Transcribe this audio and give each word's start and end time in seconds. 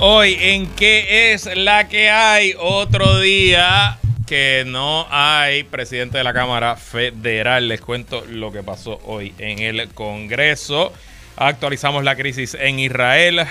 Hoy 0.00 0.36
en 0.40 0.66
qué 0.74 1.32
es 1.32 1.46
la 1.56 1.88
que 1.88 2.10
hay 2.10 2.54
otro 2.58 3.20
día 3.20 3.98
que 4.26 4.64
no 4.66 5.06
hay 5.10 5.62
presidente 5.62 6.18
de 6.18 6.24
la 6.24 6.34
Cámara 6.34 6.76
Federal. 6.76 7.68
Les 7.68 7.80
cuento 7.80 8.24
lo 8.28 8.52
que 8.52 8.62
pasó 8.62 9.00
hoy 9.04 9.32
en 9.38 9.60
el 9.60 9.88
Congreso. 9.88 10.92
Actualizamos 11.36 12.04
la 12.04 12.16
crisis 12.16 12.54
en 12.58 12.80
Israel. 12.80 13.46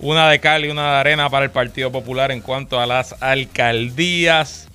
Una 0.00 0.28
de 0.28 0.40
cal 0.40 0.64
y 0.64 0.70
una 0.70 0.92
de 0.92 0.96
arena 0.98 1.30
para 1.30 1.44
el 1.44 1.50
Partido 1.50 1.92
Popular 1.92 2.32
en 2.32 2.40
cuanto 2.40 2.80
a 2.80 2.86
las 2.86 3.14
alcaldías. 3.22 4.68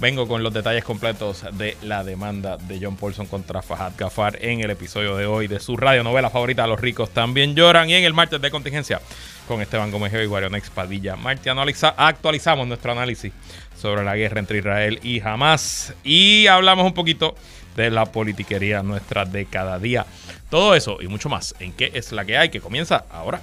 Vengo 0.00 0.26
con 0.26 0.42
los 0.42 0.54
detalles 0.54 0.82
completos 0.82 1.44
de 1.52 1.76
la 1.82 2.02
demanda 2.02 2.56
de 2.56 2.78
John 2.80 2.96
Paulson 2.96 3.26
contra 3.26 3.60
Fahad 3.60 3.92
Gafar 3.98 4.38
en 4.42 4.60
el 4.60 4.70
episodio 4.70 5.14
de 5.14 5.26
hoy 5.26 5.46
de 5.46 5.60
su 5.60 5.76
radionovela 5.76 6.30
favorita 6.30 6.66
Los 6.66 6.80
ricos 6.80 7.10
también 7.10 7.54
lloran 7.54 7.90
y 7.90 7.94
en 7.94 8.04
el 8.04 8.14
martes 8.14 8.40
de 8.40 8.50
contingencia 8.50 8.98
con 9.46 9.60
Esteban 9.60 9.90
Gómez 9.90 10.14
y 10.14 10.24
Guarionex 10.24 10.70
Padilla. 10.70 11.16
Martes 11.16 11.84
actualizamos 11.98 12.66
nuestro 12.66 12.92
análisis 12.92 13.30
sobre 13.76 14.02
la 14.02 14.16
guerra 14.16 14.40
entre 14.40 14.60
Israel 14.60 15.00
y 15.02 15.20
Hamas 15.20 15.92
y 16.02 16.46
hablamos 16.46 16.86
un 16.86 16.94
poquito 16.94 17.34
de 17.76 17.90
la 17.90 18.06
politiquería 18.06 18.82
nuestra 18.82 19.26
de 19.26 19.44
cada 19.44 19.78
día. 19.78 20.06
Todo 20.48 20.74
eso 20.74 20.96
y 21.02 21.08
mucho 21.08 21.28
más 21.28 21.54
en 21.60 21.72
qué 21.72 21.90
es 21.92 22.10
la 22.12 22.24
que 22.24 22.38
hay 22.38 22.48
que 22.48 22.62
comienza 22.62 23.04
ahora. 23.10 23.42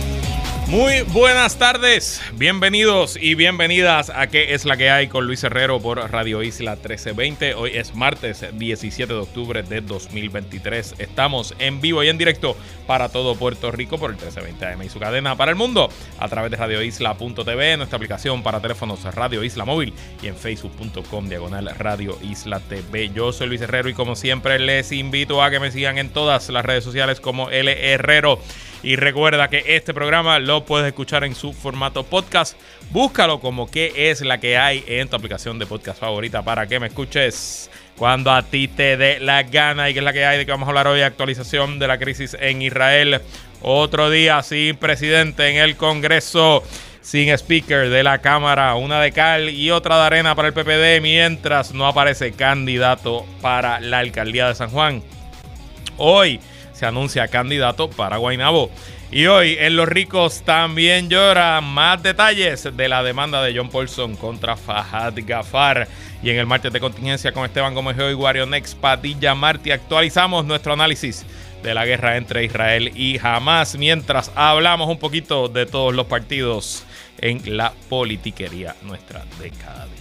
Muy 0.71 1.01
buenas 1.01 1.57
tardes, 1.57 2.21
bienvenidos 2.35 3.17
y 3.19 3.35
bienvenidas 3.35 4.09
a 4.09 4.27
¿Qué 4.27 4.53
es 4.53 4.63
la 4.63 4.77
que 4.77 4.89
hay 4.89 5.09
con 5.09 5.27
Luis 5.27 5.43
Herrero 5.43 5.81
por 5.81 5.97
Radio 6.09 6.41
Isla 6.41 6.75
1320? 6.75 7.55
Hoy 7.55 7.71
es 7.73 7.93
martes 7.93 8.45
17 8.53 9.11
de 9.11 9.19
octubre 9.19 9.63
de 9.63 9.81
2023. 9.81 10.95
Estamos 10.97 11.53
en 11.59 11.81
vivo 11.81 12.01
y 12.03 12.07
en 12.07 12.17
directo 12.17 12.55
para 12.87 13.09
todo 13.09 13.35
Puerto 13.35 13.69
Rico 13.69 13.97
por 13.97 14.11
el 14.11 14.15
1320 14.15 14.65
AM 14.65 14.83
y 14.83 14.87
su 14.89 14.97
cadena 14.97 15.35
para 15.35 15.51
el 15.51 15.57
mundo 15.57 15.89
a 16.17 16.29
través 16.29 16.51
de 16.51 16.55
radioisla.tv, 16.55 17.75
nuestra 17.75 17.97
aplicación 17.97 18.41
para 18.41 18.61
teléfonos 18.61 19.03
Radio 19.13 19.43
Isla 19.43 19.65
Móvil 19.65 19.93
y 20.23 20.27
en 20.27 20.37
facebook.com 20.37 21.27
diagonal 21.27 21.69
Radio 21.77 22.17
Isla 22.21 22.61
TV. 22.61 23.09
Yo 23.09 23.33
soy 23.33 23.47
Luis 23.47 23.59
Herrero 23.59 23.89
y 23.89 23.93
como 23.93 24.15
siempre 24.15 24.57
les 24.57 24.93
invito 24.93 25.43
a 25.43 25.51
que 25.51 25.59
me 25.59 25.69
sigan 25.69 25.97
en 25.97 26.11
todas 26.11 26.47
las 26.47 26.63
redes 26.63 26.85
sociales 26.85 27.19
como 27.19 27.49
L 27.49 27.93
Herrero. 27.93 28.39
Y 28.83 28.95
recuerda 28.95 29.47
que 29.47 29.63
este 29.75 29.93
programa 29.93 30.39
lo 30.39 30.65
puedes 30.65 30.87
escuchar 30.87 31.23
en 31.23 31.35
su 31.35 31.53
formato 31.53 32.03
podcast. 32.03 32.57
Búscalo 32.89 33.39
como 33.39 33.69
que 33.69 34.09
es 34.09 34.21
la 34.21 34.39
que 34.39 34.57
hay 34.57 34.83
en 34.87 35.07
tu 35.07 35.15
aplicación 35.15 35.59
de 35.59 35.67
podcast 35.67 35.99
favorita 35.99 36.41
para 36.41 36.65
que 36.65 36.79
me 36.79 36.87
escuches 36.87 37.69
cuando 37.95 38.31
a 38.31 38.41
ti 38.41 38.67
te 38.67 38.97
dé 38.97 39.19
la 39.19 39.43
gana 39.43 39.89
y 39.89 39.93
que 39.93 39.99
es 39.99 40.05
la 40.05 40.13
que 40.13 40.25
hay 40.25 40.39
de 40.39 40.45
que 40.47 40.51
vamos 40.51 40.65
a 40.65 40.71
hablar 40.71 40.87
hoy, 40.87 41.01
actualización 41.01 41.77
de 41.77 41.87
la 41.87 41.99
crisis 41.99 42.35
en 42.39 42.63
Israel. 42.63 43.21
Otro 43.61 44.09
día 44.09 44.41
sin 44.41 44.75
presidente 44.77 45.47
en 45.49 45.57
el 45.57 45.75
Congreso, 45.75 46.63
sin 47.01 47.29
speaker 47.29 47.89
de 47.89 48.01
la 48.01 48.17
Cámara, 48.17 48.73
una 48.73 48.99
de 48.99 49.11
cal 49.11 49.49
y 49.49 49.69
otra 49.69 49.97
de 49.97 50.05
arena 50.05 50.33
para 50.33 50.47
el 50.47 50.55
PPD, 50.55 50.99
mientras 51.03 51.71
no 51.71 51.85
aparece 51.85 52.31
candidato 52.31 53.27
para 53.41 53.79
la 53.79 53.99
alcaldía 53.99 54.47
de 54.47 54.55
San 54.55 54.71
Juan. 54.71 55.03
Hoy 55.97 56.39
se 56.81 56.87
anuncia 56.87 57.27
candidato 57.27 57.91
para 57.91 58.17
Guaynabo. 58.17 58.71
Y 59.11 59.27
hoy 59.27 59.55
en 59.59 59.75
Los 59.75 59.87
Ricos 59.87 60.41
también 60.41 61.11
llora 61.11 61.61
más 61.61 62.01
detalles 62.01 62.75
de 62.75 62.89
la 62.89 63.03
demanda 63.03 63.43
de 63.43 63.55
John 63.55 63.69
Paulson 63.69 64.15
contra 64.15 64.57
Fahad 64.57 65.13
Gafar. 65.17 65.87
Y 66.23 66.31
en 66.31 66.37
el 66.37 66.47
martes 66.47 66.73
de 66.73 66.79
contingencia 66.79 67.33
con 67.33 67.45
Esteban 67.45 67.75
Gómez 67.75 67.97
y 67.97 68.15
Wario 68.15 68.47
Next 68.47 68.79
Padilla 68.79 69.35
Marti 69.35 69.69
actualizamos 69.69 70.43
nuestro 70.43 70.73
análisis 70.73 71.23
de 71.61 71.75
la 71.75 71.85
guerra 71.85 72.17
entre 72.17 72.45
Israel 72.45 72.91
y 72.95 73.19
Hamas 73.21 73.75
mientras 73.75 74.31
hablamos 74.33 74.89
un 74.89 74.97
poquito 74.97 75.49
de 75.49 75.67
todos 75.67 75.93
los 75.93 76.07
partidos 76.07 76.83
en 77.19 77.57
la 77.57 77.73
politiquería 77.89 78.75
nuestra 78.81 79.23
de 79.39 79.51
cada 79.51 79.85
día. 79.85 80.00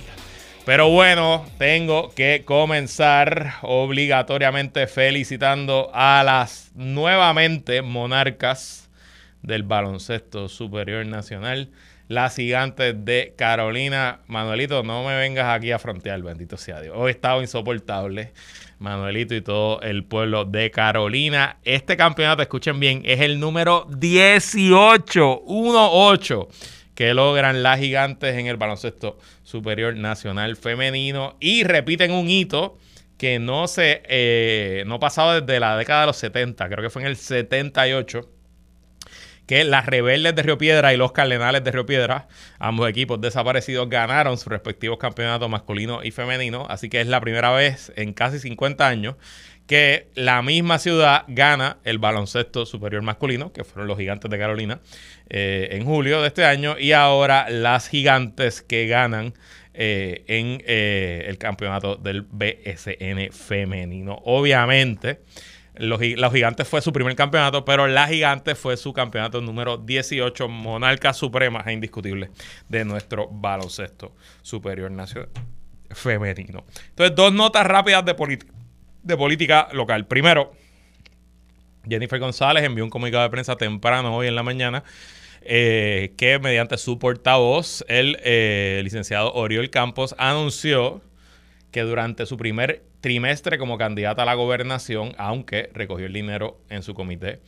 Pero 0.71 0.89
bueno, 0.89 1.45
tengo 1.59 2.15
que 2.15 2.45
comenzar 2.45 3.55
obligatoriamente 3.63 4.87
felicitando 4.87 5.91
a 5.93 6.23
las 6.23 6.71
nuevamente 6.77 7.83
monarcas 7.83 8.89
del 9.43 9.65
baloncesto 9.65 10.49
superior 10.49 11.05
nacional, 11.07 11.71
las 12.07 12.37
gigantes 12.37 13.05
de 13.05 13.35
Carolina. 13.37 14.21
Manuelito, 14.29 14.85
no 14.85 15.03
me 15.03 15.17
vengas 15.17 15.47
aquí 15.49 15.73
a 15.73 15.81
frontear, 15.81 16.23
bendito 16.23 16.57
sea 16.57 16.81
Dios. 16.81 16.95
Hoy 16.97 17.09
he 17.09 17.15
estado 17.15 17.43
insoportable, 17.43 18.33
Manuelito 18.79 19.35
y 19.35 19.41
todo 19.41 19.81
el 19.81 20.05
pueblo 20.05 20.45
de 20.45 20.71
Carolina. 20.71 21.59
Este 21.65 21.97
campeonato, 21.97 22.43
escuchen 22.43 22.79
bien, 22.79 23.03
es 23.05 23.19
el 23.19 23.41
número 23.41 23.89
18, 23.91 25.43
1-8 25.47 26.49
que 27.01 27.15
logran 27.15 27.63
las 27.63 27.81
gigantes 27.81 28.37
en 28.37 28.47
el 28.47 28.59
baloncesto 28.59 29.17
superior 29.43 29.97
nacional 29.97 30.55
femenino 30.55 31.35
y 31.41 31.65
repiten 31.65 32.13
un 32.13 32.29
hito 32.29 32.77
que 33.17 33.39
no 33.39 33.69
se 33.69 34.03
eh, 34.05 34.85
no 34.87 35.01
pasado 35.01 35.41
desde 35.41 35.61
la 35.61 35.79
década 35.79 36.03
de 36.03 36.09
los 36.09 36.19
70, 36.19 36.69
creo 36.69 36.83
que 36.83 36.91
fue 36.91 37.01
en 37.01 37.09
el 37.09 37.17
78 37.17 38.29
que 39.47 39.65
las 39.65 39.87
Rebeldes 39.87 40.35
de 40.37 40.43
Río 40.43 40.59
Piedra 40.59 40.93
y 40.93 40.99
los 40.99 41.13
Cardenales 41.13 41.65
de 41.65 41.73
Río 41.73 41.87
Piedra, 41.87 42.29
ambos 42.59 42.89
equipos 42.89 43.19
desaparecidos, 43.19 43.89
ganaron 43.89 44.37
sus 44.37 44.47
respectivos 44.47 44.99
campeonatos 44.99 45.51
masculino 45.51 46.05
y 46.05 46.13
femenino. 46.13 46.67
Así 46.69 46.89
que 46.89 47.01
es 47.01 47.09
la 47.09 47.21
primera 47.21 47.51
vez 47.51 47.93
en 47.97 48.13
casi 48.13 48.39
50 48.39 48.87
años 48.87 49.17
que 49.71 50.09
la 50.17 50.43
misma 50.43 50.81
ciudad 50.81 51.23
gana 51.29 51.77
el 51.85 51.99
baloncesto 51.99 52.67
superior 52.67 53.03
masculino, 53.03 53.53
que 53.53 53.63
fueron 53.63 53.87
los 53.87 53.97
gigantes 53.97 54.29
de 54.29 54.37
Carolina, 54.37 54.81
eh, 55.29 55.69
en 55.71 55.85
julio 55.85 56.21
de 56.21 56.27
este 56.27 56.45
año, 56.45 56.77
y 56.77 56.91
ahora 56.91 57.49
las 57.51 57.89
gigantes 57.89 58.63
que 58.63 58.89
ganan 58.89 59.33
eh, 59.73 60.25
en 60.27 60.61
eh, 60.67 61.25
el 61.29 61.39
campeonato 61.39 61.95
del 61.95 62.23
BSN 62.23 63.31
femenino. 63.31 64.21
Obviamente, 64.25 65.21
los, 65.77 66.01
los, 66.01 66.33
gigantes 66.33 66.67
fue 66.67 66.83
su 66.83 66.93
primer 66.93 67.15
campeonato, 67.15 67.65
pero 67.65 67.87
la 67.87 68.09
gigante 68.09 68.57
fue 68.57 68.77
su 68.77 68.93
campeonato 68.93 69.41
número 69.41 69.77
18, 69.77 70.49
monarca 70.49 71.13
suprema 71.13 71.63
e 71.65 71.75
indiscutible 71.75 72.33
de 72.69 72.85
nuestro 72.85 73.29
baloncesto 73.31 74.17
superior 74.43 74.91
nacional 74.91 75.29
femenino. 75.91 76.65
Entonces, 76.89 77.15
dos 77.15 77.33
notas 77.33 77.65
rápidas 77.65 78.05
de 78.05 78.15
política 78.15 78.60
de 79.03 79.17
política 79.17 79.69
local. 79.73 80.07
Primero, 80.07 80.53
Jennifer 81.89 82.19
González 82.19 82.65
envió 82.65 82.85
un 82.85 82.91
comunicado 82.91 83.23
de 83.25 83.31
prensa 83.31 83.57
temprano 83.57 84.15
hoy 84.15 84.27
en 84.27 84.35
la 84.35 84.43
mañana 84.43 84.85
eh, 85.43 86.13
que 86.17 86.39
mediante 86.39 86.77
su 86.77 86.99
portavoz, 86.99 87.85
el 87.89 88.19
eh, 88.23 88.81
licenciado 88.85 89.33
Oriol 89.33 89.71
Campos, 89.71 90.15
anunció 90.19 91.01
que 91.71 91.83
durante 91.83 92.27
su 92.27 92.37
primer 92.37 92.83
trimestre 93.01 93.57
como 93.57 93.79
candidata 93.79 94.23
a 94.23 94.27
la 94.27 94.35
gobernación, 94.35 95.15
aunque 95.17 95.71
recogió 95.73 96.07
el 96.07 96.13
dinero 96.13 96.61
en 96.69 96.83
su 96.83 96.95
comité 96.95 97.41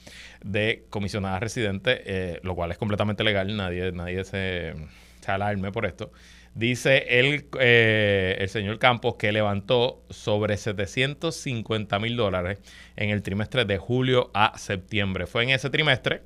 de 0.42 0.86
comisionada 0.88 1.38
residente, 1.40 2.02
eh, 2.06 2.40
lo 2.42 2.54
cual 2.54 2.70
es 2.70 2.78
completamente 2.78 3.24
legal, 3.24 3.54
nadie, 3.54 3.92
nadie 3.92 4.24
se, 4.24 4.72
se 5.20 5.30
alarme 5.30 5.70
por 5.70 5.84
esto, 5.84 6.12
Dice 6.54 7.18
el, 7.18 7.46
eh, 7.58 8.36
el 8.38 8.48
señor 8.50 8.78
Campos 8.78 9.14
que 9.14 9.32
levantó 9.32 10.02
sobre 10.10 10.58
750 10.58 11.98
mil 11.98 12.14
dólares 12.14 12.58
en 12.94 13.08
el 13.08 13.22
trimestre 13.22 13.64
de 13.64 13.78
julio 13.78 14.30
a 14.34 14.58
septiembre. 14.58 15.26
Fue 15.26 15.44
en 15.44 15.50
ese 15.50 15.70
trimestre 15.70 16.22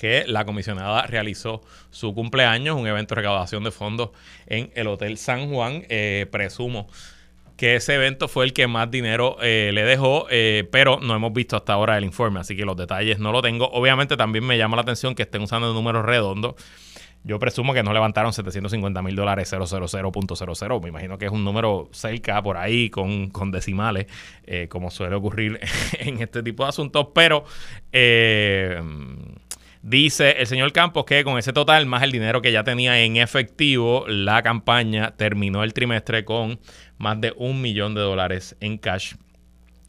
que 0.00 0.24
la 0.26 0.46
comisionada 0.46 1.02
realizó 1.02 1.60
su 1.90 2.14
cumpleaños, 2.14 2.76
un 2.76 2.86
evento 2.86 3.14
de 3.14 3.20
recaudación 3.20 3.62
de 3.62 3.72
fondos 3.72 4.10
en 4.46 4.70
el 4.74 4.86
Hotel 4.86 5.18
San 5.18 5.50
Juan. 5.50 5.84
Eh, 5.90 6.26
presumo 6.30 6.88
que 7.58 7.76
ese 7.76 7.94
evento 7.94 8.28
fue 8.28 8.46
el 8.46 8.54
que 8.54 8.66
más 8.66 8.90
dinero 8.90 9.36
eh, 9.42 9.70
le 9.72 9.84
dejó, 9.84 10.26
pero 10.70 10.98
no 11.00 11.14
hemos 11.14 11.32
visto 11.32 11.56
hasta 11.56 11.72
ahora 11.74 11.96
el 11.96 12.04
informe, 12.04 12.40
así 12.40 12.54
que 12.54 12.66
los 12.66 12.76
detalles 12.76 13.18
no 13.18 13.32
lo 13.32 13.42
tengo. 13.42 13.68
Obviamente 13.68 14.16
también 14.16 14.44
me 14.44 14.56
llama 14.58 14.76
la 14.76 14.82
atención 14.82 15.14
que 15.14 15.22
estén 15.22 15.42
usando 15.42 15.72
números 15.74 16.04
redondos 16.04 16.54
yo 17.26 17.40
presumo 17.40 17.74
que 17.74 17.82
no 17.82 17.92
levantaron 17.92 18.32
750 18.32 19.02
mil 19.02 19.16
dólares 19.16 19.52
000.00. 19.52 20.82
Me 20.82 20.88
imagino 20.88 21.18
que 21.18 21.26
es 21.26 21.32
un 21.32 21.44
número 21.44 21.88
cerca 21.90 22.40
por 22.40 22.56
ahí 22.56 22.88
con, 22.88 23.50
decimales, 23.50 24.06
eh, 24.44 24.68
como 24.68 24.92
suele 24.92 25.16
ocurrir 25.16 25.58
en 25.98 26.22
este 26.22 26.44
tipo 26.44 26.62
de 26.62 26.68
asuntos. 26.68 27.08
Pero 27.12 27.44
eh, 27.92 28.80
Dice 29.82 30.32
el 30.40 30.48
señor 30.48 30.72
Campos 30.72 31.04
que 31.04 31.22
con 31.22 31.38
ese 31.38 31.52
total, 31.52 31.86
más 31.86 32.02
el 32.02 32.10
dinero 32.10 32.42
que 32.42 32.50
ya 32.50 32.64
tenía 32.64 33.00
en 33.04 33.18
efectivo, 33.18 34.04
la 34.08 34.42
campaña 34.42 35.16
terminó 35.16 35.62
el 35.62 35.74
trimestre 35.74 36.24
con 36.24 36.58
más 36.98 37.20
de 37.20 37.32
un 37.36 37.60
millón 37.60 37.94
de 37.94 38.00
dólares 38.00 38.56
en 38.58 38.78
cash 38.78 39.14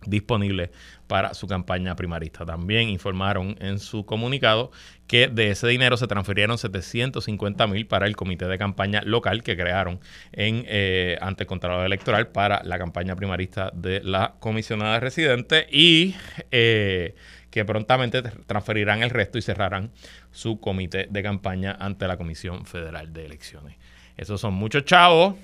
disponible 0.06 0.69
para 1.07 1.33
su 1.33 1.48
campaña 1.48 1.95
primarista. 1.95 2.45
También 2.45 2.89
informaron 2.89 3.56
en 3.59 3.80
su 3.80 4.06
comunicado 4.06 4.71
que 5.07 5.30
de 5.30 5.51
ese 5.51 5.68
dinero 5.68 5.95
se 5.98 6.07
transfirieron 6.07 6.57
750 6.57 7.68
mil 7.68 7.88
para 7.88 8.07
el 8.07 8.15
comité 8.15 8.45
de 8.48 8.57
campaña 8.57 9.01
local 9.04 9.42
que 9.42 9.56
crearon 9.56 10.00
eh, 10.33 11.18
ante 11.21 11.44
el 11.44 11.48
Contralor 11.48 11.86
Electoral 11.86 12.27
para 12.27 12.62
la 12.63 12.77
campaña 12.77 13.15
primarista 13.15 13.71
de 13.74 14.01
la 14.04 14.36
comisionada 14.39 15.00
residente 15.00 15.65
y 15.71 16.15
eh, 16.51 17.15
que 17.50 17.63
prontamente 17.63 18.21
transferirán 18.21 19.01
el 19.01 19.09
resto 19.09 19.38
y 19.38 19.42
cerrarán 19.42 19.92
su 20.31 20.59
comité 20.59 21.07
de 21.09 21.24
campaña 21.24 21.75
ante 21.80 22.07
la 22.07 22.18
Comisión 22.18 22.65
Federal 22.65 23.13
de 23.13 23.25
Elecciones. 23.25 23.77
Esos 24.18 24.42
son 24.42 24.54
muchos 24.54 24.83
chavos, 24.83 25.36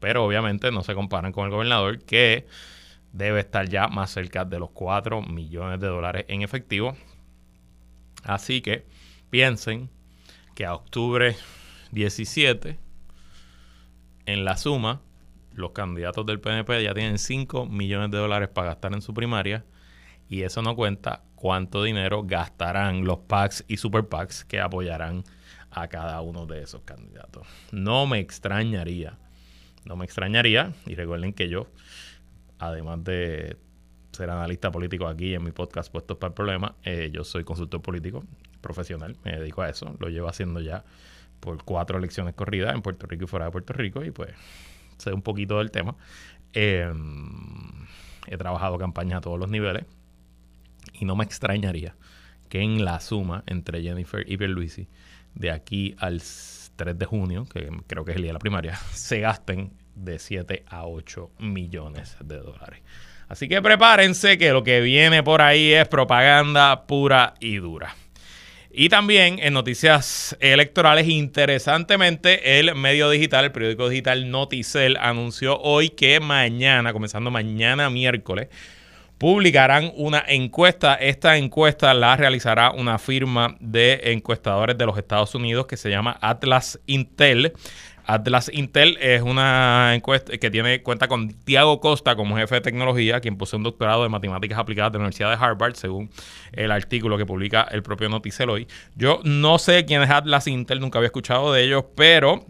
pero 0.00 0.24
obviamente 0.24 0.72
no 0.72 0.82
se 0.82 0.94
comparan 0.94 1.32
con 1.32 1.44
el 1.44 1.50
gobernador 1.50 2.00
que 2.00 2.46
debe 3.12 3.40
estar 3.40 3.68
ya 3.68 3.88
más 3.88 4.10
cerca 4.10 4.44
de 4.44 4.58
los 4.58 4.70
4 4.70 5.22
millones 5.22 5.80
de 5.80 5.86
dólares 5.86 6.24
en 6.28 6.42
efectivo. 6.42 6.96
Así 8.24 8.60
que 8.60 8.86
piensen 9.30 9.90
que 10.54 10.66
a 10.66 10.74
octubre 10.74 11.36
17, 11.90 12.78
en 14.26 14.44
la 14.44 14.56
suma, 14.56 15.00
los 15.52 15.72
candidatos 15.72 16.24
del 16.24 16.40
PNP 16.40 16.82
ya 16.82 16.94
tienen 16.94 17.18
5 17.18 17.66
millones 17.66 18.10
de 18.10 18.18
dólares 18.18 18.48
para 18.48 18.68
gastar 18.68 18.94
en 18.94 19.02
su 19.02 19.12
primaria 19.12 19.64
y 20.28 20.42
eso 20.42 20.62
no 20.62 20.74
cuenta 20.74 21.22
cuánto 21.34 21.82
dinero 21.82 22.22
gastarán 22.22 23.04
los 23.04 23.18
PACs 23.18 23.64
y 23.68 23.76
super 23.76 24.06
PACs 24.06 24.44
que 24.44 24.60
apoyarán 24.60 25.24
a 25.70 25.88
cada 25.88 26.20
uno 26.20 26.46
de 26.46 26.62
esos 26.62 26.82
candidatos. 26.82 27.46
No 27.70 28.06
me 28.06 28.18
extrañaría, 28.18 29.18
no 29.84 29.96
me 29.96 30.04
extrañaría, 30.04 30.72
y 30.86 30.94
recuerden 30.94 31.32
que 31.32 31.48
yo, 31.48 31.66
además 32.62 33.02
de 33.04 33.56
ser 34.12 34.30
analista 34.30 34.70
político 34.70 35.06
aquí 35.06 35.34
en 35.34 35.42
mi 35.42 35.52
podcast 35.52 35.90
Puestos 35.90 36.16
para 36.18 36.28
el 36.28 36.34
Problema, 36.34 36.76
eh, 36.84 37.10
yo 37.12 37.24
soy 37.24 37.44
consultor 37.44 37.82
político 37.82 38.24
profesional, 38.60 39.16
me 39.24 39.38
dedico 39.38 39.62
a 39.62 39.68
eso, 39.68 39.96
lo 39.98 40.08
llevo 40.08 40.28
haciendo 40.28 40.60
ya 40.60 40.84
por 41.40 41.64
cuatro 41.64 41.98
elecciones 41.98 42.34
corridas 42.34 42.74
en 42.74 42.82
Puerto 42.82 43.06
Rico 43.06 43.24
y 43.24 43.26
fuera 43.26 43.46
de 43.46 43.50
Puerto 43.50 43.72
Rico, 43.72 44.04
y 44.04 44.10
pues 44.12 44.30
sé 44.98 45.12
un 45.12 45.22
poquito 45.22 45.58
del 45.58 45.70
tema. 45.72 45.96
Em, 46.52 47.86
he 48.28 48.36
trabajado 48.36 48.78
campañas 48.78 49.18
a 49.18 49.20
todos 49.22 49.38
los 49.40 49.50
niveles, 49.50 49.84
y 50.92 51.04
no 51.04 51.16
me 51.16 51.24
extrañaría 51.24 51.96
que 52.48 52.60
en 52.60 52.84
la 52.84 53.00
suma 53.00 53.42
entre 53.46 53.82
Jennifer 53.82 54.24
y 54.30 54.36
Pierluisi 54.36 54.86
de 55.34 55.50
aquí 55.50 55.96
al 55.98 56.22
3 56.76 56.98
de 56.98 57.06
junio, 57.06 57.46
que 57.46 57.70
creo 57.86 58.04
que 58.04 58.12
es 58.12 58.16
el 58.16 58.22
día 58.22 58.28
de 58.28 58.34
la 58.34 58.38
primaria, 58.38 58.76
se 58.92 59.20
gasten 59.20 59.72
de 59.94 60.18
7 60.18 60.64
a 60.68 60.86
8 60.86 61.30
millones 61.38 62.16
de 62.20 62.38
dólares. 62.38 62.80
Así 63.28 63.48
que 63.48 63.62
prepárense 63.62 64.36
que 64.36 64.52
lo 64.52 64.62
que 64.62 64.80
viene 64.80 65.22
por 65.22 65.40
ahí 65.40 65.72
es 65.72 65.88
propaganda 65.88 66.86
pura 66.86 67.34
y 67.40 67.56
dura. 67.56 67.94
Y 68.74 68.88
también 68.88 69.38
en 69.38 69.52
noticias 69.52 70.34
electorales, 70.40 71.06
interesantemente, 71.06 72.58
el 72.58 72.74
medio 72.74 73.10
digital, 73.10 73.44
el 73.44 73.52
periódico 73.52 73.90
digital 73.90 74.30
Noticel, 74.30 74.96
anunció 74.96 75.60
hoy 75.60 75.90
que 75.90 76.20
mañana, 76.20 76.94
comenzando 76.94 77.30
mañana 77.30 77.90
miércoles, 77.90 78.48
publicarán 79.18 79.92
una 79.94 80.24
encuesta. 80.26 80.94
Esta 80.94 81.36
encuesta 81.36 81.92
la 81.92 82.16
realizará 82.16 82.70
una 82.70 82.98
firma 82.98 83.56
de 83.60 84.00
encuestadores 84.04 84.76
de 84.78 84.86
los 84.86 84.96
Estados 84.96 85.34
Unidos 85.34 85.66
que 85.66 85.76
se 85.76 85.90
llama 85.90 86.16
Atlas 86.20 86.80
Intel. 86.86 87.52
Atlas 88.06 88.50
Intel 88.52 88.98
es 89.00 89.22
una 89.22 89.94
encuesta 89.94 90.36
que 90.36 90.50
tiene 90.50 90.82
cuenta 90.82 91.08
con 91.08 91.32
Tiago 91.32 91.80
Costa 91.80 92.16
como 92.16 92.36
jefe 92.36 92.56
de 92.56 92.60
tecnología, 92.60 93.20
quien 93.20 93.36
posee 93.36 93.56
un 93.56 93.62
doctorado 93.62 94.02
de 94.02 94.08
matemáticas 94.08 94.58
aplicadas 94.58 94.92
de 94.92 94.98
la 94.98 95.04
Universidad 95.04 95.30
de 95.30 95.44
Harvard, 95.44 95.74
según 95.74 96.10
el 96.52 96.70
artículo 96.70 97.16
que 97.16 97.26
publica 97.26 97.62
el 97.70 97.82
propio 97.82 98.08
Noticel 98.08 98.50
hoy. 98.50 98.66
Yo 98.96 99.20
no 99.24 99.58
sé 99.58 99.84
quién 99.84 100.02
es 100.02 100.10
Atlas 100.10 100.46
Intel, 100.46 100.80
nunca 100.80 100.98
había 100.98 101.06
escuchado 101.06 101.52
de 101.52 101.62
ellos, 101.62 101.84
pero 101.96 102.44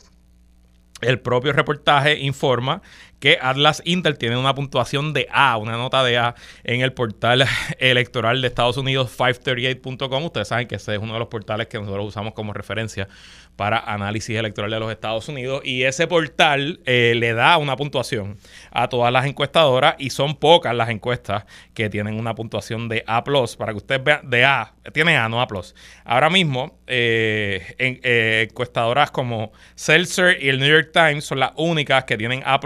el 1.03 1.19
propio 1.19 1.53
reportaje 1.53 2.21
informa 2.21 2.81
que 3.19 3.39
Atlas 3.41 3.83
Intel 3.85 4.19
tiene 4.19 4.37
una 4.37 4.55
puntuación 4.55 5.13
de 5.13 5.29
A, 5.31 5.57
una 5.57 5.73
nota 5.73 6.03
de 6.03 6.19
A 6.19 6.35
en 6.65 6.81
el 6.81 6.93
portal 6.93 7.45
electoral 7.79 8.41
de 8.41 8.49
Estados 8.49 8.77
Unidos 8.77 9.17
538.com. 9.17 10.25
Ustedes 10.25 10.49
saben 10.49 10.67
que 10.67 10.77
ese 10.77 10.95
es 10.95 11.01
uno 11.01 11.13
de 11.13 11.19
los 11.19 11.29
portales 11.29 11.67
que 11.67 11.79
nosotros 11.79 12.07
usamos 12.07 12.35
como 12.35 12.53
referencia 12.53 13.09
para 13.57 13.79
análisis 13.79 14.37
electoral 14.37 14.71
de 14.71 14.81
los 14.81 14.91
Estados 14.91 15.29
Unidos 15.29 15.63
y 15.65 15.83
ese 15.83 16.07
portal 16.07 16.81
eh, 16.87 17.15
le 17.17 17.35
da 17.35 17.59
una 17.59 17.77
puntuación 17.77 18.39
a 18.71 18.89
todas 18.89 19.13
las 19.13 19.27
encuestadoras 19.27 19.95
y 19.99 20.11
son 20.11 20.37
pocas 20.37 20.75
las 20.75 20.89
encuestas 20.89 21.45
que 21.75 21.91
tienen 21.91 22.19
una 22.19 22.35
puntuación 22.35 22.89
de 22.89 23.05
A+, 23.07 23.23
para 23.25 23.73
que 23.73 23.77
usted 23.77 24.03
vea, 24.03 24.21
de 24.25 24.45
A, 24.45 24.75
tiene 24.93 25.17
A, 25.17 25.29
no 25.29 25.41
A+. 25.41 25.49
Ahora 26.05 26.31
mismo, 26.31 26.79
eh, 26.87 27.75
eh, 27.79 28.47
encuestadoras 28.49 29.11
como 29.11 29.53
Seltzer 29.75 30.43
y 30.43 30.49
el 30.49 30.59
New 30.59 30.69
York 30.69 30.91
Times 30.93 31.25
son 31.25 31.39
las 31.41 31.53
únicas 31.57 32.05
que 32.05 32.17
tienen 32.17 32.43
A+, 32.45 32.61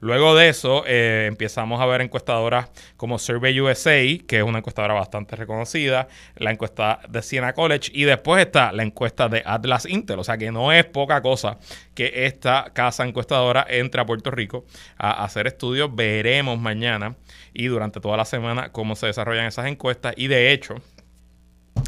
Luego 0.00 0.34
de 0.34 0.50
eso, 0.50 0.84
eh, 0.86 1.24
empezamos 1.28 1.80
a 1.80 1.86
ver 1.86 2.02
encuestadoras 2.02 2.68
como 2.98 3.18
Survey 3.18 3.58
USA, 3.58 4.02
que 4.26 4.36
es 4.36 4.42
una 4.42 4.58
encuestadora 4.58 4.92
bastante 4.92 5.34
reconocida, 5.34 6.08
la 6.36 6.50
encuesta 6.50 7.00
de 7.08 7.22
Siena 7.22 7.54
College, 7.54 7.90
y 7.94 8.04
después 8.04 8.44
está 8.44 8.70
la 8.72 8.82
encuesta 8.82 9.30
de 9.30 9.42
Atlas 9.46 9.86
Intel. 9.86 10.18
O 10.18 10.24
sea 10.24 10.36
que 10.36 10.52
no 10.52 10.72
es 10.72 10.84
poca 10.84 11.22
cosa 11.22 11.58
que 11.94 12.26
esta 12.26 12.70
casa 12.74 13.06
encuestadora 13.06 13.64
entre 13.66 14.02
a 14.02 14.04
Puerto 14.04 14.30
Rico 14.30 14.66
a 14.98 15.24
hacer 15.24 15.46
estudios. 15.46 15.94
Veremos 15.94 16.58
mañana 16.58 17.16
y 17.54 17.68
durante 17.68 17.98
toda 18.00 18.18
la 18.18 18.26
semana 18.26 18.72
cómo 18.72 18.96
se 18.96 19.06
desarrollan 19.06 19.46
esas 19.46 19.66
encuestas. 19.66 20.12
Y 20.18 20.26
de 20.26 20.52
hecho, 20.52 20.74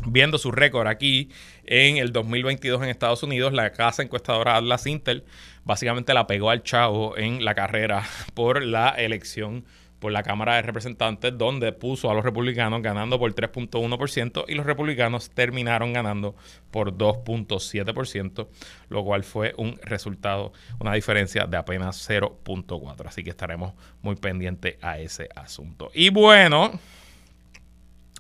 viendo 0.07 0.39
su 0.39 0.53
récord 0.53 0.87
aquí 0.87 1.31
en 1.65 1.97
el 1.97 2.13
2022 2.13 2.83
en 2.83 2.89
Estados 2.89 3.23
Unidos, 3.23 3.53
la 3.53 3.73
casa 3.73 4.03
encuestadora 4.03 4.57
Atlas 4.57 4.87
Intel 4.87 5.25
básicamente 5.65 6.15
la 6.15 6.27
pegó 6.27 6.51
al 6.51 6.63
chavo 6.63 7.17
en 7.17 7.45
la 7.45 7.55
carrera 7.55 8.05
por 8.35 8.63
la 8.63 8.91
elección 8.91 9.65
por 9.99 10.13
la 10.13 10.23
Cámara 10.23 10.57
de 10.57 10.63
Representantes, 10.63 11.37
donde 11.37 11.73
puso 11.73 12.11
a 12.11 12.15
los 12.15 12.25
republicanos 12.25 12.83
ganando 12.83 13.19
por 13.19 13.35
3.1% 13.35 14.45
y 14.47 14.55
los 14.55 14.67
republicanos 14.67 15.31
terminaron 15.31 15.93
ganando 15.93 16.37
por 16.71 16.93
2.7%, 16.97 18.47
lo 18.91 19.05
cual 19.05 19.25
fue 19.25 19.55
un 19.57 19.79
resultado, 19.83 20.53
una 20.79 20.93
diferencia 20.93 21.47
de 21.47 21.57
apenas 21.57 22.09
0.4. 22.09 23.07
Así 23.07 23.25
que 23.25 23.31
estaremos 23.31 23.73
muy 24.03 24.17
pendientes 24.17 24.77
a 24.83 24.99
ese 24.99 25.29
asunto. 25.35 25.91
Y 25.95 26.11
bueno, 26.11 26.79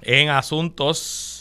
en 0.02 0.30
asuntos 0.30 1.35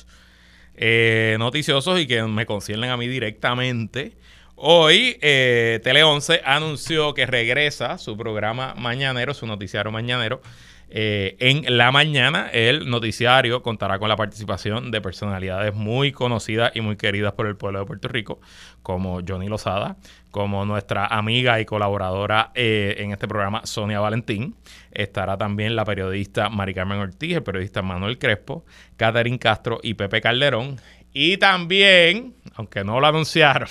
eh, 0.78 1.36
noticiosos 1.40 2.00
y 2.00 2.08
que 2.08 2.24
me 2.24 2.46
conciernen 2.46 2.90
a 2.90 2.98
mí 2.98 3.08
directamente, 3.08 4.14
Hoy, 4.58 5.18
eh, 5.22 5.82
Tele 5.84 6.04
11 6.04 6.42
anunció 6.46 7.14
que 7.14 7.26
regresa 7.26 7.98
su 7.98 8.16
programa 8.16 8.74
mañanero, 8.78 9.34
su 9.34 9.46
noticiario 9.46 9.92
mañanero. 9.92 10.42
Eh, 10.90 11.36
en 11.40 11.78
la 11.78 11.92
mañana, 11.92 12.50
el 12.54 12.90
noticiario 12.90 13.62
contará 13.62 14.00
con 14.00 14.10
la 14.10 14.16
participación 14.16 14.92
de 14.92 15.02
personalidades 15.02 15.74
muy 15.74 16.12
conocidas 16.12 16.72
y 16.76 16.82
muy 16.82 16.96
queridas 16.96 17.34
por 17.34 17.48
el 17.48 17.56
pueblo 17.56 17.80
de 17.80 17.86
Puerto 17.86 18.08
Rico, 18.08 18.40
como 18.84 19.20
Johnny 19.28 19.48
Lozada, 19.48 19.98
como 20.32 20.66
nuestra 20.66 21.08
amiga 21.08 21.60
y 21.60 21.66
colaboradora 21.66 22.52
eh, 22.54 22.96
en 23.00 23.12
este 23.12 23.28
programa, 23.28 23.66
Sonia 23.66 24.00
Valentín. 24.00 24.56
Estará 24.92 25.38
también 25.38 25.76
la 25.76 25.86
periodista 25.86 26.50
Mari 26.50 26.74
Carmen 26.74 27.00
Ortiz, 27.00 27.36
el 27.36 27.44
periodista 27.44 27.82
Manuel 27.82 28.20
Crespo, 28.20 28.66
Catherine 28.96 29.40
Castro 29.40 29.80
y 29.82 29.96
Pepe 29.96 30.22
Calderón. 30.22 30.80
Y 31.12 31.38
también, 31.38 32.36
aunque 32.56 32.84
no 32.84 33.00
lo 33.00 33.08
anunciaron, 33.08 33.70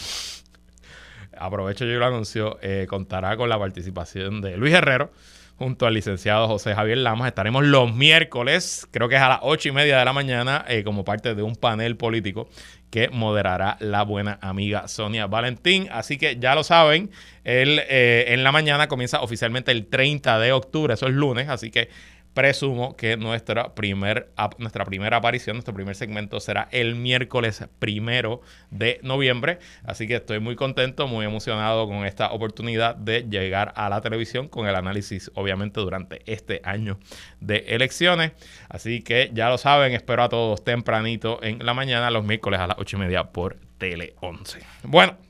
aprovecho 1.39 1.85
yo 1.85 1.99
lo 1.99 2.07
anuncio, 2.07 2.59
eh, 2.63 2.87
contará 2.89 3.37
con 3.37 3.49
la 3.49 3.59
participación 3.59 4.41
de 4.41 4.57
Luis 4.57 4.75
Herrero 4.75 5.13
junto 5.57 5.87
al 5.87 5.95
licenciado 5.95 6.49
José 6.49 6.75
Javier 6.75 6.99
Lamas. 6.99 7.29
Estaremos 7.29 7.65
los 7.65 7.95
miércoles, 7.95 8.89
creo 8.91 9.09
que 9.09 9.17
es 9.17 9.21
a 9.21 9.29
las 9.29 9.39
ocho 9.43 9.69
y 9.69 9.73
media 9.73 9.99
de 9.99 10.05
la 10.05 10.13
mañana, 10.13 10.65
eh, 10.69 10.83
como 10.85 11.05
parte 11.05 11.35
de 11.35 11.43
un 11.43 11.57
panel 11.57 11.97
político 11.97 12.49
que 12.91 13.09
moderará 13.09 13.77
la 13.81 14.03
buena 14.03 14.39
amiga 14.41 14.87
Sonia 14.89 15.27
Valentín. 15.27 15.89
Así 15.91 16.17
que 16.17 16.37
ya 16.39 16.55
lo 16.55 16.63
saben, 16.63 17.11
él, 17.43 17.81
eh, 17.89 18.27
en 18.29 18.45
la 18.45 18.53
mañana 18.53 18.89
comienza 18.89 19.21
oficialmente 19.21 19.73
el 19.73 19.87
30 19.87 20.39
de 20.39 20.53
octubre, 20.53 20.95
eso 20.95 21.07
es 21.07 21.15
lunes, 21.15 21.49
así 21.49 21.71
que 21.71 21.89
presumo 22.35 22.97
que 22.97 23.17
nuestra, 23.17 23.75
primer, 23.75 24.33
nuestra 24.59 24.85
primera 24.85 25.17
aparición, 25.19 25.57
nuestro 25.57 25.73
primer 25.73 25.95
segmento 25.95 26.41
será 26.41 26.69
el 26.73 26.97
miércoles 26.97 27.65
primero 27.79 28.43
de 28.71 29.01
noviembre. 29.03 29.61
Así 29.85 30.07
que 30.07 30.17
estoy 30.17 30.41
muy 30.41 30.57
contento, 30.57 31.07
muy 31.07 31.25
emocionado 31.25 31.87
con 31.87 32.05
esta 32.05 32.33
oportunidad 32.33 32.97
de 32.97 33.23
llegar 33.23 33.73
a 33.77 33.89
la 33.89 34.01
televisión 34.01 34.49
con 34.49 34.67
el 34.67 34.75
análisis, 34.75 35.31
obviamente, 35.35 35.81
durante 35.81 36.23
este 36.31 36.61
año 36.65 36.99
de 37.41 37.59
elecciones. 37.69 38.33
Así 38.69 39.03
que 39.03 39.31
ya 39.33 39.49
lo 39.49 39.57
saben, 39.57 39.93
espero 39.93 40.25
a 40.25 40.29
todos 40.29 40.65
tempranito 40.65 41.43
en 41.43 41.65
la 41.65 41.73
mañana, 41.73 42.11
los 42.11 42.25
miércoles 42.25 42.61
a 42.61 42.67
las 42.67 42.79
ocho 42.79 42.97
y 42.97 43.01
media 43.01 43.25
por 43.25 43.57
Tele 43.79 44.15
11. 44.21 44.59
Bueno. 44.83 45.24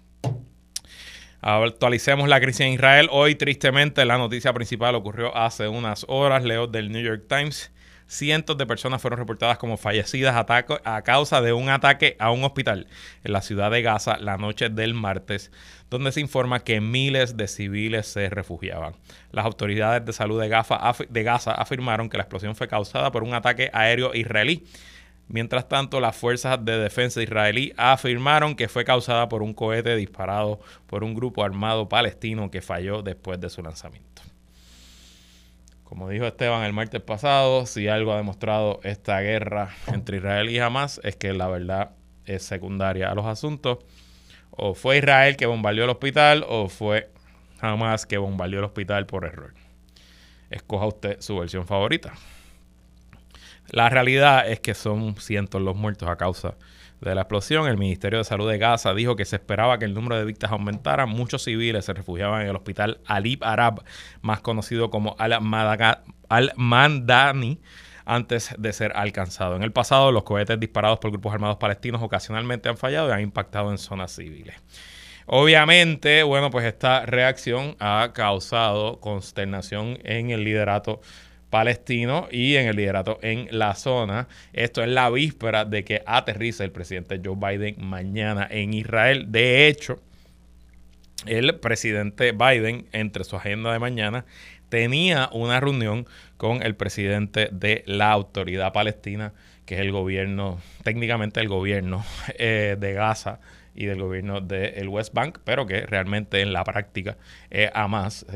Actualicemos 1.47 2.27
la 2.27 2.41
crisis 2.41 2.61
en 2.61 2.73
Israel. 2.73 3.11
Hoy, 3.13 3.35
tristemente, 3.35 4.07
la 4.07 4.17
noticia 4.17 4.55
principal 4.55 4.95
ocurrió 4.95 5.37
hace 5.37 5.69
unas 5.69 6.07
horas. 6.09 6.43
Leo 6.43 6.67
del 6.69 6.91
New 6.91 7.03
York 7.03 7.25
Times. 7.29 7.71
Cientos 8.07 8.57
de 8.57 8.65
personas 8.65 9.03
fueron 9.03 9.19
reportadas 9.19 9.59
como 9.59 9.77
fallecidas 9.77 10.35
a 10.37 11.03
causa 11.03 11.43
de 11.43 11.53
un 11.53 11.69
ataque 11.69 12.17
a 12.19 12.31
un 12.31 12.45
hospital 12.45 12.87
en 13.25 13.33
la 13.35 13.43
ciudad 13.43 13.71
de 13.71 13.83
Gaza 13.83 14.17
la 14.17 14.39
noche 14.39 14.71
del 14.71 14.95
martes, 14.95 15.53
donde 15.91 16.13
se 16.13 16.23
informa 16.23 16.61
que 16.61 16.81
miles 16.81 17.37
de 17.37 17.47
civiles 17.47 18.07
se 18.07 18.31
refugiaban. 18.31 18.95
Las 19.31 19.45
autoridades 19.45 20.03
de 20.03 20.15
salud 20.15 20.41
de 20.41 21.23
Gaza 21.25 21.53
afirmaron 21.53 22.09
que 22.09 22.17
la 22.17 22.23
explosión 22.23 22.57
fue 22.57 22.69
causada 22.69 23.13
por 23.13 23.23
un 23.23 23.35
ataque 23.35 23.69
aéreo 23.75 24.15
israelí 24.15 24.65
Mientras 25.29 25.69
tanto, 25.69 26.01
las 26.01 26.17
fuerzas 26.17 26.65
de 26.65 26.79
defensa 26.79 27.23
israelí 27.23 27.73
afirmaron 27.77 28.55
que 28.55 28.69
fue 28.69 28.85
causada 28.85 29.29
por 29.29 29.43
un 29.43 29.55
cohete 29.55 29.97
disparado 29.97 30.61
por 30.87 31.03
un 31.03 31.15
grupo 31.15 31.43
armado 31.43 31.89
palestino 31.89 32.51
que 32.51 32.61
falló 32.61 33.03
después 33.03 33.41
de 33.41 33.49
su 33.49 33.63
lanzamiento. 33.63 34.23
Como 35.83 36.09
dijo 36.09 36.27
Esteban 36.27 36.65
el 36.65 36.73
martes 36.73 37.01
pasado, 37.01 37.67
si 37.67 37.89
algo 37.89 38.13
ha 38.13 38.17
demostrado 38.17 38.81
esta 38.83 39.21
guerra 39.21 39.71
entre 39.87 40.17
Israel 40.17 40.51
y 40.51 40.59
Hamas 40.59 41.01
es 41.05 41.17
que 41.17 41.33
la 41.33 41.49
verdad 41.49 41.91
es 42.27 42.43
secundaria 42.43 43.11
a 43.11 43.15
los 43.15 43.27
asuntos. 43.27 43.79
O 44.51 44.75
fue 44.75 44.99
Israel 44.99 45.37
que 45.37 45.47
bombardeó 45.47 45.85
el 45.85 45.91
hospital 45.91 46.45
o 46.49 46.69
fue 46.69 47.11
Hamas 47.61 48.07
que 48.07 48.19
bombardeó 48.19 48.59
el 48.59 48.65
hospital 48.65 49.07
por 49.07 49.25
error. 49.25 49.55
Escoja 50.51 50.87
usted 50.87 51.21
su 51.21 51.37
versión 51.39 51.67
favorita. 51.67 52.15
La 53.75 53.89
realidad 53.89 54.49
es 54.49 54.61
que 54.61 54.73
son 54.73 55.17
cientos 55.17 55.61
los 55.61 55.75
muertos 55.75 56.09
a 56.09 56.15
causa 56.15 56.55
de 57.01 57.13
la 57.13 57.23
explosión. 57.23 57.67
El 57.67 57.77
Ministerio 57.77 58.21
de 58.21 58.25
Salud 58.25 58.49
de 58.49 58.57
Gaza 58.57 58.95
dijo 58.95 59.17
que 59.17 59.25
se 59.25 59.35
esperaba 59.35 59.81
que 59.81 59.85
el 59.85 59.95
número 59.95 60.17
de 60.17 60.25
víctimas 60.25 60.53
aumentara. 60.53 61.07
Muchos 61.07 61.43
civiles 61.43 61.85
se 61.85 61.93
refugiaban 61.93 62.43
en 62.43 62.51
el 62.51 62.55
hospital 62.55 63.01
Alib 63.05 63.43
Arab, 63.43 63.83
más 64.23 64.41
conocido 64.43 64.91
como 64.91 65.17
Al-Mandani 66.29 67.61
antes 68.05 68.55
de 68.57 68.73
ser 68.73 68.93
alcanzado. 68.95 69.57
En 69.57 69.65
el 69.65 69.73
pasado, 69.73 70.13
los 70.13 70.23
cohetes 70.23 70.61
disparados 70.61 71.01
por 71.01 71.11
grupos 71.11 71.35
armados 71.35 71.57
palestinos 71.57 72.01
ocasionalmente 72.01 72.69
han 72.69 72.77
fallado 72.77 73.09
y 73.09 73.13
han 73.13 73.23
impactado 73.23 73.73
en 73.73 73.79
zonas 73.79 74.13
civiles. 74.13 74.55
Obviamente, 75.27 76.23
bueno, 76.23 76.49
pues 76.53 76.65
esta 76.65 77.07
reacción 77.07 77.75
ha 77.81 78.13
causado 78.15 79.01
consternación 79.01 79.99
en 80.05 80.31
el 80.31 80.45
liderato 80.45 81.01
palestino 81.55 82.27
y 82.33 82.57
en 82.57 82.67
el 82.67 82.75
liderato 82.75 83.21
en 83.23 83.47
la 83.53 83.77
zona. 83.77 84.27
Esto 84.53 84.83
es 84.83 84.89
la 84.89 85.09
víspera 85.09 85.65
de 85.65 85.85
que 85.85 86.03
aterrice 86.05 86.65
el 86.65 86.73
presidente 86.73 87.21
Joe 87.25 87.37
Biden 87.37 87.77
mañana 87.79 88.49
en 88.51 88.75
Israel. 88.75 89.27
De 89.29 89.69
hecho, 89.69 90.03
el 91.27 91.55
presidente 91.61 92.33
Biden, 92.33 92.87
entre 92.91 93.23
su 93.23 93.37
agenda 93.37 93.73
de 93.73 93.79
mañana, 93.79 94.25
tenía 94.69 95.31
una 95.33 95.61
reunión 95.61 96.09
con 96.39 96.61
el 96.61 96.75
presidente 96.75 97.51
de 97.53 97.85
la 97.87 98.11
autoridad 98.11 98.73
palestina, 98.73 99.33
que 99.65 99.77
es 99.77 99.81
el 99.81 99.93
gobierno, 99.93 100.61
técnicamente 100.83 101.39
el 101.39 101.47
gobierno 101.47 102.05
eh, 102.37 102.77
de 102.81 102.95
Gaza 102.95 103.39
y 103.77 103.87
del 103.87 104.01
gobierno 104.01 104.41
del 104.41 104.89
West 104.89 105.15
Bank, 105.15 105.39
pero 105.45 105.67
que 105.67 105.83
realmente 105.83 106.41
en 106.41 106.53
la 106.53 106.65
práctica 106.65 107.17
es 107.49 107.71
jamás, 107.71 108.27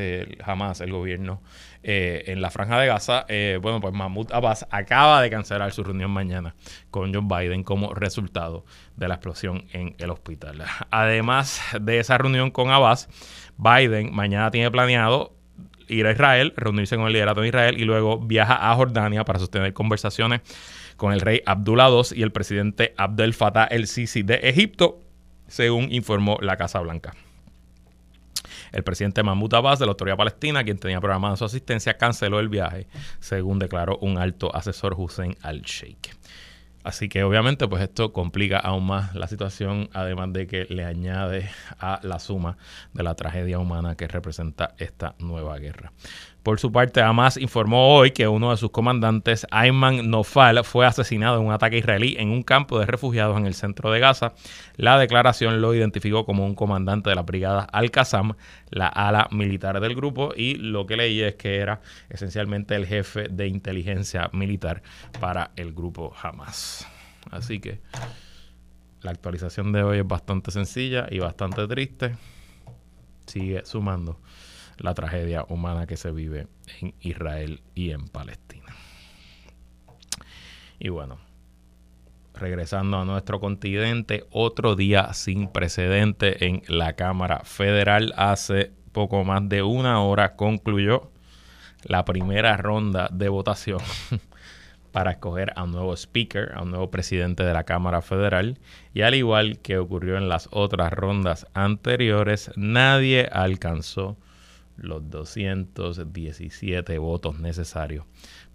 jamás 0.45 0.81
el 0.81 0.93
gobierno 0.93 1.43
eh, 1.83 2.25
en 2.27 2.41
la 2.41 2.51
franja 2.51 2.79
de 2.79 2.87
Gaza. 2.87 3.25
Eh, 3.29 3.59
bueno, 3.63 3.81
pues 3.81 3.95
Mahmoud 3.95 4.33
Abbas 4.33 4.67
acaba 4.71 5.23
de 5.23 5.31
cancelar 5.31 5.73
su 5.73 5.85
reunión 5.85 6.11
mañana 6.11 6.55
con 6.91 7.15
John 7.15 7.29
Biden 7.29 7.63
como 7.63 7.95
resultado 7.95 8.65
de 8.97 9.09
la 9.09 9.15
explosión 9.15 9.65
en 9.73 9.95
el 9.99 10.11
hospital. 10.11 10.65
Además 10.91 11.61
de 11.81 12.01
esa 12.01 12.19
reunión 12.19 12.51
con 12.51 12.71
Abbas, 12.71 13.09
Biden 13.57 14.15
mañana 14.15 14.51
tiene 14.51 14.71
planeado 14.71 15.35
ir 15.89 16.07
a 16.07 16.13
Israel, 16.13 16.53
reunirse 16.57 16.97
con 16.97 17.07
el 17.07 17.13
liderato 17.13 17.41
de 17.41 17.49
Israel 17.49 17.79
y 17.79 17.85
luego 17.85 18.19
viaja 18.19 18.71
a 18.71 18.75
Jordania 18.75 19.25
para 19.25 19.39
sostener 19.39 19.73
conversaciones 19.73 20.41
con 20.97 21.13
el 21.13 21.21
rey 21.21 21.43
Abdullah 21.47 21.89
II 21.89 22.19
y 22.19 22.23
el 22.23 22.33
presidente 22.33 22.95
Abdel 22.97 23.35
Fattah 23.35 23.65
el-Sisi 23.65 24.23
de 24.23 24.35
Egipto 24.43 25.01
según 25.47 25.93
informó 25.93 26.39
la 26.41 26.57
Casa 26.57 26.81
Blanca. 26.81 27.15
El 28.73 28.85
presidente 28.85 29.23
Mahmoud 29.23 29.55
Abbas 29.55 29.79
de 29.79 29.87
la 29.87 29.93
Autoridad 29.93 30.17
Palestina, 30.17 30.65
quien 30.65 30.79
tenía 30.79 31.01
programada 31.01 31.37
su 31.37 31.45
asistencia, 31.45 31.97
canceló 31.97 32.41
el 32.41 32.49
viaje, 32.49 32.87
según 33.21 33.59
declaró 33.59 33.99
un 33.99 34.19
alto 34.19 34.55
asesor 34.55 34.95
Hussein 34.97 35.37
al-Sheikh. 35.43 36.17
Así 36.85 37.09
que 37.09 37.23
obviamente 37.23 37.69
pues 37.69 37.83
esto 37.83 38.13
complica 38.13 38.59
aún 38.59 38.87
más 38.87 39.15
la 39.15 39.27
situación, 39.27 39.91
además 39.93 40.33
de 40.33 40.47
que 40.47 40.65
le 40.71 40.85
añade 40.85 41.51
a 41.79 42.01
la 42.03 42.19
suma 42.19 42.57
de 42.95 43.03
la 43.03 43.15
tragedia 43.15 43.59
humana 43.59 43.95
que 43.95 44.09
representa 44.09 44.75
esta 44.79 45.15
nueva 45.19 45.59
guerra. 45.59 45.93
Por 46.49 46.59
su 46.59 46.73
parte, 46.73 47.03
Hamas 47.03 47.37
informó 47.37 47.95
hoy 47.95 48.13
que 48.13 48.27
uno 48.27 48.53
de 48.53 48.57
sus 48.57 48.71
comandantes, 48.71 49.47
Ayman 49.51 50.09
Nofal, 50.09 50.65
fue 50.65 50.87
asesinado 50.87 51.39
en 51.39 51.47
un 51.47 51.53
ataque 51.53 51.77
israelí 51.77 52.17
en 52.19 52.31
un 52.31 52.43
campo 52.43 52.79
de 52.79 52.87
refugiados 52.87 53.37
en 53.37 53.45
el 53.45 53.53
centro 53.53 53.91
de 53.91 54.01
Gaza. 54.01 54.33
La 54.77 54.99
declaración 54.99 55.61
lo 55.61 55.75
identificó 55.75 56.25
como 56.25 56.47
un 56.47 56.55
comandante 56.55 57.11
de 57.11 57.17
la 57.17 57.23
brigada 57.23 57.65
Al-Qassam, 57.71 58.33
la 58.71 58.87
ala 58.87 59.29
militar 59.31 59.79
del 59.79 59.95
grupo, 59.95 60.33
y 60.35 60.55
lo 60.55 60.87
que 60.87 60.97
leí 60.97 61.21
es 61.21 61.35
que 61.35 61.57
era 61.57 61.83
esencialmente 62.09 62.75
el 62.77 62.87
jefe 62.87 63.29
de 63.29 63.47
inteligencia 63.47 64.31
militar 64.33 64.83
para 65.21 65.51
el 65.55 65.75
grupo 65.75 66.15
Hamas. 66.23 66.89
Así 67.31 67.61
que 67.61 67.83
la 69.03 69.11
actualización 69.11 69.71
de 69.73 69.83
hoy 69.83 69.99
es 69.99 70.09
bastante 70.09 70.51
sencilla 70.51 71.09
y 71.11 71.19
bastante 71.19 71.69
triste. 71.69 72.17
Sigue 73.27 73.67
sumando 73.67 74.19
la 74.79 74.95
tragedia 74.95 75.45
humana 75.49 75.87
que 75.87 75.97
se 75.97 76.11
vive 76.11 76.47
en 76.81 76.95
Israel 77.01 77.61
y 77.75 77.91
en 77.91 78.07
Palestina. 78.09 78.75
Y 80.79 80.91
bueno, 80.91 81.19
regresando 82.35 82.99
a 82.99 83.05
nuestro 83.05 83.41
continente, 83.41 84.25
otro 84.31 84.77
día 84.77 85.13
sin 85.13 85.49
precedente 85.49 86.47
en 86.47 86.63
la 86.69 86.95
Cámara 86.95 87.41
Federal. 87.45 88.15
Hace 88.17 88.73
poco 88.93 89.25
más 89.25 89.49
de 89.49 89.63
una 89.63 90.03
hora 90.03 90.37
concluyó 90.37 91.11
la 91.85 92.05
primera 92.05 92.57
ronda 92.57 93.09
de 93.13 93.29
votación 93.29 93.81
para 94.93 95.13
escoger 95.13 95.53
a 95.57 95.65
un 95.65 95.73
nuevo 95.73 95.95
speaker, 95.95 96.53
a 96.55 96.63
un 96.63 96.71
nuevo 96.71 96.91
presidente 96.91 97.43
de 97.43 97.53
la 97.53 97.65
Cámara 97.65 98.03
Federal. 98.03 98.59
Y 98.95 99.03
al 99.03 99.15
igual 99.15 99.59
que 99.59 99.79
ocurrió 99.79 100.17
en 100.17 100.29
las 100.29 100.49
otras 100.53 100.93
rondas 100.93 101.47
anteriores, 101.55 102.51
nadie 102.57 103.29
alcanzó 103.31 104.17
los 104.79 105.11
217 105.11 106.99
votos 106.99 107.39
necesarios 107.39 108.05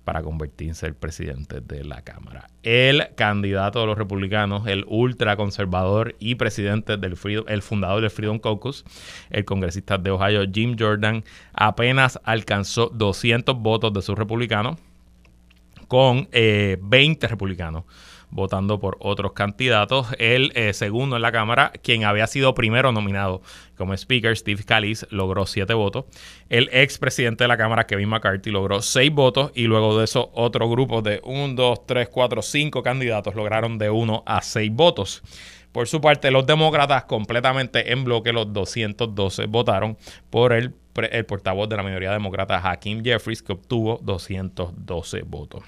para 0.04 0.22
convertirse 0.22 0.88
en 0.88 0.96
presidente 0.96 1.62
de 1.62 1.84
la 1.84 2.02
Cámara. 2.02 2.50
El 2.62 3.14
candidato 3.16 3.80
de 3.80 3.86
los 3.86 3.98
republicanos, 3.98 4.68
el 4.68 4.86
ultraconservador 4.88 6.16
y 6.20 6.36
presidente 6.36 6.98
del 6.98 7.16
Freedom, 7.16 7.46
el 7.48 7.62
fundador 7.62 8.02
del 8.02 8.10
Freedom 8.10 8.40
Caucus, 8.40 8.84
el 9.30 9.46
congresista 9.46 9.98
de 9.98 10.12
Ohio, 10.12 10.44
Jim 10.52 10.76
Jordan, 10.78 11.24
apenas 11.54 12.20
alcanzó 12.24 12.90
200 12.90 13.58
votos 13.60 13.94
de 13.94 14.02
sus 14.02 14.18
republicanos 14.18 14.78
con 15.88 16.28
20 16.32 16.34
eh, 16.34 17.30
republicanos 17.30 17.84
votando 18.34 18.80
por 18.80 18.98
otros 19.00 19.34
candidatos. 19.34 20.08
El 20.18 20.52
eh, 20.56 20.74
segundo 20.74 21.16
en 21.16 21.22
la 21.22 21.32
Cámara, 21.32 21.72
quien 21.84 22.04
había 22.04 22.28
sido 22.28 22.54
primero 22.54 22.92
nominado 22.92 23.42
como 23.78 23.94
Speaker, 23.94 24.36
Steve 24.36 24.62
Scalise, 24.62 25.08
logró 25.10 25.46
siete 25.46 25.74
votos. 25.74 26.06
El 26.50 26.70
ex 26.72 26.98
presidente 26.98 27.44
de 27.44 27.48
la 27.48 27.58
Cámara, 27.58 27.86
Kevin 27.86 28.10
McCarthy, 28.10 28.52
logró 28.52 28.82
seis 28.82 29.12
votos. 29.12 29.52
Y 29.56 29.64
luego 29.64 29.98
de 29.98 30.06
eso, 30.06 30.32
otro 30.34 30.70
grupo 30.70 31.02
de 31.02 31.22
un, 31.24 31.56
dos, 31.56 31.86
tres, 31.86 32.10
cuatro, 32.10 32.42
cinco 32.42 32.82
candidatos 32.82 33.36
lograron 33.36 33.78
de 33.78 33.90
uno 33.90 34.24
a 34.26 34.42
seis 34.42 34.72
votos. 34.72 35.22
Por 35.72 35.88
su 35.88 36.02
parte, 36.02 36.30
los 36.30 36.46
demócratas 36.46 37.06
completamente 37.06 37.92
en 37.92 38.04
bloque, 38.04 38.32
los 38.32 38.54
212 38.54 39.48
votaron 39.48 39.98
por 40.30 40.54
el, 40.54 40.76
el 41.12 41.26
portavoz 41.26 41.68
de 41.68 41.78
la 41.78 41.82
mayoría 41.82 42.12
demócrata, 42.12 42.60
Hakeem 42.60 43.04
Jeffries, 43.04 43.42
que 43.42 43.54
obtuvo 43.54 44.00
212 44.04 45.24
votos. 45.24 45.64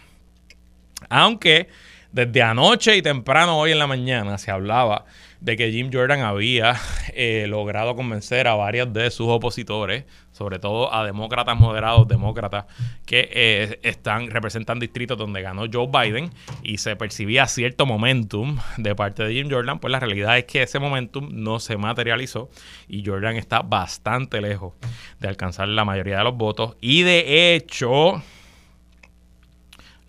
Aunque 1.09 1.69
Desde 2.15 2.41
anoche 2.41 2.95
y 2.95 3.01
temprano 3.01 3.59
hoy 3.59 3.73
en 3.73 3.79
la 3.79 3.87
mañana 3.87 4.37
se 4.37 4.49
hablaba 4.49 5.03
de 5.41 5.57
que 5.57 5.69
Jim 5.69 5.89
Jordan 5.91 6.21
había 6.21 6.77
eh, 7.13 7.45
logrado 7.49 7.97
convencer 7.97 8.47
a 8.47 8.55
varios 8.55 8.93
de 8.93 9.11
sus 9.11 9.27
opositores, 9.27 10.05
sobre 10.31 10.57
todo 10.57 10.93
a 10.93 11.05
demócratas 11.05 11.59
moderados, 11.59 12.07
demócratas 12.07 12.67
que 13.05 13.29
eh, 13.33 13.79
están 13.83 14.31
representan 14.31 14.79
distritos 14.79 15.17
donde 15.17 15.41
ganó 15.41 15.65
Joe 15.69 15.89
Biden 15.91 16.29
y 16.63 16.77
se 16.77 16.95
percibía 16.95 17.47
cierto 17.47 17.85
momentum 17.85 18.59
de 18.77 18.95
parte 18.95 19.23
de 19.25 19.33
Jim 19.33 19.49
Jordan, 19.51 19.79
pues 19.79 19.91
la 19.91 19.99
realidad 19.99 20.37
es 20.37 20.45
que 20.45 20.63
ese 20.63 20.79
momentum 20.79 21.27
no 21.33 21.59
se 21.59 21.75
materializó 21.75 22.49
y 22.87 23.05
Jordan 23.05 23.35
está 23.35 23.61
bastante 23.61 24.39
lejos 24.39 24.75
de 25.19 25.27
alcanzar 25.27 25.67
la 25.67 25.83
mayoría 25.83 26.19
de 26.19 26.23
los 26.23 26.37
votos 26.37 26.77
y 26.79 27.03
de 27.03 27.55
hecho 27.55 28.23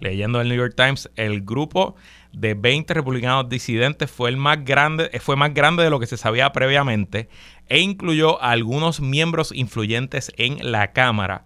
leyendo 0.00 0.40
el 0.40 0.48
New 0.48 0.56
York 0.56 0.74
Times, 0.76 1.10
el 1.16 1.42
grupo 1.42 1.96
de 2.32 2.54
20 2.54 2.92
republicanos 2.94 3.48
disidentes 3.48 4.10
fue 4.10 4.28
el 4.30 4.36
más 4.36 4.64
grande, 4.64 5.10
fue 5.20 5.36
más 5.36 5.54
grande 5.54 5.82
de 5.82 5.90
lo 5.90 6.00
que 6.00 6.06
se 6.06 6.16
sabía 6.16 6.52
previamente 6.52 7.28
e 7.68 7.80
incluyó 7.80 8.42
a 8.42 8.50
algunos 8.50 9.00
miembros 9.00 9.52
influyentes 9.52 10.32
en 10.36 10.70
la 10.70 10.92
Cámara, 10.92 11.44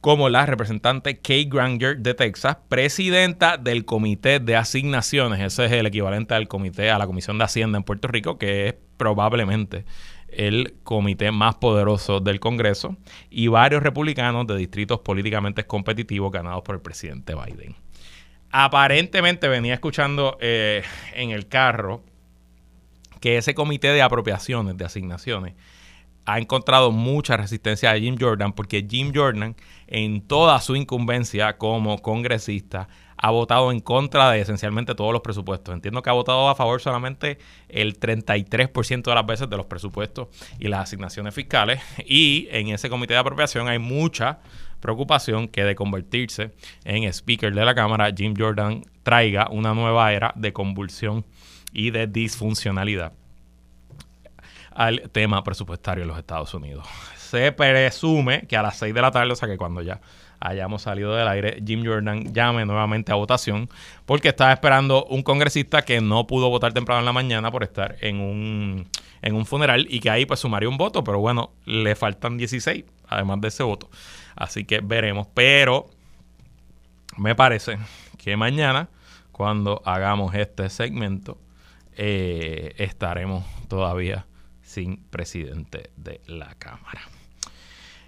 como 0.00 0.28
la 0.28 0.46
representante 0.46 1.18
Kay 1.18 1.44
Granger 1.44 1.98
de 1.98 2.14
Texas, 2.14 2.56
presidenta 2.68 3.56
del 3.56 3.84
Comité 3.84 4.40
de 4.40 4.56
Asignaciones, 4.56 5.40
ese 5.40 5.66
es 5.66 5.72
el 5.72 5.86
equivalente 5.86 6.34
al 6.34 6.48
comité, 6.48 6.90
a 6.90 6.98
la 6.98 7.06
Comisión 7.06 7.38
de 7.38 7.44
Hacienda 7.44 7.78
en 7.78 7.84
Puerto 7.84 8.08
Rico, 8.08 8.38
que 8.38 8.68
es 8.68 8.74
probablemente 8.96 9.84
el 10.32 10.74
comité 10.82 11.30
más 11.30 11.56
poderoso 11.56 12.20
del 12.20 12.40
Congreso, 12.40 12.96
y 13.30 13.48
varios 13.48 13.82
republicanos 13.82 14.46
de 14.46 14.56
distritos 14.56 15.00
políticamente 15.00 15.64
competitivos 15.64 16.32
ganados 16.32 16.62
por 16.62 16.74
el 16.74 16.80
presidente 16.80 17.34
Biden. 17.34 17.74
Aparentemente 18.50 19.48
venía 19.48 19.74
escuchando 19.74 20.36
eh, 20.40 20.82
en 21.14 21.30
el 21.30 21.48
carro 21.48 22.02
que 23.20 23.38
ese 23.38 23.54
comité 23.54 23.88
de 23.88 24.02
apropiaciones, 24.02 24.76
de 24.76 24.84
asignaciones, 24.84 25.54
ha 26.24 26.38
encontrado 26.38 26.92
mucha 26.92 27.36
resistencia 27.36 27.92
de 27.92 28.00
Jim 28.00 28.16
Jordan 28.18 28.52
porque 28.52 28.86
Jim 28.88 29.12
Jordan 29.14 29.56
en 29.86 30.20
toda 30.22 30.60
su 30.60 30.76
incumbencia 30.76 31.56
como 31.58 32.00
congresista 32.00 32.88
ha 33.22 33.30
votado 33.30 33.70
en 33.70 33.78
contra 33.78 34.32
de 34.32 34.40
esencialmente 34.40 34.96
todos 34.96 35.12
los 35.12 35.22
presupuestos. 35.22 35.72
Entiendo 35.72 36.02
que 36.02 36.10
ha 36.10 36.12
votado 36.12 36.48
a 36.48 36.56
favor 36.56 36.80
solamente 36.80 37.38
el 37.68 37.98
33% 37.98 39.02
de 39.04 39.14
las 39.14 39.24
veces 39.24 39.48
de 39.48 39.56
los 39.56 39.66
presupuestos 39.66 40.26
y 40.58 40.66
las 40.66 40.80
asignaciones 40.80 41.32
fiscales 41.32 41.80
y 42.04 42.48
en 42.50 42.68
ese 42.68 42.90
comité 42.90 43.14
de 43.14 43.20
apropiación 43.20 43.68
hay 43.68 43.78
mucha 43.78 44.40
preocupación 44.80 45.46
que 45.46 45.62
de 45.62 45.76
convertirse 45.76 46.50
en 46.84 47.04
speaker 47.04 47.54
de 47.54 47.64
la 47.64 47.76
Cámara, 47.76 48.12
Jim 48.14 48.34
Jordan 48.36 48.82
traiga 49.04 49.48
una 49.50 49.72
nueva 49.72 50.12
era 50.12 50.32
de 50.34 50.52
convulsión 50.52 51.24
y 51.72 51.92
de 51.92 52.08
disfuncionalidad 52.08 53.12
al 54.74 55.10
tema 55.12 55.44
presupuestario 55.44 56.02
en 56.02 56.08
los 56.08 56.18
Estados 56.18 56.52
Unidos. 56.54 56.88
Se 57.16 57.52
presume 57.52 58.48
que 58.48 58.56
a 58.56 58.62
las 58.62 58.78
6 58.78 58.92
de 58.92 59.00
la 59.00 59.12
tarde, 59.12 59.32
o 59.32 59.36
sea 59.36 59.48
que 59.48 59.56
cuando 59.56 59.80
ya 59.80 60.00
hayamos 60.42 60.82
salido 60.82 61.14
del 61.14 61.28
aire, 61.28 61.62
Jim 61.64 61.84
Jordan 61.84 62.32
llame 62.32 62.64
nuevamente 62.66 63.12
a 63.12 63.14
votación 63.14 63.68
porque 64.06 64.28
estaba 64.28 64.52
esperando 64.52 65.04
un 65.06 65.22
congresista 65.22 65.82
que 65.82 66.00
no 66.00 66.26
pudo 66.26 66.50
votar 66.50 66.72
temprano 66.72 67.00
en 67.00 67.06
la 67.06 67.12
mañana 67.12 67.50
por 67.50 67.62
estar 67.62 67.96
en 68.00 68.20
un, 68.20 68.88
en 69.22 69.34
un 69.34 69.46
funeral 69.46 69.86
y 69.88 70.00
que 70.00 70.10
ahí 70.10 70.26
pues 70.26 70.40
sumaría 70.40 70.68
un 70.68 70.76
voto, 70.76 71.04
pero 71.04 71.18
bueno, 71.20 71.52
le 71.64 71.94
faltan 71.94 72.36
16 72.36 72.84
además 73.08 73.40
de 73.40 73.48
ese 73.48 73.62
voto. 73.62 73.90
Así 74.34 74.64
que 74.64 74.80
veremos. 74.80 75.28
Pero 75.34 75.90
me 77.16 77.34
parece 77.34 77.78
que 78.18 78.36
mañana, 78.36 78.88
cuando 79.30 79.82
hagamos 79.84 80.34
este 80.34 80.68
segmento, 80.70 81.38
eh, 81.96 82.74
estaremos 82.78 83.44
todavía 83.68 84.26
sin 84.62 85.04
presidente 85.04 85.90
de 85.96 86.20
la 86.26 86.54
Cámara. 86.54 87.02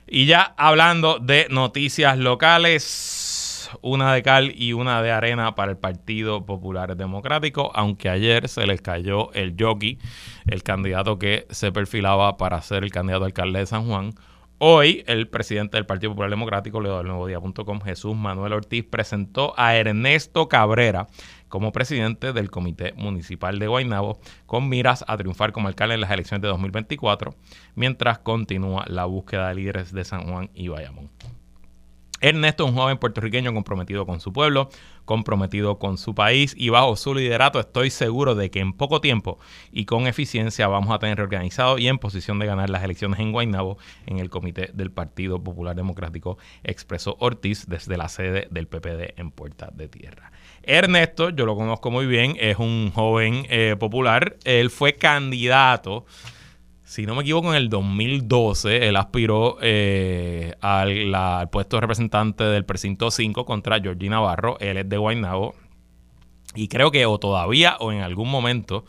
Y 0.06 0.26
ya 0.26 0.54
hablando 0.56 1.18
de 1.18 1.46
noticias 1.50 2.18
locales, 2.18 3.70
una 3.80 4.12
de 4.12 4.22
cal 4.22 4.52
y 4.54 4.72
una 4.72 5.02
de 5.02 5.10
arena 5.10 5.54
para 5.54 5.72
el 5.72 5.78
Partido 5.78 6.44
Popular 6.44 6.96
Democrático, 6.96 7.70
aunque 7.74 8.08
ayer 8.08 8.48
se 8.48 8.66
les 8.66 8.80
cayó 8.80 9.32
el 9.32 9.54
jockey, 9.58 9.98
el 10.46 10.62
candidato 10.62 11.18
que 11.18 11.46
se 11.50 11.72
perfilaba 11.72 12.36
para 12.36 12.60
ser 12.62 12.84
el 12.84 12.90
candidato 12.90 13.24
alcalde 13.24 13.60
de 13.60 13.66
San 13.66 13.86
Juan, 13.86 14.14
Hoy, 14.58 15.02
el 15.08 15.28
presidente 15.28 15.76
del 15.76 15.84
Partido 15.84 16.12
Popular 16.12 16.30
Democrático, 16.30 16.80
leo 16.80 16.98
del 16.98 17.08
nuevo 17.08 17.26
día.com, 17.26 17.80
Jesús 17.80 18.14
Manuel 18.14 18.52
Ortiz, 18.52 18.84
presentó 18.84 19.52
a 19.56 19.74
Ernesto 19.74 20.48
Cabrera 20.48 21.08
como 21.54 21.70
presidente 21.70 22.32
del 22.32 22.50
Comité 22.50 22.94
Municipal 22.96 23.60
de 23.60 23.68
Guaynabo, 23.68 24.18
con 24.44 24.68
miras 24.68 25.04
a 25.06 25.16
triunfar 25.16 25.52
como 25.52 25.68
alcalde 25.68 25.94
en 25.94 26.00
las 26.00 26.10
elecciones 26.10 26.42
de 26.42 26.48
2024, 26.48 27.36
mientras 27.76 28.18
continúa 28.18 28.84
la 28.88 29.04
búsqueda 29.04 29.50
de 29.50 29.54
líderes 29.54 29.92
de 29.92 30.04
San 30.04 30.28
Juan 30.28 30.50
y 30.52 30.66
Bayamón. 30.66 31.10
Ernesto 32.20 32.64
es 32.64 32.70
un 32.70 32.76
joven 32.76 32.98
puertorriqueño 32.98 33.54
comprometido 33.54 34.04
con 34.04 34.18
su 34.18 34.32
pueblo, 34.32 34.68
comprometido 35.04 35.78
con 35.78 35.96
su 35.96 36.12
país 36.16 36.56
y 36.58 36.70
bajo 36.70 36.96
su 36.96 37.14
liderato 37.14 37.60
estoy 37.60 37.90
seguro 37.90 38.34
de 38.34 38.50
que 38.50 38.58
en 38.58 38.72
poco 38.72 39.00
tiempo 39.00 39.38
y 39.70 39.84
con 39.84 40.08
eficiencia 40.08 40.66
vamos 40.66 40.92
a 40.92 40.98
tener 40.98 41.18
reorganizado 41.18 41.78
y 41.78 41.86
en 41.86 41.98
posición 41.98 42.40
de 42.40 42.46
ganar 42.46 42.68
las 42.68 42.82
elecciones 42.82 43.20
en 43.20 43.30
Guaynabo 43.30 43.78
en 44.06 44.18
el 44.18 44.28
comité 44.28 44.70
del 44.74 44.90
Partido 44.90 45.40
Popular 45.44 45.76
Democrático, 45.76 46.36
expresó 46.64 47.16
Ortiz 47.20 47.66
desde 47.68 47.96
la 47.96 48.08
sede 48.08 48.48
del 48.50 48.66
PPD 48.66 49.20
en 49.20 49.30
Puerta 49.30 49.70
de 49.72 49.86
Tierra. 49.86 50.32
Ernesto, 50.66 51.30
yo 51.30 51.46
lo 51.46 51.56
conozco 51.56 51.90
muy 51.90 52.06
bien, 52.06 52.36
es 52.38 52.58
un 52.58 52.90
joven 52.92 53.46
eh, 53.48 53.76
popular, 53.78 54.36
él 54.44 54.70
fue 54.70 54.94
candidato 54.94 56.04
si 56.94 57.06
no 57.06 57.14
me 57.14 57.22
equivoco, 57.22 57.50
en 57.50 57.56
el 57.56 57.70
2012 57.70 58.86
él 58.86 58.96
aspiró 58.96 59.56
eh, 59.62 60.54
al, 60.60 61.48
puesto 61.50 61.76
de 61.76 61.80
representante 61.80 62.44
del 62.44 62.64
precinto 62.64 63.10
5 63.10 63.44
contra 63.46 63.80
Georgina 63.80 64.16
Navarro. 64.16 64.58
Él 64.60 64.76
es 64.76 64.88
de 64.88 64.96
Guaynabo. 64.96 65.56
Y 66.54 66.68
creo 66.68 66.92
que 66.92 67.04
o 67.06 67.18
todavía 67.18 67.76
o 67.80 67.90
en 67.90 68.02
algún 68.02 68.30
momento 68.30 68.84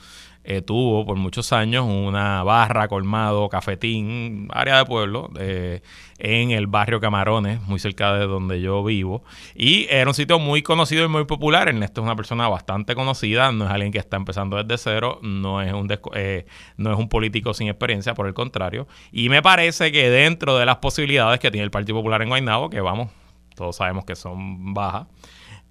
eh, 0.47 0.61
tuvo 0.61 1.05
por 1.07 1.17
muchos 1.17 1.51
años 1.53 1.85
una 1.85 2.43
barra, 2.43 2.87
colmado, 2.87 3.49
cafetín, 3.49 4.47
área 4.53 4.77
de 4.77 4.85
pueblo, 4.85 5.31
eh, 5.39 5.81
en 6.19 6.51
el 6.51 6.67
barrio 6.67 6.99
Camarones, 6.99 7.61
muy 7.63 7.79
cerca 7.79 8.13
de 8.13 8.27
donde 8.27 8.61
yo 8.61 8.83
vivo. 8.83 9.23
Y 9.55 9.87
era 9.89 10.07
un 10.07 10.13
sitio 10.13 10.37
muy 10.37 10.61
conocido 10.61 11.03
y 11.03 11.07
muy 11.07 11.25
popular. 11.25 11.67
Ernesto 11.67 12.01
es 12.01 12.05
una 12.05 12.15
persona 12.15 12.47
bastante 12.47 12.93
conocida, 12.93 13.51
no 13.51 13.65
es 13.65 13.71
alguien 13.71 13.91
que 13.91 13.97
está 13.97 14.17
empezando 14.17 14.63
desde 14.63 14.77
cero, 14.77 15.19
no 15.23 15.63
es 15.63 15.73
un, 15.73 15.87
eh, 16.13 16.45
no 16.77 16.93
es 16.93 16.99
un 16.99 17.09
político 17.09 17.55
sin 17.55 17.67
experiencia, 17.67 18.13
por 18.13 18.27
el 18.27 18.35
contrario. 18.35 18.87
Y 19.11 19.29
me 19.29 19.41
parece 19.41 19.91
que 19.91 20.11
dentro 20.11 20.59
de 20.59 20.67
las 20.67 20.77
posibilidades 20.77 21.39
que 21.39 21.49
tiene 21.49 21.63
el 21.63 21.71
Partido 21.71 21.97
Popular 21.97 22.21
en 22.21 22.29
Guaynabo, 22.29 22.69
que 22.69 22.81
vamos, 22.81 23.09
todos 23.55 23.77
sabemos 23.77 24.05
que 24.05 24.15
son 24.15 24.75
bajas, 24.75 25.07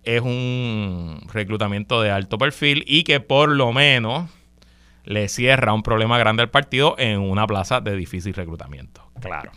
es 0.03 0.21
un 0.21 1.21
reclutamiento 1.33 2.03
de 2.03 2.11
alto 2.11 2.39
perfil 2.39 2.85
y 2.89 3.05
que 3.05 3.21
por 3.21 3.49
lo 3.49 3.73
menos 3.73 4.29
le 5.05 5.29
cierra 5.29 5.73
un 5.73 5.83
problema 5.83 6.19
grande 6.19 6.43
al 6.43 6.51
partido 6.51 6.95
en 6.99 7.21
una 7.21 7.47
plaza 7.47 7.81
de 7.81 7.97
difícil 7.97 8.35
reclutamiento. 8.35 9.03
Claro. 9.21 9.53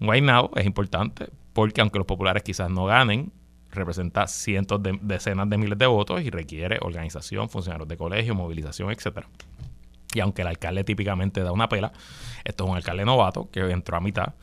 Guaynabo 0.00 0.50
es 0.56 0.66
importante 0.66 1.28
porque 1.52 1.80
aunque 1.80 1.98
los 1.98 2.06
populares 2.06 2.42
quizás 2.42 2.70
no 2.70 2.84
ganen, 2.84 3.32
representa 3.70 4.26
cientos 4.26 4.82
de 4.82 4.98
decenas 5.02 5.48
de 5.48 5.58
miles 5.58 5.78
de 5.78 5.86
votos 5.86 6.22
y 6.22 6.30
requiere 6.30 6.78
organización, 6.80 7.48
funcionarios 7.48 7.88
de 7.88 7.96
colegio, 7.96 8.34
movilización, 8.34 8.90
etcétera. 8.90 9.28
Y 10.14 10.20
aunque 10.20 10.42
el 10.42 10.48
alcalde 10.48 10.84
típicamente 10.84 11.42
da 11.42 11.52
una 11.52 11.68
pela, 11.68 11.92
esto 12.44 12.64
es 12.64 12.70
un 12.70 12.76
alcalde 12.76 13.04
novato 13.04 13.50
que 13.50 13.60
entró 13.60 13.96
a 13.96 14.00
mitad, 14.00 14.34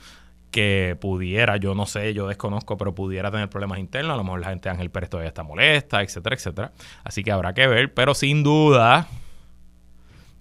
que 0.54 0.96
pudiera, 1.02 1.58
yo 1.58 1.74
no 1.74 1.88
sé, 1.88 2.14
yo 2.14 2.28
desconozco, 2.28 2.78
pero 2.78 2.94
pudiera 2.94 3.32
tener 3.32 3.50
problemas 3.50 3.80
internos. 3.80 4.14
A 4.14 4.18
lo 4.18 4.24
mejor 4.24 4.40
la 4.40 4.50
gente 4.50 4.70
de 4.70 4.74
Ángel 4.74 4.92
Pérez 4.92 5.10
todavía 5.10 5.30
está 5.30 5.42
molesta, 5.42 6.04
etcétera, 6.04 6.36
etcétera. 6.36 6.72
Así 7.04 7.24
que 7.24 7.32
habrá 7.32 7.54
que 7.54 7.66
ver, 7.66 7.94
pero 7.94 8.14
sin 8.14 8.44
duda, 8.44 9.08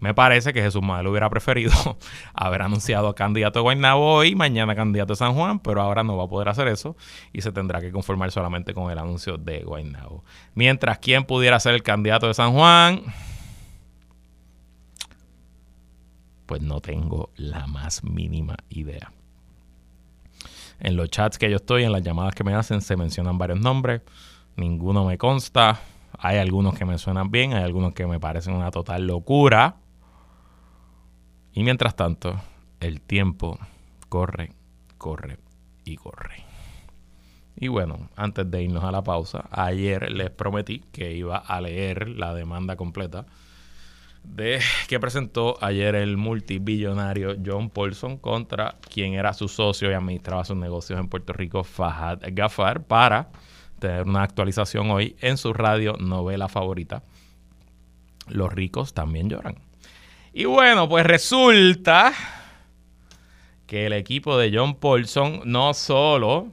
me 0.00 0.12
parece 0.12 0.52
que 0.52 0.60
Jesús 0.60 0.82
Madero 0.82 1.10
hubiera 1.10 1.30
preferido 1.30 1.72
haber 2.34 2.60
anunciado 2.60 3.08
a 3.08 3.14
candidato 3.14 3.58
de 3.58 3.62
Guaynabo 3.62 4.16
hoy, 4.16 4.34
mañana 4.34 4.76
candidato 4.76 5.14
de 5.14 5.16
San 5.16 5.32
Juan, 5.32 5.60
pero 5.60 5.80
ahora 5.80 6.04
no 6.04 6.18
va 6.18 6.24
a 6.24 6.28
poder 6.28 6.50
hacer 6.50 6.68
eso 6.68 6.94
y 7.32 7.40
se 7.40 7.50
tendrá 7.50 7.80
que 7.80 7.90
conformar 7.90 8.30
solamente 8.30 8.74
con 8.74 8.92
el 8.92 8.98
anuncio 8.98 9.38
de 9.38 9.62
Guaynabo. 9.62 10.24
Mientras, 10.54 10.98
¿quién 10.98 11.24
pudiera 11.24 11.58
ser 11.58 11.72
el 11.74 11.82
candidato 11.82 12.28
de 12.28 12.34
San 12.34 12.52
Juan? 12.52 13.02
Pues 16.44 16.60
no 16.60 16.82
tengo 16.82 17.30
la 17.34 17.66
más 17.66 18.04
mínima 18.04 18.56
idea. 18.68 19.10
En 20.82 20.96
los 20.96 21.10
chats 21.10 21.38
que 21.38 21.48
yo 21.48 21.56
estoy, 21.56 21.84
en 21.84 21.92
las 21.92 22.02
llamadas 22.02 22.34
que 22.34 22.42
me 22.42 22.54
hacen, 22.54 22.80
se 22.80 22.96
mencionan 22.96 23.38
varios 23.38 23.60
nombres. 23.60 24.02
Ninguno 24.56 25.04
me 25.04 25.16
consta. 25.16 25.78
Hay 26.18 26.38
algunos 26.38 26.74
que 26.76 26.84
me 26.84 26.98
suenan 26.98 27.30
bien, 27.30 27.52
hay 27.52 27.62
algunos 27.62 27.94
que 27.94 28.04
me 28.04 28.18
parecen 28.18 28.54
una 28.54 28.72
total 28.72 29.06
locura. 29.06 29.76
Y 31.52 31.62
mientras 31.62 31.94
tanto, 31.94 32.34
el 32.80 33.00
tiempo 33.00 33.60
corre, 34.08 34.50
corre 34.98 35.38
y 35.84 35.94
corre. 35.94 36.44
Y 37.54 37.68
bueno, 37.68 38.08
antes 38.16 38.50
de 38.50 38.64
irnos 38.64 38.82
a 38.82 38.90
la 38.90 39.04
pausa, 39.04 39.44
ayer 39.52 40.10
les 40.10 40.30
prometí 40.30 40.80
que 40.90 41.14
iba 41.14 41.36
a 41.36 41.60
leer 41.60 42.08
la 42.08 42.34
demanda 42.34 42.74
completa 42.74 43.26
de 44.24 44.60
que 44.88 45.00
presentó 45.00 45.56
ayer 45.60 45.94
el 45.94 46.16
multibillonario 46.16 47.36
John 47.44 47.70
Paulson 47.70 48.16
contra 48.16 48.76
quien 48.92 49.14
era 49.14 49.32
su 49.32 49.48
socio 49.48 49.90
y 49.90 49.94
administraba 49.94 50.44
sus 50.44 50.56
negocios 50.56 50.98
en 50.98 51.08
Puerto 51.08 51.32
Rico, 51.32 51.64
Fahad 51.64 52.20
Gafar, 52.32 52.84
para 52.84 53.30
tener 53.78 54.04
una 54.04 54.22
actualización 54.22 54.90
hoy 54.90 55.16
en 55.20 55.36
su 55.36 55.52
radio 55.52 55.96
novela 55.98 56.48
favorita, 56.48 57.02
Los 58.28 58.52
ricos 58.52 58.94
también 58.94 59.28
lloran. 59.28 59.56
Y 60.32 60.44
bueno, 60.44 60.88
pues 60.88 61.04
resulta 61.04 62.12
que 63.66 63.86
el 63.86 63.92
equipo 63.92 64.38
de 64.38 64.56
John 64.56 64.76
Paulson 64.76 65.42
no 65.44 65.74
solo 65.74 66.48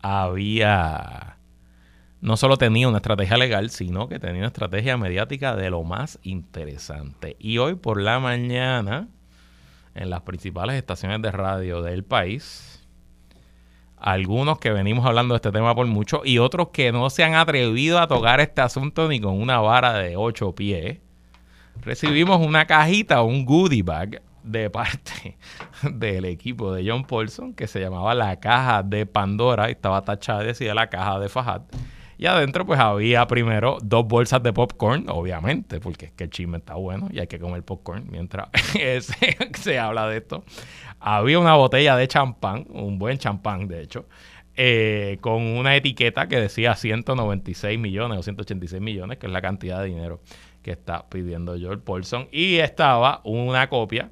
había, 0.00 1.33
no 2.24 2.38
solo 2.38 2.56
tenía 2.56 2.88
una 2.88 2.96
estrategia 2.96 3.36
legal, 3.36 3.68
sino 3.68 4.08
que 4.08 4.18
tenía 4.18 4.38
una 4.38 4.46
estrategia 4.46 4.96
mediática 4.96 5.56
de 5.56 5.68
lo 5.68 5.84
más 5.84 6.18
interesante. 6.22 7.36
Y 7.38 7.58
hoy 7.58 7.74
por 7.74 8.00
la 8.00 8.18
mañana, 8.18 9.08
en 9.94 10.08
las 10.08 10.22
principales 10.22 10.76
estaciones 10.76 11.20
de 11.20 11.30
radio 11.30 11.82
del 11.82 12.02
país, 12.02 12.82
algunos 13.98 14.58
que 14.58 14.70
venimos 14.70 15.04
hablando 15.04 15.34
de 15.34 15.36
este 15.36 15.52
tema 15.52 15.74
por 15.74 15.86
mucho 15.86 16.22
y 16.24 16.38
otros 16.38 16.68
que 16.70 16.92
no 16.92 17.10
se 17.10 17.24
han 17.24 17.34
atrevido 17.34 17.98
a 17.98 18.06
tocar 18.06 18.40
este 18.40 18.62
asunto 18.62 19.06
ni 19.06 19.20
con 19.20 19.38
una 19.38 19.58
vara 19.58 19.92
de 19.92 20.16
ocho 20.16 20.54
pies, 20.54 21.00
recibimos 21.82 22.40
una 22.40 22.64
cajita, 22.64 23.20
un 23.20 23.44
goodie 23.44 23.82
bag 23.82 24.22
de 24.42 24.70
parte 24.70 25.36
del 25.92 26.24
equipo 26.24 26.72
de 26.72 26.90
John 26.90 27.04
Paulson 27.04 27.52
que 27.52 27.66
se 27.66 27.80
llamaba 27.80 28.14
la 28.14 28.40
caja 28.40 28.82
de 28.82 29.04
Pandora 29.04 29.68
y 29.68 29.72
estaba 29.72 30.02
tachada 30.06 30.42
y 30.42 30.46
decía 30.46 30.74
la 30.74 30.88
caja 30.88 31.18
de 31.18 31.28
Fajat. 31.28 31.64
Y 32.16 32.26
adentro 32.26 32.64
pues 32.64 32.78
había 32.78 33.26
primero 33.26 33.78
dos 33.82 34.06
bolsas 34.06 34.42
de 34.42 34.52
popcorn, 34.52 35.06
obviamente, 35.08 35.80
porque 35.80 36.06
es 36.06 36.12
que 36.12 36.24
el 36.24 36.30
chisme 36.30 36.58
está 36.58 36.74
bueno 36.74 37.08
y 37.10 37.18
hay 37.18 37.26
que 37.26 37.38
comer 37.38 37.62
popcorn 37.62 38.06
mientras 38.10 38.48
se, 39.54 39.78
habla 39.78 40.08
de 40.08 40.18
esto. 40.18 40.44
Había 41.00 41.38
una 41.38 41.54
botella 41.54 41.96
de 41.96 42.06
champán, 42.06 42.66
un 42.70 42.98
buen 42.98 43.18
champán 43.18 43.66
de 43.66 43.82
hecho, 43.82 44.06
eh, 44.56 45.18
con 45.20 45.42
una 45.42 45.74
etiqueta 45.74 46.28
que 46.28 46.40
decía 46.40 46.76
196 46.76 47.78
millones 47.78 48.18
o 48.18 48.22
186 48.22 48.80
millones, 48.80 49.18
que 49.18 49.26
es 49.26 49.32
la 49.32 49.42
cantidad 49.42 49.80
de 49.80 49.86
dinero 49.86 50.20
que 50.62 50.70
está 50.70 51.08
pidiendo 51.08 51.58
George 51.58 51.82
Paulson. 51.84 52.28
Y 52.30 52.56
estaba 52.56 53.20
una 53.24 53.68
copia 53.68 54.10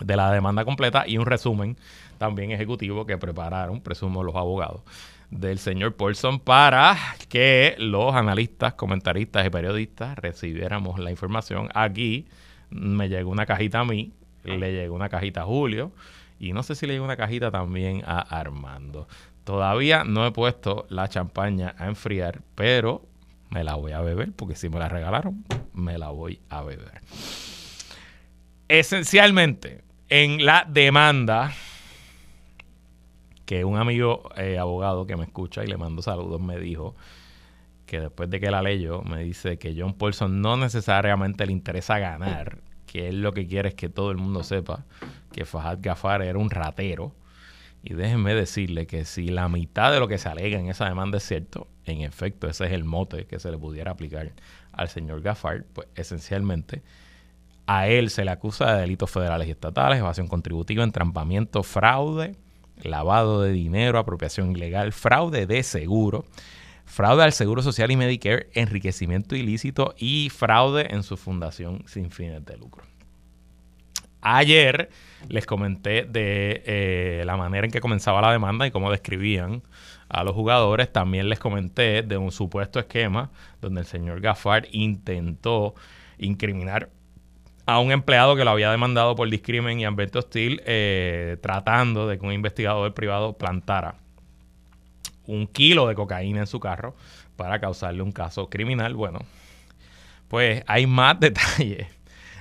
de 0.00 0.16
la 0.16 0.32
demanda 0.32 0.64
completa 0.64 1.06
y 1.06 1.18
un 1.18 1.26
resumen 1.26 1.76
también 2.16 2.50
ejecutivo 2.52 3.06
que 3.06 3.18
prepararon, 3.18 3.80
presumo, 3.80 4.24
los 4.24 4.34
abogados 4.34 4.82
del 5.30 5.58
señor 5.58 5.94
Paulson 5.94 6.40
para 6.40 6.96
que 7.28 7.76
los 7.78 8.14
analistas, 8.14 8.74
comentaristas 8.74 9.46
y 9.46 9.50
periodistas 9.50 10.18
recibiéramos 10.18 10.98
la 10.98 11.10
información. 11.10 11.68
Aquí 11.74 12.26
me 12.70 13.08
llegó 13.08 13.30
una 13.30 13.46
cajita 13.46 13.80
a 13.80 13.84
mí, 13.84 14.12
le 14.44 14.72
llegó 14.72 14.94
una 14.94 15.08
cajita 15.08 15.42
a 15.42 15.44
Julio 15.44 15.92
y 16.38 16.52
no 16.52 16.62
sé 16.62 16.74
si 16.74 16.86
le 16.86 16.94
llegó 16.94 17.04
una 17.04 17.16
cajita 17.16 17.50
también 17.50 18.02
a 18.06 18.20
Armando. 18.20 19.06
Todavía 19.44 20.04
no 20.04 20.26
he 20.26 20.32
puesto 20.32 20.86
la 20.88 21.08
champaña 21.08 21.74
a 21.78 21.86
enfriar, 21.86 22.40
pero 22.54 23.06
me 23.50 23.64
la 23.64 23.74
voy 23.74 23.92
a 23.92 24.00
beber 24.00 24.32
porque 24.32 24.54
si 24.54 24.68
me 24.68 24.78
la 24.78 24.88
regalaron, 24.88 25.44
me 25.72 25.98
la 25.98 26.08
voy 26.10 26.40
a 26.48 26.62
beber. 26.62 27.00
Esencialmente, 28.68 29.82
en 30.08 30.44
la 30.44 30.64
demanda 30.68 31.52
que 33.50 33.64
un 33.64 33.76
amigo 33.78 34.30
eh, 34.36 34.58
abogado 34.58 35.08
que 35.08 35.16
me 35.16 35.24
escucha 35.24 35.64
y 35.64 35.66
le 35.66 35.76
mando 35.76 36.02
saludos 36.02 36.40
me 36.40 36.56
dijo 36.56 36.94
que 37.84 37.98
después 37.98 38.30
de 38.30 38.38
que 38.38 38.48
la 38.48 38.62
leyó 38.62 39.02
me 39.02 39.24
dice 39.24 39.58
que 39.58 39.74
John 39.76 39.94
Paulson 39.94 40.40
no 40.40 40.56
necesariamente 40.56 41.44
le 41.46 41.50
interesa 41.50 41.98
ganar, 41.98 42.58
que 42.86 43.08
él 43.08 43.22
lo 43.22 43.32
que 43.32 43.48
quiere 43.48 43.70
es 43.70 43.74
que 43.74 43.88
todo 43.88 44.12
el 44.12 44.18
mundo 44.18 44.44
sepa 44.44 44.84
que 45.32 45.44
Fahad 45.44 45.78
Gafar 45.80 46.22
era 46.22 46.38
un 46.38 46.48
ratero. 46.48 47.12
Y 47.82 47.94
déjenme 47.94 48.34
decirle 48.34 48.86
que 48.86 49.04
si 49.04 49.26
la 49.26 49.48
mitad 49.48 49.90
de 49.90 49.98
lo 49.98 50.06
que 50.06 50.18
se 50.18 50.28
alega 50.28 50.56
en 50.56 50.68
esa 50.68 50.84
demanda 50.88 51.18
es 51.18 51.24
cierto, 51.24 51.66
en 51.86 52.02
efecto 52.02 52.46
ese 52.46 52.66
es 52.66 52.72
el 52.72 52.84
mote 52.84 53.26
que 53.26 53.40
se 53.40 53.50
le 53.50 53.58
pudiera 53.58 53.90
aplicar 53.90 54.30
al 54.70 54.88
señor 54.88 55.22
Gafar, 55.22 55.64
pues 55.72 55.88
esencialmente 55.96 56.82
a 57.66 57.88
él 57.88 58.10
se 58.10 58.24
le 58.24 58.30
acusa 58.30 58.74
de 58.74 58.82
delitos 58.82 59.10
federales 59.10 59.48
y 59.48 59.50
estatales, 59.50 59.98
evasión 59.98 60.28
contributiva, 60.28 60.84
entrampamiento, 60.84 61.64
fraude, 61.64 62.36
lavado 62.82 63.42
de 63.42 63.52
dinero, 63.52 63.98
apropiación 63.98 64.52
ilegal, 64.52 64.92
fraude 64.92 65.46
de 65.46 65.62
seguro, 65.62 66.24
fraude 66.84 67.22
al 67.22 67.32
Seguro 67.32 67.62
Social 67.62 67.90
y 67.90 67.96
Medicare, 67.96 68.48
enriquecimiento 68.54 69.36
ilícito 69.36 69.94
y 69.96 70.28
fraude 70.30 70.92
en 70.94 71.02
su 71.02 71.16
fundación 71.16 71.84
sin 71.86 72.10
fines 72.10 72.44
de 72.44 72.56
lucro. 72.56 72.84
Ayer 74.22 74.90
les 75.28 75.46
comenté 75.46 76.04
de 76.04 76.62
eh, 76.66 77.22
la 77.24 77.36
manera 77.36 77.64
en 77.64 77.70
que 77.70 77.80
comenzaba 77.80 78.20
la 78.20 78.32
demanda 78.32 78.66
y 78.66 78.70
cómo 78.70 78.90
describían 78.90 79.62
a 80.08 80.24
los 80.24 80.34
jugadores. 80.34 80.92
También 80.92 81.28
les 81.28 81.38
comenté 81.38 82.02
de 82.02 82.18
un 82.18 82.30
supuesto 82.30 82.78
esquema 82.78 83.30
donde 83.62 83.80
el 83.80 83.86
señor 83.86 84.20
Gaffard 84.20 84.66
intentó 84.72 85.74
incriminar 86.18 86.90
a 87.66 87.78
un 87.78 87.92
empleado 87.92 88.36
que 88.36 88.44
lo 88.44 88.50
había 88.50 88.70
demandado 88.70 89.14
por 89.14 89.28
discrimen 89.30 89.80
y 89.80 89.84
ambiente 89.84 90.18
hostil, 90.18 90.62
eh, 90.66 91.36
tratando 91.40 92.06
de 92.08 92.18
que 92.18 92.26
un 92.26 92.32
investigador 92.32 92.92
privado 92.94 93.34
plantara 93.34 93.96
un 95.26 95.46
kilo 95.46 95.86
de 95.86 95.94
cocaína 95.94 96.40
en 96.40 96.46
su 96.46 96.58
carro 96.60 96.94
para 97.36 97.60
causarle 97.60 98.02
un 98.02 98.12
caso 98.12 98.50
criminal. 98.50 98.94
Bueno, 98.94 99.20
pues 100.28 100.62
hay 100.66 100.86
más 100.86 101.18
detalles 101.20 101.86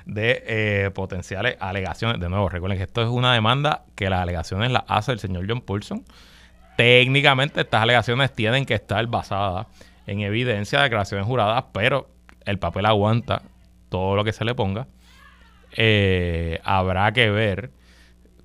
de 0.06 0.44
eh, 0.46 0.92
potenciales 0.92 1.56
alegaciones. 1.60 2.20
De 2.20 2.30
nuevo, 2.30 2.50
recuerden 2.50 2.78
que 2.78 2.86
esto 2.86 3.02
es 3.02 3.10
una 3.10 3.34
demanda 3.34 3.86
que 3.96 4.10
las 4.10 4.22
alegaciones 4.22 4.72
las 4.72 4.84
hace 4.88 5.12
el 5.12 5.20
señor 5.20 5.46
John 5.48 5.62
Paulson. 5.62 6.04
Técnicamente 6.78 7.62
estas 7.62 7.84
alegaciones 7.84 8.34
tienen 8.34 8.66
que 8.66 8.74
estar 8.74 9.06
basadas 9.08 9.68
en 10.08 10.22
evidencia, 10.22 10.80
de 10.80 10.84
declaraciones 10.86 11.28
juradas, 11.28 11.66
pero 11.72 12.10
el 12.46 12.58
papel 12.58 12.86
aguanta 12.86 13.44
todo 13.90 14.16
lo 14.16 14.24
que 14.24 14.34
se 14.34 14.46
le 14.46 14.56
ponga. 14.56 14.88
Eh, 15.74 16.60
habrá 16.64 17.12
que 17.12 17.30
ver 17.30 17.72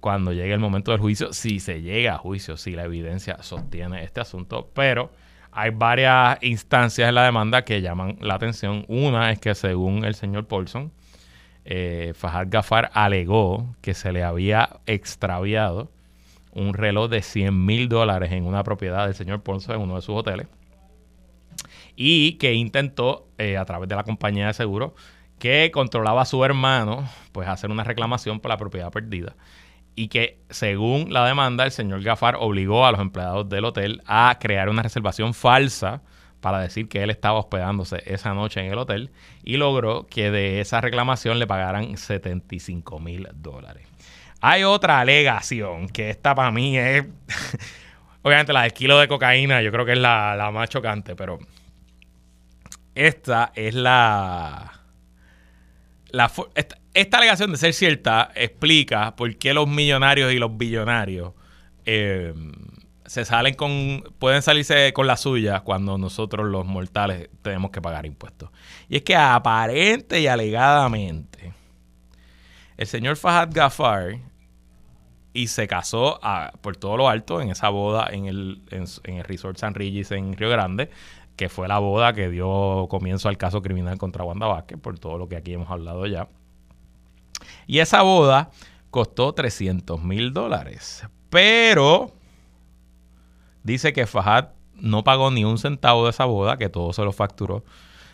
cuando 0.01 0.33
llegue 0.33 0.53
el 0.53 0.61
momento 0.61 0.91
del 0.91 1.01
juicio, 1.01 1.33
si 1.33 1.61
se 1.61 1.81
llega 1.81 2.15
a 2.15 2.19
juicio, 2.19 2.57
si 2.57 2.73
la 2.73 2.85
evidencia 2.85 3.43
sostiene 3.43 4.05
este 4.05 4.21
asunto, 4.21 4.71
pero 4.75 5.11
hay 5.51 5.71
varias 5.71 6.43
instancias 6.43 7.09
en 7.09 7.15
la 7.15 7.25
demanda 7.25 7.65
que 7.65 7.81
llaman 7.81 8.19
la 8.21 8.35
atención. 8.35 8.85
Una 8.89 9.31
es 9.31 9.39
que 9.39 9.55
según 9.55 10.05
el 10.05 10.15
señor 10.15 10.47
Paulson, 10.47 10.93
eh, 11.65 12.13
Gafar 12.49 12.91
alegó 12.93 13.75
que 13.81 13.95
se 13.95 14.13
le 14.13 14.23
había 14.23 14.81
extraviado 14.87 15.91
un 16.53 16.75
reloj 16.75 17.09
de 17.09 17.23
100 17.23 17.65
mil 17.65 17.89
dólares 17.89 18.33
en 18.33 18.45
una 18.47 18.63
propiedad 18.63 19.07
del 19.07 19.15
señor 19.15 19.43
Paulson 19.43 19.77
en 19.77 19.83
uno 19.83 19.97
de 19.97 20.03
sus 20.03 20.15
hoteles 20.15 20.47
y 21.97 22.35
que 22.35 22.55
intentó 22.55 23.29
eh, 23.39 23.57
a 23.57 23.65
través 23.65 23.89
de 23.89 23.97
la 23.97 24.05
compañía 24.05 24.49
de 24.49 24.55
seguro 24.55 24.95
que 25.39 25.71
controlaba 25.73 26.23
a 26.23 26.27
su 26.27 26.45
hermano, 26.45 27.09
pues 27.33 27.49
hacer 27.49 27.71
una 27.71 27.85
reclamación 27.85 28.41
por 28.41 28.51
la 28.51 28.57
propiedad 28.57 28.91
perdida. 28.91 29.35
Y 29.97 30.09
que 30.09 30.39
según 30.51 31.13
la 31.13 31.27
demanda, 31.27 31.65
el 31.65 31.71
señor 31.71 32.03
Gafar 32.03 32.37
obligó 32.39 32.85
a 32.87 32.93
los 32.93 33.01
empleados 33.01 33.49
del 33.49 33.65
hotel 33.65 34.03
a 34.07 34.37
crear 34.41 34.69
una 34.69 34.83
reservación 34.83 35.35
falsa 35.35 36.03
para 36.41 36.59
decir 36.59 36.89
que 36.89 37.03
él 37.03 37.11
estaba 37.11 37.39
hospedándose 37.39 38.03
esa 38.05 38.35
noche 38.35 38.61
en 38.61 38.71
el 38.71 38.77
hotel 38.77 39.11
y 39.45 39.57
logró 39.57 40.07
que 40.07 40.31
de 40.31 40.61
esa 40.61 40.81
reclamación 40.81 41.39
le 41.39 41.47
pagaran 41.47 41.97
75 41.97 42.99
mil 42.99 43.29
dólares. 43.35 43.87
Hay 44.43 44.63
otra 44.63 45.01
alegación 45.01 45.89
que 45.89 46.11
esta 46.11 46.35
para 46.35 46.51
mí 46.51 46.77
es, 46.77 47.07
obviamente 48.23 48.53
la 48.53 48.63
del 48.63 48.75
kilo 48.75 48.99
de 48.99 49.09
cocaína, 49.09 49.63
yo 49.63 49.73
creo 49.73 49.87
que 49.87 49.93
es 49.93 49.99
la, 49.99 50.37
la 50.37 50.51
más 50.51 50.69
chocante, 50.69 51.17
pero 51.17 51.39
esta 52.95 53.51
es 53.55 53.75
la 53.75 54.84
esta, 56.55 57.19
alegación 57.19 57.53
de 57.53 57.59
ser 57.59 57.73
cierta 57.73 58.31
explica 58.35 59.17
por 59.17 59.37
qué 59.37 59.55
los 59.55 59.69
millonarios 59.69 60.33
y 60.33 60.39
los 60.39 60.57
billonarios 60.57 61.33
eh, 61.85 62.33
se 63.07 63.25
salen 63.25 63.55
con, 63.55 64.03
pueden 64.19 64.43
salirse 64.43 64.93
con 64.93 65.07
la 65.07 65.17
suya 65.17 65.61
cuando 65.61 65.99
nosotros 65.99 66.49
los 66.49 66.65
mortales 66.65 67.29
tenemos 67.43 67.71
que 67.71 67.83
pagar 67.83 68.07
impuestos. 68.07 68.51
Y 68.89 68.97
es 68.97 69.03
que 69.03 69.17
aparente 69.17 70.21
y 70.21 70.27
alegadamente, 70.27 71.53
el 72.77 72.87
señor 72.87 73.17
Fahad 73.17 73.51
Gafar 73.53 74.19
y 75.33 75.49
se 75.49 75.67
casó 75.67 76.21
por 76.61 76.77
todo 76.77 76.97
lo 76.97 77.09
alto 77.09 77.41
en 77.41 77.51
esa 77.51 77.69
boda 77.69 78.09
en 78.11 78.27
el, 78.27 78.63
en 78.71 79.17
el 79.17 79.25
Resort 79.25 79.59
San 79.59 79.75
Regis 79.75 80.13
en 80.13 80.37
Río 80.37 80.49
Grande 80.49 80.91
que 81.37 81.49
fue 81.49 81.69
la 81.69 81.79
boda 81.79 82.13
que 82.13 82.29
dio 82.29 82.87
comienzo 82.89 83.29
al 83.29 83.37
caso 83.37 83.63
criminal 83.63 83.99
contra 83.99 84.25
Wanda 84.25 84.47
Vázquez, 84.47 84.79
por 84.79 84.99
todo 84.99 85.19
lo 85.19 85.29
que 85.29 85.37
aquí 85.37 85.53
hemos 85.53 85.71
hablado 85.71 86.07
ya. 86.07 86.29
Y 87.67 87.79
esa 87.79 88.03
boda 88.03 88.51
costó 88.91 89.33
300 89.33 90.03
mil 90.03 90.33
dólares. 90.33 91.07
Pero 91.31 92.13
dice 93.63 93.93
que 93.93 94.07
Fajad 94.07 94.51
no 94.75 95.03
pagó 95.03 95.31
ni 95.31 95.45
un 95.45 95.59
centavo 95.59 96.05
de 96.05 96.11
esa 96.11 96.25
boda, 96.25 96.57
que 96.57 96.69
todo 96.69 96.93
se 96.93 97.03
lo 97.03 97.13
facturó 97.13 97.65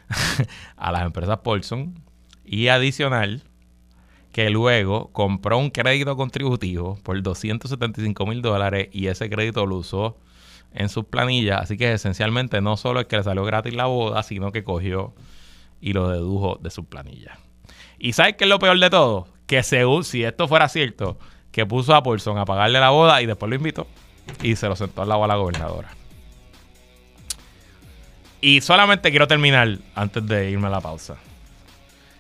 a 0.77 0.93
las 0.93 1.03
empresas 1.03 1.39
Paulson. 1.39 1.95
Y 2.45 2.69
adicional, 2.69 3.43
que 4.33 4.51
luego 4.51 5.09
compró 5.13 5.59
un 5.59 5.71
crédito 5.71 6.17
contributivo 6.17 6.99
por 7.03 7.21
275 7.21 8.27
mil 8.27 8.43
dólares 8.43 8.89
y 8.93 9.09
ese 9.09 9.29
crédito 9.29 9.67
lo 9.67 9.77
usó 9.77 10.17
en 10.73 10.89
sus 10.89 11.05
planillas. 11.05 11.63
Así 11.63 11.77
que 11.77 11.93
esencialmente 11.93 12.61
no 12.61 12.77
solo 12.77 13.01
es 13.01 13.07
que 13.07 13.17
le 13.17 13.23
salió 13.23 13.45
gratis 13.45 13.75
la 13.75 13.87
boda, 13.87 14.23
sino 14.23 14.53
que 14.53 14.65
cogió 14.65 15.15
y 15.81 15.93
lo 15.93 16.09
dedujo 16.09 16.59
de 16.61 16.71
sus 16.71 16.87
planillas. 16.87 17.39
¿Y 17.99 18.13
sabes 18.13 18.37
qué 18.37 18.45
es 18.45 18.51
lo 18.51 18.59
peor 18.59 18.79
de 18.79 18.91
todo? 18.91 19.29
Que 19.47 19.63
según, 19.63 20.05
si 20.05 20.25
esto 20.25 20.49
fuera 20.49 20.69
cierto, 20.69 21.19
que 21.53 21.67
puso 21.67 21.95
a 21.95 22.03
Paulson 22.03 22.39
a 22.39 22.45
pagarle 22.45 22.81
la 22.81 22.91
boda 22.91 23.21
y 23.21 23.27
después 23.27 23.51
lo 23.51 23.57
invitó 23.57 23.87
y 24.43 24.57
se 24.57 24.69
lo 24.69 24.77
sentó 24.77 25.03
al 25.03 25.09
lado 25.09 25.25
a 25.25 25.27
la 25.27 25.37
gobernadora. 25.37 25.91
Y 28.41 28.61
solamente 28.63 29.11
quiero 29.11 29.29
terminar 29.29 29.79
antes 29.95 30.27
de 30.27 30.51
irme 30.51 30.69
a 30.69 30.71
la 30.71 30.81
pausa. 30.81 31.17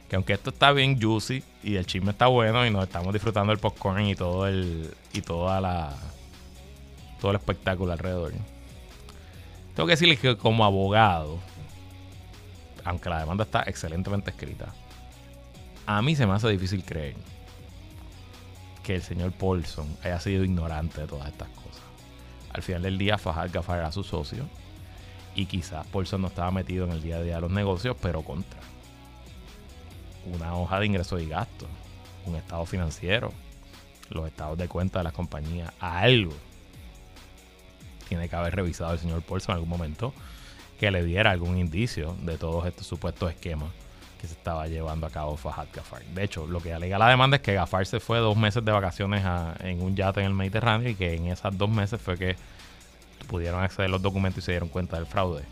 Que 0.08 0.16
aunque 0.16 0.32
esto 0.32 0.50
está 0.50 0.72
bien 0.72 1.00
juicy 1.00 1.42
y 1.62 1.76
el 1.76 1.86
chisme 1.86 2.10
está 2.10 2.26
bueno 2.26 2.66
y 2.66 2.70
nos 2.70 2.82
estamos 2.82 3.12
disfrutando 3.12 3.52
el 3.52 3.58
popcorn 3.58 4.06
y 4.06 4.16
todo 4.16 4.46
el 4.46 4.92
y 5.12 5.22
toda 5.22 5.60
la 5.60 5.94
todo 7.20 7.30
el 7.30 7.36
espectáculo 7.36 7.92
alrededor. 7.92 8.32
Tengo 9.74 9.86
que 9.86 9.92
decirles 9.92 10.18
que 10.18 10.36
como 10.36 10.64
abogado, 10.64 11.38
aunque 12.84 13.08
la 13.08 13.20
demanda 13.20 13.44
está 13.44 13.62
excelentemente 13.62 14.30
escrita, 14.30 14.74
a 15.86 16.02
mí 16.02 16.16
se 16.16 16.26
me 16.26 16.34
hace 16.34 16.48
difícil 16.48 16.84
creer 16.84 17.14
que 18.82 18.96
el 18.96 19.02
señor 19.02 19.32
Paulson 19.32 19.86
haya 20.02 20.18
sido 20.20 20.44
ignorante 20.44 21.02
de 21.02 21.06
todas 21.06 21.28
estas 21.28 21.48
cosas. 21.48 21.82
Al 22.52 22.62
final 22.62 22.82
del 22.82 22.98
día, 22.98 23.18
Fajal 23.18 23.50
Gafar 23.50 23.78
era 23.78 23.92
su 23.92 24.02
socio 24.02 24.44
y 25.34 25.46
quizás 25.46 25.86
Paulson 25.86 26.22
no 26.22 26.28
estaba 26.28 26.50
metido 26.50 26.86
en 26.86 26.92
el 26.92 27.02
día 27.02 27.16
a 27.16 27.22
día 27.22 27.34
de 27.36 27.40
los 27.42 27.50
negocios, 27.50 27.96
pero 28.00 28.22
contra 28.22 28.58
una 30.26 30.54
hoja 30.54 30.80
de 30.80 30.86
ingresos 30.86 31.22
y 31.22 31.28
gastos, 31.28 31.68
un 32.26 32.36
estado 32.36 32.66
financiero, 32.66 33.32
los 34.10 34.26
estados 34.26 34.58
de 34.58 34.68
cuenta 34.68 34.98
de 34.98 35.04
las 35.04 35.12
compañías, 35.12 35.72
algo 35.78 36.34
tiene 38.10 38.28
que 38.28 38.34
haber 38.34 38.56
revisado 38.56 38.92
el 38.92 38.98
señor 38.98 39.22
Paulson 39.22 39.52
en 39.52 39.54
algún 39.54 39.68
momento 39.68 40.12
que 40.80 40.90
le 40.90 41.04
diera 41.04 41.30
algún 41.30 41.56
indicio 41.56 42.16
de 42.22 42.36
todos 42.36 42.66
estos 42.66 42.84
supuestos 42.86 43.30
esquemas 43.30 43.70
que 44.20 44.26
se 44.26 44.34
estaba 44.34 44.66
llevando 44.66 45.06
a 45.06 45.10
cabo 45.10 45.36
Fahad 45.36 45.68
Gafar. 45.72 46.04
De 46.06 46.24
hecho, 46.24 46.46
lo 46.48 46.60
que 46.60 46.74
alega 46.74 46.98
la 46.98 47.08
demanda 47.08 47.36
es 47.36 47.42
que 47.42 47.54
Gafar 47.54 47.86
se 47.86 48.00
fue 48.00 48.18
dos 48.18 48.36
meses 48.36 48.64
de 48.64 48.72
vacaciones 48.72 49.24
en 49.60 49.80
un 49.80 49.94
yate 49.94 50.20
en 50.20 50.26
el 50.26 50.34
Mediterráneo 50.34 50.90
y 50.90 50.96
que 50.96 51.14
en 51.14 51.26
esas 51.28 51.56
dos 51.56 51.70
meses 51.70 52.00
fue 52.02 52.18
que 52.18 52.34
pudieron 53.28 53.62
acceder 53.62 53.90
los 53.90 54.02
documentos 54.02 54.42
y 54.42 54.46
se 54.46 54.52
dieron 54.52 54.68
cuenta 54.68 54.96
del 54.96 55.06
fraude. 55.06 55.44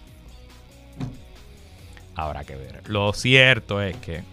Habrá 2.16 2.42
que 2.42 2.56
ver. 2.56 2.82
Lo 2.88 3.12
cierto 3.12 3.80
es 3.80 3.96
que 3.98 4.24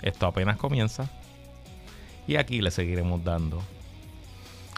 esto 0.00 0.26
apenas 0.26 0.56
comienza 0.56 1.10
y 2.26 2.36
aquí 2.36 2.62
le 2.62 2.70
seguiremos 2.70 3.22
dando 3.22 3.62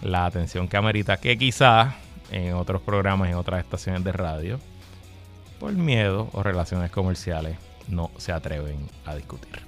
la 0.03 0.27
atención 0.27 0.69
que 0.69 0.77
amerita, 0.77 1.17
que 1.19 1.37
quizás 1.39 1.95
en 2.31 2.55
otros 2.55 2.83
programas, 2.83 3.29
en 3.29 3.37
otras 3.37 3.61
estaciones 3.61 4.05
de 4.05 4.13
radio, 4.13 4.61
por 5.59 5.73
miedo 5.73 6.29
o 6.33 6.43
relaciones 6.43 6.91
comerciales, 6.91 7.57
no 7.89 8.11
se 8.19 8.33
atreven 8.33 8.89
a 9.05 9.15
discutir. 9.15 9.61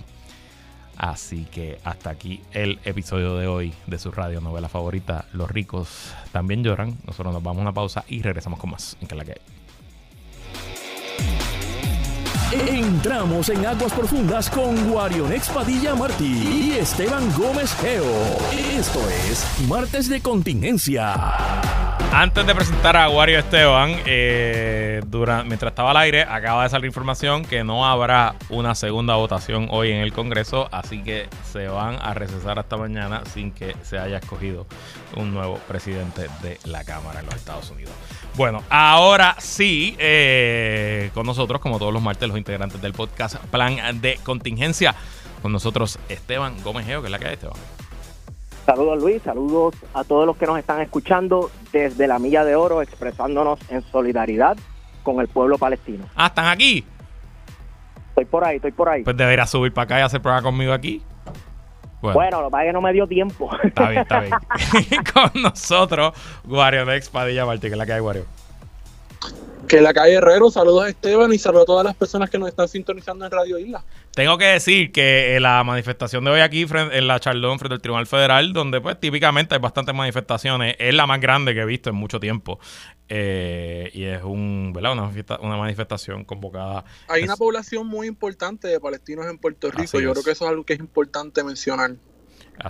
Así 0.96 1.44
que 1.44 1.78
hasta 1.84 2.10
aquí 2.10 2.42
el 2.50 2.80
episodio 2.84 3.36
de 3.36 3.46
hoy 3.46 3.72
de 3.86 3.98
su 3.98 4.10
radio 4.10 4.40
novela 4.40 4.68
favorita, 4.68 5.26
Los 5.32 5.48
ricos 5.48 6.12
también 6.32 6.64
lloran. 6.64 6.98
Nosotros 7.06 7.32
nos 7.32 7.42
vamos 7.42 7.60
a 7.60 7.62
una 7.62 7.72
pausa 7.72 8.04
y 8.08 8.20
regresamos 8.20 8.58
con 8.58 8.70
más 8.70 8.96
en 9.00 9.06
que 9.06 9.14
la 9.14 9.24
que 9.24 9.40
Entramos 12.50 13.50
en 13.50 13.66
aguas 13.66 13.92
profundas 13.92 14.48
con 14.48 14.90
Guarion 14.90 15.30
Padilla 15.52 15.94
Martí 15.94 16.70
y 16.70 16.78
Esteban 16.78 17.30
Gómez 17.36 17.76
Geo. 17.78 18.06
Esto 18.50 19.00
es 19.10 19.46
Martes 19.68 20.08
de 20.08 20.22
Contingencia. 20.22 21.14
Antes 22.10 22.46
de 22.46 22.54
presentar 22.54 22.96
a 22.96 23.10
Wario 23.10 23.38
Esteban, 23.38 23.96
eh, 24.06 25.02
mientras 25.44 25.72
estaba 25.72 25.90
al 25.90 25.98
aire, 25.98 26.22
acaba 26.22 26.62
de 26.62 26.70
salir 26.70 26.86
información 26.86 27.44
que 27.44 27.64
no 27.64 27.86
habrá 27.86 28.34
una 28.48 28.74
segunda 28.74 29.16
votación 29.16 29.68
hoy 29.70 29.90
en 29.90 29.98
el 29.98 30.14
Congreso, 30.14 30.68
así 30.72 31.02
que 31.02 31.28
se 31.52 31.68
van 31.68 31.98
a 32.00 32.14
recesar 32.14 32.58
hasta 32.58 32.78
mañana 32.78 33.22
sin 33.34 33.52
que 33.52 33.76
se 33.82 33.98
haya 33.98 34.18
escogido 34.18 34.66
un 35.16 35.34
nuevo 35.34 35.58
presidente 35.68 36.28
de 36.42 36.58
la 36.64 36.82
Cámara 36.84 37.20
en 37.20 37.26
los 37.26 37.34
Estados 37.34 37.70
Unidos. 37.70 37.92
Bueno, 38.38 38.62
ahora 38.70 39.34
sí, 39.40 39.96
eh, 39.98 41.10
con 41.12 41.26
nosotros, 41.26 41.60
como 41.60 41.80
todos 41.80 41.92
los 41.92 42.00
martes, 42.00 42.28
los 42.28 42.38
integrantes 42.38 42.80
del 42.80 42.92
podcast 42.92 43.36
Plan 43.46 44.00
de 44.00 44.16
Contingencia, 44.22 44.94
con 45.42 45.50
nosotros 45.50 45.98
Esteban 46.08 46.54
Gómez 46.62 46.86
Geo, 46.86 47.00
que 47.00 47.08
es 47.08 47.10
la 47.10 47.18
que 47.18 47.26
hay, 47.26 47.34
Esteban. 47.34 47.56
Saludos 48.64 49.02
Luis, 49.02 49.22
saludos 49.22 49.74
a 49.92 50.04
todos 50.04 50.24
los 50.24 50.36
que 50.36 50.46
nos 50.46 50.56
están 50.56 50.80
escuchando 50.80 51.50
desde 51.72 52.06
la 52.06 52.20
Milla 52.20 52.44
de 52.44 52.54
Oro, 52.54 52.80
expresándonos 52.80 53.58
en 53.70 53.82
solidaridad 53.82 54.56
con 55.02 55.18
el 55.18 55.26
pueblo 55.26 55.58
palestino. 55.58 56.04
Ah, 56.14 56.28
¿están 56.28 56.46
aquí? 56.46 56.84
Estoy 58.10 58.24
por 58.26 58.44
ahí, 58.44 58.56
estoy 58.56 58.70
por 58.70 58.88
ahí. 58.88 59.02
Pues 59.02 59.16
debería 59.16 59.46
subir 59.46 59.72
para 59.74 59.84
acá 59.84 59.98
y 59.98 60.02
hacer 60.02 60.22
prueba 60.22 60.42
conmigo 60.42 60.72
aquí. 60.72 61.02
Bueno, 62.00 62.40
lo 62.40 62.48
que 62.48 62.50
pasa 62.52 62.64
es 62.64 62.68
que 62.68 62.72
no 62.72 62.80
me 62.80 62.92
dio 62.92 63.06
tiempo. 63.06 63.50
Está 63.62 63.90
bien, 63.90 64.02
está 64.02 64.20
bien. 64.20 64.32
con 65.12 65.42
nosotros, 65.42 66.14
Guario 66.44 66.84
Nex 66.84 67.08
Padilla 67.08 67.44
Martí, 67.44 67.68
que 67.68 67.72
es 67.72 67.78
la 67.78 67.86
que 67.86 67.92
hay, 67.92 68.00
Guario. 68.00 68.24
Que 69.68 69.82
la 69.82 69.92
calle 69.92 70.14
Herrero, 70.14 70.50
saludos 70.50 70.84
a 70.84 70.88
Esteban 70.88 71.30
y 71.30 71.38
saludos 71.38 71.64
a 71.64 71.66
todas 71.66 71.84
las 71.84 71.94
personas 71.94 72.30
que 72.30 72.38
nos 72.38 72.48
están 72.48 72.68
sintonizando 72.68 73.26
en 73.26 73.30
Radio 73.30 73.58
Isla. 73.58 73.84
Tengo 74.14 74.38
que 74.38 74.46
decir 74.46 74.92
que 74.92 75.36
eh, 75.36 75.40
la 75.40 75.62
manifestación 75.62 76.24
de 76.24 76.30
hoy 76.30 76.40
aquí 76.40 76.66
en 76.72 77.06
la 77.06 77.20
Charlón 77.20 77.58
frente 77.58 77.74
al 77.74 77.82
Tribunal 77.82 78.06
Federal, 78.06 78.54
donde 78.54 78.80
pues 78.80 78.98
típicamente 78.98 79.54
hay 79.54 79.60
bastantes 79.60 79.94
manifestaciones, 79.94 80.74
es 80.78 80.94
la 80.94 81.06
más 81.06 81.20
grande 81.20 81.52
que 81.52 81.60
he 81.60 81.66
visto 81.66 81.90
en 81.90 81.96
mucho 81.96 82.18
tiempo. 82.18 82.58
Eh, 83.08 83.90
y 83.94 84.04
es 84.04 84.22
un, 84.22 84.72
¿verdad? 84.74 84.92
Una, 85.40 85.56
manifestación 85.56 86.24
convocada. 86.24 86.84
Hay 87.08 87.22
una 87.22 87.36
población 87.36 87.86
muy 87.86 88.06
importante 88.06 88.68
de 88.68 88.80
palestinos 88.80 89.26
en 89.26 89.38
Puerto 89.38 89.70
Rico. 89.70 90.00
Yo 90.00 90.12
creo 90.12 90.24
que 90.24 90.32
eso 90.32 90.44
es 90.44 90.50
algo 90.50 90.64
que 90.64 90.74
es 90.74 90.80
importante 90.80 91.42
mencionar. 91.42 91.96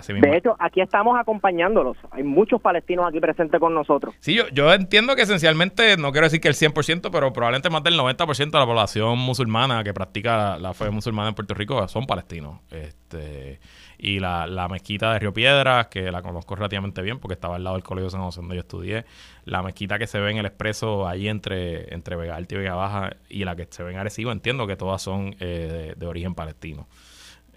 De 0.07 0.37
hecho, 0.37 0.55
aquí 0.59 0.81
estamos 0.81 1.17
acompañándolos. 1.19 1.97
Hay 2.11 2.23
muchos 2.23 2.61
palestinos 2.61 3.07
aquí 3.09 3.19
presentes 3.19 3.59
con 3.59 3.73
nosotros. 3.73 4.13
Sí, 4.19 4.35
yo, 4.35 4.47
yo 4.49 4.71
entiendo 4.71 5.15
que 5.15 5.23
esencialmente, 5.23 5.97
no 5.97 6.11
quiero 6.11 6.27
decir 6.27 6.39
que 6.39 6.47
el 6.47 6.53
100%, 6.53 7.09
pero 7.11 7.33
probablemente 7.33 7.71
más 7.71 7.81
del 7.81 7.97
90% 7.97 8.51
de 8.51 8.59
la 8.59 8.65
población 8.67 9.17
musulmana 9.17 9.83
que 9.83 9.93
practica 9.93 10.57
la 10.59 10.75
fe 10.75 10.91
musulmana 10.91 11.29
en 11.29 11.35
Puerto 11.35 11.55
Rico 11.55 11.87
son 11.87 12.05
palestinos. 12.05 12.59
Este 12.69 13.59
y 13.99 14.19
la, 14.19 14.47
la, 14.47 14.69
mezquita 14.69 15.11
de 15.11 15.19
Río 15.19 15.33
Piedras, 15.33 15.87
que 15.87 16.09
la 16.09 16.21
conozco 16.21 16.55
relativamente 16.55 17.01
bien 17.01 17.19
porque 17.19 17.33
estaba 17.33 17.57
al 17.57 17.63
lado 17.65 17.75
del 17.75 17.83
Colegio 17.83 18.09
San 18.09 18.21
José 18.21 18.39
donde 18.39 18.55
yo 18.55 18.61
estudié, 18.61 19.05
la 19.43 19.61
mezquita 19.61 19.99
que 19.99 20.07
se 20.07 20.19
ve 20.19 20.31
en 20.31 20.37
el 20.37 20.45
expreso 20.45 21.05
ahí 21.05 21.27
entre, 21.27 21.93
entre 21.93 22.15
Vega 22.15 22.37
Alta 22.37 22.55
y 22.55 22.57
Vega 22.59 22.75
Baja 22.75 23.09
y 23.29 23.43
la 23.43 23.57
que 23.57 23.67
se 23.69 23.83
ve 23.83 23.91
en 23.91 23.97
Arecibo, 23.97 24.31
entiendo 24.31 24.65
que 24.67 24.77
todas 24.77 25.01
son 25.01 25.35
eh, 25.41 25.93
de, 25.97 26.07
origen 26.07 26.33
palestino. 26.33 26.87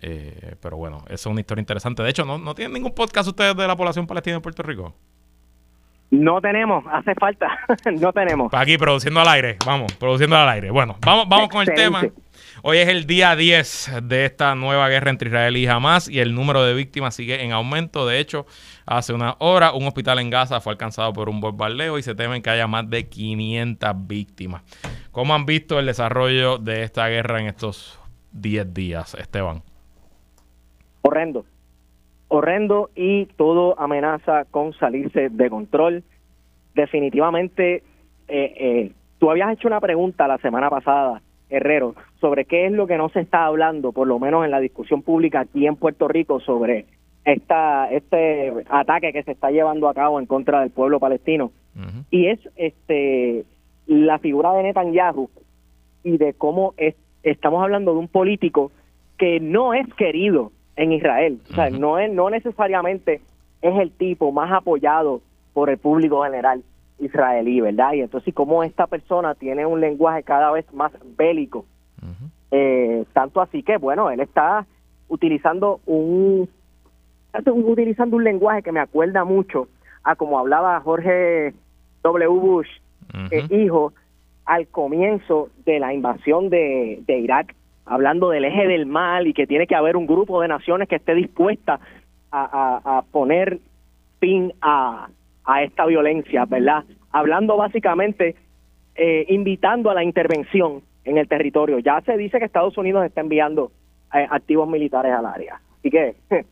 Eh, 0.00 0.57
pero 0.61 0.76
bueno, 0.76 1.05
eso 1.07 1.14
es 1.14 1.26
una 1.26 1.40
historia 1.40 1.61
interesante. 1.61 2.02
De 2.02 2.11
hecho, 2.11 2.24
¿no, 2.24 2.38
¿no 2.38 2.57
tienen 2.57 2.72
ningún 2.72 2.92
podcast 2.92 3.28
ustedes 3.28 3.57
de 3.57 3.66
la 3.68 3.76
población 3.76 4.09
palestina 4.09 4.37
en 4.37 4.42
Puerto 4.42 4.64
Rico? 4.64 4.92
No 6.11 6.40
tenemos, 6.40 6.85
hace 6.92 7.14
falta, 7.14 7.57
no 8.00 8.12
tenemos. 8.12 8.52
Aquí 8.52 8.76
produciendo 8.76 9.20
al 9.20 9.28
aire, 9.28 9.57
vamos, 9.64 9.94
produciendo 9.94 10.37
al 10.37 10.48
aire. 10.48 10.70
Bueno, 10.70 10.96
vamos, 11.00 11.28
vamos 11.28 11.48
con 11.48 11.62
el 11.62 11.72
tema. 11.72 12.02
Hoy 12.62 12.78
es 12.78 12.88
el 12.88 13.07
día 13.07 13.37
10 13.37 14.00
de 14.05 14.24
esta 14.24 14.55
nueva 14.55 14.88
guerra 14.88 15.11
entre 15.11 15.28
Israel 15.28 15.57
y 15.57 15.66
Hamas 15.66 16.09
y 16.09 16.20
el 16.20 16.35
número 16.35 16.62
de 16.64 16.74
víctimas 16.74 17.14
sigue 17.14 17.42
en 17.42 17.52
aumento. 17.52 18.07
De 18.07 18.18
hecho, 18.18 18.46
hace 18.87 19.12
una 19.12 19.37
hora 19.38 19.72
un 19.72 19.87
hospital 19.87 20.18
en 20.18 20.31
Gaza 20.31 20.61
fue 20.61 20.72
alcanzado 20.72 21.12
por 21.12 21.28
un 21.28 21.40
bombardeo 21.40 21.98
y 21.98 22.02
se 22.02 22.14
temen 22.14 22.42
que 22.42 22.50
haya 22.50 22.66
más 22.66 22.88
de 22.88 23.09
500 23.09 23.90
víctimas. 24.07 24.62
¿Cómo 25.11 25.35
han 25.35 25.46
visto 25.46 25.78
el 25.78 25.87
desarrollo 25.87 26.59
de 26.59 26.83
esta 26.83 27.09
guerra 27.09 27.40
en 27.40 27.46
estos 27.46 28.00
10 28.33 28.72
días, 28.72 29.14
Esteban? 29.14 29.62
horrendo, 31.02 31.44
horrendo 32.28 32.90
y 32.94 33.26
todo 33.37 33.78
amenaza 33.78 34.46
con 34.50 34.72
salirse 34.74 35.28
de 35.28 35.50
control. 35.50 36.02
Definitivamente, 36.74 37.83
eh, 38.28 38.55
eh, 38.57 38.92
tú 39.18 39.31
habías 39.31 39.52
hecho 39.52 39.68
una 39.68 39.81
pregunta 39.81 40.26
la 40.26 40.38
semana 40.38 40.70
pasada, 40.70 41.20
Herrero, 41.52 41.94
sobre 42.20 42.46
qué 42.46 42.66
es 42.66 42.72
lo 42.72 42.86
que 42.86 42.96
no 42.96 43.10
se 43.10 43.20
está 43.20 43.44
hablando, 43.44 43.92
por 43.92 44.06
lo 44.06 44.18
menos 44.18 44.44
en 44.44 44.50
la 44.50 44.60
discusión 44.60 45.02
pública 45.02 45.40
aquí 45.40 45.66
en 45.66 45.76
Puerto 45.76 46.08
Rico, 46.08 46.40
sobre 46.40 46.86
esta, 47.24 47.90
este 47.92 48.52
ataque 48.70 49.12
que 49.12 49.22
se 49.22 49.32
está 49.32 49.50
llevando 49.50 49.88
a 49.88 49.94
cabo 49.94 50.18
en 50.18 50.26
contra 50.26 50.60
del 50.60 50.70
pueblo 50.70 50.98
palestino. 50.98 51.52
Y 52.10 52.26
es 52.26 52.40
este 52.56 53.44
la 53.86 54.18
figura 54.18 54.52
de 54.52 54.62
Netanyahu 54.62 55.28
y 56.04 56.16
de 56.16 56.34
cómo 56.34 56.74
es, 56.76 56.94
estamos 57.22 57.62
hablando 57.62 57.92
de 57.92 57.98
un 57.98 58.08
político 58.08 58.72
que 59.18 59.40
no 59.40 59.74
es 59.74 59.86
querido 59.94 60.52
en 60.76 60.92
Israel. 60.92 61.40
O 61.50 61.54
sea, 61.54 61.70
no, 61.70 61.98
es, 61.98 62.12
no 62.12 62.30
necesariamente 62.30 63.20
es 63.60 63.78
el 63.78 63.90
tipo 63.92 64.32
más 64.32 64.52
apoyado 64.52 65.20
por 65.52 65.70
el 65.70 65.78
público 65.78 66.22
general 66.24 66.62
israelí, 66.98 67.61
¿verdad? 67.61 67.92
Y 67.94 68.00
entonces, 68.00 68.33
como 68.35 68.62
esta 68.62 68.87
persona 68.87 69.35
tiene 69.35 69.66
un 69.66 69.81
lenguaje 69.81 70.22
cada 70.22 70.50
vez 70.50 70.72
más 70.72 70.92
bélico, 71.16 71.64
eh, 72.50 73.05
tanto 73.12 73.40
así 73.40 73.62
que, 73.62 73.76
bueno, 73.78 74.11
él 74.11 74.20
está 74.20 74.66
utilizando 75.09 75.81
un 75.87 76.48
utilizando 77.46 78.16
un 78.16 78.24
lenguaje 78.24 78.62
que 78.62 78.72
me 78.72 78.81
acuerda 78.81 79.24
mucho 79.24 79.68
a 80.05 80.16
como 80.16 80.38
hablaba 80.38 80.81
Jorge 80.81 81.55
W. 82.02 82.28
Bush, 82.28 82.68
eh, 83.31 83.46
hijo, 83.50 83.92
al 84.44 84.66
comienzo 84.68 85.50
de 85.64 85.78
la 85.78 85.94
invasión 85.94 86.50
de, 86.50 87.02
Irak, 87.07 87.55
hablando 87.87 88.31
del 88.31 88.44
eje 88.44 88.66
del 88.66 88.87
mal 88.87 89.26
y 89.26 89.35
que 89.35 89.46
tiene 89.46 89.66
que 89.66 89.74
haber 89.74 89.96
un 89.96 90.07
grupo 90.07 90.40
de 90.40 90.48
naciones 90.48 90.88
que 90.88 90.96
esté 90.96 91.14
dispuesta 91.14 91.81
a, 92.33 93.05
poner 93.12 93.61
fin 94.18 94.52
a, 94.61 95.09
a, 95.44 95.62
esta 95.62 95.87
violencia, 95.87 96.44
¿verdad? 96.44 96.85
Hablando 97.11 97.57
básicamente, 97.57 98.37
eh, 98.94 99.26
invitando 99.28 99.90
a 99.90 99.94
la 99.94 100.05
intervención 100.05 100.83
en 101.05 101.18
el 101.18 101.28
territorio. 101.28 101.78
Ya 101.78 102.00
se 102.02 102.16
dice 102.16 102.38
que 102.38 102.44
Estados 102.44 102.76
Unidos 102.78 103.05
está 103.05 103.20
enviando 103.20 103.72
eh, 104.14 104.26
activos 104.31 104.68
militares 104.68 105.12
al 105.12 105.26
área. 105.26 105.61
Así 105.78 105.90
que... 105.90 106.16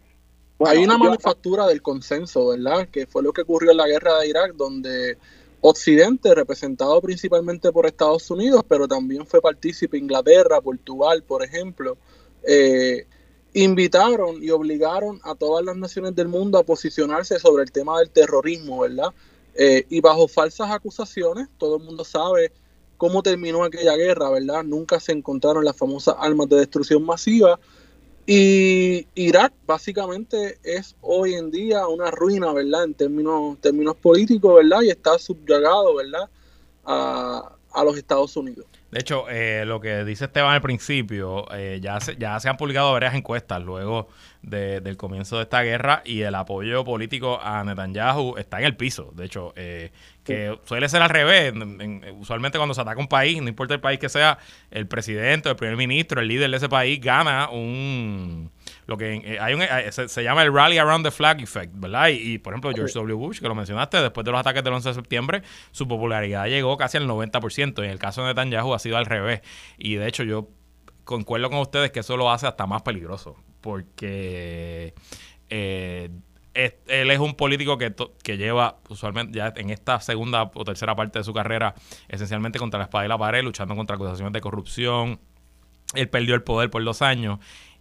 Hay 0.67 0.85
una 0.85 0.99
manufactura 0.99 1.67
del 1.67 1.81
consenso, 1.81 2.49
¿verdad? 2.49 2.87
Que 2.93 3.07
fue 3.07 3.23
lo 3.23 3.33
que 3.33 3.41
ocurrió 3.41 3.71
en 3.71 3.79
la 3.79 3.87
guerra 3.87 4.19
de 4.19 4.29
Irak, 4.29 4.53
donde 4.57 5.17
Occidente, 5.63 6.35
representado 6.35 7.01
principalmente 7.01 7.71
por 7.73 7.87
Estados 7.87 8.31
Unidos, 8.31 8.63
pero 8.67 8.89
también 8.89 9.27
fue 9.27 9.43
partícipe 9.43 9.99
Inglaterra, 9.99 10.61
Portugal, 10.61 11.23
por 11.27 11.43
ejemplo, 11.43 11.99
eh, 12.47 13.07
invitaron 13.55 14.43
y 14.43 14.51
obligaron 14.51 15.21
a 15.25 15.35
todas 15.35 15.65
las 15.65 15.77
naciones 15.77 16.15
del 16.15 16.29
mundo 16.29 16.59
a 16.59 16.63
posicionarse 16.63 17.39
sobre 17.39 17.65
el 17.65 17.73
tema 17.73 17.99
del 17.99 18.11
terrorismo, 18.11 18.81
¿verdad? 18.81 19.09
Eh, 19.55 19.85
y 19.89 20.01
bajo 20.01 20.29
falsas 20.29 20.71
acusaciones, 20.71 21.49
todo 21.59 21.77
el 21.77 21.83
mundo 21.83 22.05
sabe 22.05 22.53
cómo 22.97 23.23
terminó 23.23 23.65
aquella 23.65 23.97
guerra, 23.97 24.31
¿verdad? 24.31 24.63
Nunca 24.63 25.01
se 25.01 25.13
encontraron 25.13 25.65
las 25.65 25.77
famosas 25.77 26.15
armas 26.19 26.49
de 26.49 26.57
destrucción 26.57 27.05
masiva, 27.05 27.59
y 28.27 29.09
Irak 29.17 29.53
básicamente 29.67 30.59
es 30.63 30.95
hoy 31.01 31.35
en 31.35 31.51
día 31.51 31.89
una 31.89 32.13
ruina, 32.13 32.53
¿verdad? 32.53 32.85
En 32.85 32.95
términos, 32.95 33.59
términos 33.61 33.97
políticos, 33.97 34.55
¿verdad? 34.55 34.83
Y 34.83 34.91
está 34.91 35.19
subyugado, 35.19 35.97
¿verdad? 35.97 36.31
A, 36.85 37.57
a 37.73 37.85
los 37.85 37.97
Estados 37.97 38.37
Unidos. 38.37 38.67
De 38.91 38.99
hecho, 38.99 39.27
eh, 39.29 39.65
lo 39.67 39.81
que 39.81 40.05
dice 40.05 40.25
Esteban 40.25 40.53
al 40.53 40.61
principio, 40.61 41.47
eh, 41.55 41.79
ya, 41.81 42.01
se, 42.01 42.17
ya 42.17 42.41
se 42.41 42.49
han 42.49 42.57
publicado 42.57 42.93
varias 42.93 43.15
encuestas 43.15 43.63
luego 43.63 44.09
del 44.43 44.97
comienzo 44.97 45.37
de 45.37 45.43
esta 45.45 45.63
guerra 45.63 46.03
y 46.05 46.23
el 46.23 46.35
apoyo 46.35 46.83
político 46.83 47.39
a 47.41 47.63
Netanyahu 47.63 48.37
está 48.37 48.59
en 48.59 48.65
el 48.65 48.77
piso. 48.77 49.13
De 49.15 49.27
hecho, 49.27 49.53
eh, 49.55 49.93
que 50.25 50.59
suele 50.65 50.89
ser 50.89 51.03
al 51.03 51.11
revés. 51.11 51.53
usualmente 52.19 52.59
cuando 52.59 52.75
se 52.75 52.81
ataca 52.81 52.99
un 52.99 53.07
país, 53.07 53.41
no 53.41 53.49
importa 53.49 53.75
el 53.75 53.81
país 53.81 54.01
que 54.01 54.09
sea, 54.09 54.39
el 54.71 54.89
presidente, 54.89 55.49
el 55.49 55.57
primer 55.57 55.77
ministro, 55.77 56.21
el 56.21 56.29
líder 56.29 56.51
de 56.51 56.57
ese 56.57 56.69
país 56.69 57.01
gana 57.01 57.49
un 57.51 58.51
lo 58.87 58.97
que 58.97 59.15
eh, 59.15 59.39
hay 59.41 59.55
un, 59.55 59.63
eh, 59.63 59.91
se, 59.93 60.23
llama 60.23 60.43
el 60.43 60.53
Rally 60.53 60.79
Around 60.79 61.05
the 61.05 61.11
Flag 61.11 61.41
Effect, 61.41 61.73
¿verdad? 61.75 62.09
Y, 62.09 62.39
por 62.39 62.53
ejemplo, 62.53 62.73
George 62.75 62.95
W. 62.95 63.15
Bush, 63.15 63.41
que 63.41 63.49
lo 63.49 63.55
mencionaste, 63.55 63.99
después 63.99 64.25
de 64.25 64.31
los 64.33 64.41
ataques 64.41 64.65
del 64.65 64.73
11 64.73 64.89
de 64.89 64.95
septiembre, 64.95 65.43
su 65.71 65.87
popularidad 65.87 66.47
llegó 66.47 66.77
casi 66.77 66.97
al 66.97 67.07
90%. 67.07 67.83
Y 67.83 67.85
en 67.85 67.91
el 67.91 67.99
caso 67.99 68.23
de 68.23 68.29
Netanyahu 68.29 68.75
ha 68.75 68.79
sido 68.79 68.97
al 68.97 69.07
revés. 69.07 69.43
Y 69.79 69.95
de 69.95 70.09
hecho, 70.09 70.25
yo 70.25 70.49
concuerdo 71.05 71.51
con 71.51 71.59
ustedes 71.61 71.91
que 71.91 72.01
eso 72.01 72.17
lo 72.17 72.31
hace 72.31 72.47
hasta 72.47 72.67
más 72.67 72.83
peligroso. 72.83 73.37
Porque 73.61 74.95
eh, 75.51 76.11
él 76.55 77.11
es 77.11 77.19
un 77.19 77.35
político 77.35 77.79
que, 77.79 77.95
que 78.23 78.37
lleva 78.37 78.79
usualmente 78.89 79.39
ya 79.39 79.53
en 79.57 79.71
esta 79.71 80.01
segunda 80.01 80.51
o 80.55 80.65
tercera 80.65 80.97
parte 80.97 81.21
de 81.21 81.25
su 81.25 81.33
carrera 81.33 81.75
esencialmente 82.09 82.59
contra 82.59 82.79
la 82.79 82.85
espada 82.85 83.05
y 83.05 83.09
la 83.09 83.19
pared, 83.19 83.43
luchando 83.45 83.77
contra 83.77 83.97
acusaciones 83.97 84.33
de 84.33 84.41
corrupción. 84.41 85.21
Él 85.95 86.09
perdió 86.09 86.35
el 86.35 86.43
poder 86.43 86.71
por 86.71 86.85
dos 86.85 87.03
años 87.03 87.39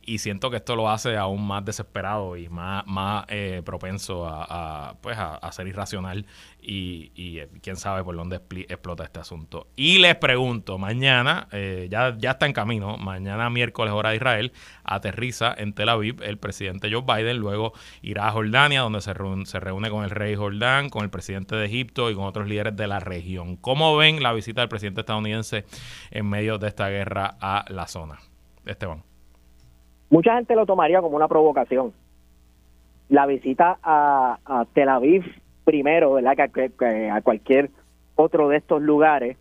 y 0.10 0.18
siento 0.18 0.50
que 0.50 0.58
esto 0.58 0.76
lo 0.76 0.90
hace 0.90 1.18
aún 1.18 1.46
más 1.46 1.64
desesperado 1.64 2.36
y 2.36 2.50
más, 2.50 2.84
más 2.88 3.26
eh, 3.28 3.62
propenso 3.64 4.26
a, 4.28 4.98
pues 5.02 5.16
a, 5.20 5.52
ser 5.52 5.68
irracional 5.68 6.26
y, 6.60 7.12
y, 7.14 7.40
eh, 7.40 7.50
quién 7.62 7.76
sabe 7.76 8.04
por 8.04 8.16
dónde 8.16 8.38
explota 8.38 9.04
este 9.04 9.20
asunto. 9.20 9.68
Y 9.76 10.00
les 10.00 10.16
pregunto, 10.16 10.80
mañana, 10.80 11.48
eh, 11.52 11.88
ya, 11.92 12.16
ya 12.18 12.32
está 12.32 12.48
en 12.48 12.54
camino, 12.54 12.98
mañana 12.98 13.52
miércoles 13.52 13.94
hora 13.94 14.10
de 14.10 14.16
Israel, 14.16 14.52
aterriza 14.84 15.54
en 15.56 15.74
Tel 15.74 15.90
Aviv 15.90 16.24
el 16.24 16.40
presidente 16.40 16.92
Joe 16.92 17.04
Biden, 17.04 17.38
luego 17.38 17.74
irá 18.02 18.30
a 18.30 18.32
Jordania 18.32 18.82
donde 18.82 19.02
se 19.02 19.14
reúne, 19.14 19.46
se 19.46 19.60
reúne 19.60 19.92
con 19.92 20.04
el 20.04 20.10
rey 20.10 20.36
Jordán, 20.36 20.90
con 20.90 21.04
el 21.04 21.12
presidente 21.12 21.56
de 21.56 21.68
Egipto 21.68 22.10
y 22.10 22.16
con 22.16 22.24
otros 22.24 22.48
líderes 22.48 22.76
de 22.76 22.88
la 22.88 23.00
región. 23.00 23.58
¿Cómo 23.58 23.96
ven 23.96 24.24
la 24.24 24.34
visita 24.34 24.62
del 24.62 24.70
presidente 24.70 25.02
estadounidense 25.02 25.66
en 26.10 26.28
medio 26.28 26.58
de 26.58 26.68
esta 26.68 26.90
guerra 26.90 27.38
a 27.40 27.66
la 27.70 27.86
zona? 27.86 28.18
Esteban. 28.66 29.09
Mucha 30.10 30.36
gente 30.36 30.56
lo 30.56 30.66
tomaría 30.66 31.02
como 31.02 31.16
una 31.16 31.28
provocación. 31.28 31.94
La 33.10 33.26
visita 33.26 33.78
a, 33.84 34.66
Tel 34.74 34.90
Aviv 34.90 35.24
primero, 35.64 36.14
¿verdad? 36.14 36.50
Que, 36.52 37.10
a 37.10 37.22
cualquier 37.22 37.70
otro 38.16 38.50
de 38.50 38.58
estos 38.58 38.82
lugares, 38.82 39.38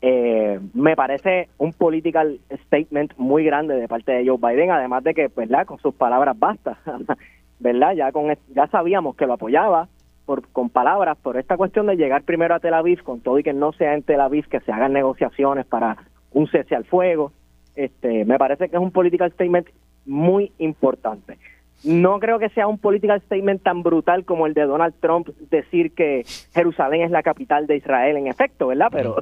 eh, 0.00 0.60
me 0.74 0.94
parece 0.94 1.48
un 1.58 1.72
political 1.72 2.38
statement 2.66 3.14
muy 3.16 3.44
grande 3.44 3.74
de 3.74 3.88
parte 3.88 4.12
de 4.12 4.26
Joe 4.26 4.38
Biden, 4.38 4.70
además 4.70 5.02
de 5.04 5.14
que, 5.14 5.28
¿verdad? 5.34 5.66
Con 5.66 5.78
sus 5.78 5.94
palabras 5.94 6.38
basta, 6.38 6.78
¿verdad? 7.58 7.94
Ya, 7.94 8.12
con, 8.12 8.32
ya 8.54 8.66
sabíamos 8.68 9.16
que 9.16 9.26
lo 9.26 9.34
apoyaba 9.34 9.88
por, 10.24 10.46
con 10.48 10.70
palabras, 10.70 11.16
por 11.18 11.36
esta 11.36 11.56
cuestión 11.56 11.86
de 11.86 11.96
llegar 11.96 12.22
primero 12.22 12.54
a 12.54 12.60
Tel 12.60 12.74
Aviv, 12.74 13.02
con 13.02 13.20
todo 13.20 13.38
y 13.38 13.42
que 13.42 13.52
no 13.52 13.72
sea 13.72 13.94
en 13.94 14.02
Tel 14.02 14.20
Aviv, 14.20 14.46
que 14.48 14.60
se 14.60 14.72
hagan 14.72 14.92
negociaciones 14.92 15.66
para 15.66 15.96
un 16.32 16.46
cese 16.48 16.76
al 16.76 16.84
fuego. 16.84 17.32
Este, 17.74 18.24
me 18.24 18.38
parece 18.38 18.68
que 18.68 18.76
es 18.76 18.82
un 18.82 18.90
political 18.90 19.32
statement 19.32 19.68
muy 20.06 20.52
importante. 20.58 21.38
No 21.84 22.18
creo 22.18 22.38
que 22.38 22.48
sea 22.50 22.66
un 22.66 22.78
political 22.78 23.20
statement 23.22 23.62
tan 23.62 23.82
brutal 23.82 24.24
como 24.24 24.46
el 24.46 24.54
de 24.54 24.62
Donald 24.62 24.94
Trump 25.00 25.28
decir 25.50 25.92
que 25.92 26.24
Jerusalén 26.54 27.02
es 27.02 27.10
la 27.10 27.22
capital 27.22 27.66
de 27.66 27.76
Israel, 27.76 28.16
en 28.16 28.26
efecto, 28.26 28.68
¿verdad? 28.68 28.88
Pero 28.90 29.16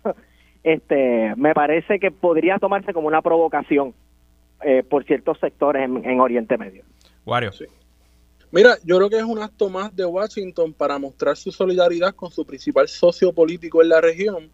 este, 0.62 1.34
me 1.36 1.54
parece 1.54 1.98
que 1.98 2.10
podría 2.10 2.58
tomarse 2.58 2.92
como 2.92 3.08
una 3.08 3.22
provocación 3.22 3.94
eh, 4.62 4.82
por 4.88 5.04
ciertos 5.04 5.38
sectores 5.38 5.84
en, 5.84 6.20
Oriente 6.20 6.56
Medio. 6.58 6.84
Wario. 7.24 7.50
Mira, 8.52 8.76
yo 8.84 8.96
creo 8.96 9.10
que 9.10 9.18
es 9.18 9.24
un 9.24 9.38
acto 9.40 9.68
más 9.68 9.94
de 9.94 10.04
Washington 10.04 10.72
para 10.72 10.98
mostrar 10.98 11.36
su 11.36 11.50
solidaridad 11.50 12.14
con 12.14 12.30
su 12.30 12.46
principal 12.46 12.88
socio 12.88 13.32
político 13.32 13.82
en 13.82 13.88
la 13.88 14.00
región 14.00 14.50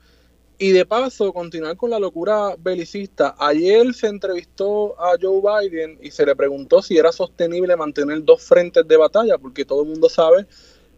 y 0.62 0.70
de 0.70 0.86
paso, 0.86 1.32
continuar 1.32 1.76
con 1.76 1.90
la 1.90 1.98
locura 1.98 2.54
belicista. 2.56 3.34
Ayer 3.36 3.92
se 3.94 4.06
entrevistó 4.06 4.94
a 4.96 5.16
Joe 5.20 5.42
Biden 5.42 5.98
y 6.00 6.12
se 6.12 6.24
le 6.24 6.36
preguntó 6.36 6.80
si 6.80 6.96
era 6.96 7.10
sostenible 7.10 7.74
mantener 7.74 8.22
dos 8.22 8.44
frentes 8.44 8.86
de 8.86 8.96
batalla, 8.96 9.38
porque 9.38 9.64
todo 9.64 9.82
el 9.82 9.88
mundo 9.88 10.08
sabe 10.08 10.46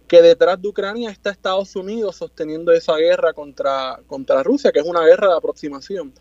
que 0.06 0.20
detrás 0.20 0.60
de 0.60 0.68
Ucrania 0.68 1.08
está 1.08 1.30
Estados 1.30 1.74
Unidos 1.76 2.16
sosteniendo 2.16 2.72
esa 2.72 2.94
guerra 2.96 3.32
contra, 3.32 4.02
contra 4.06 4.42
Rusia, 4.42 4.70
que 4.70 4.80
es 4.80 4.84
una 4.84 5.02
guerra 5.02 5.28
de 5.28 5.38
aproximación. 5.38 6.12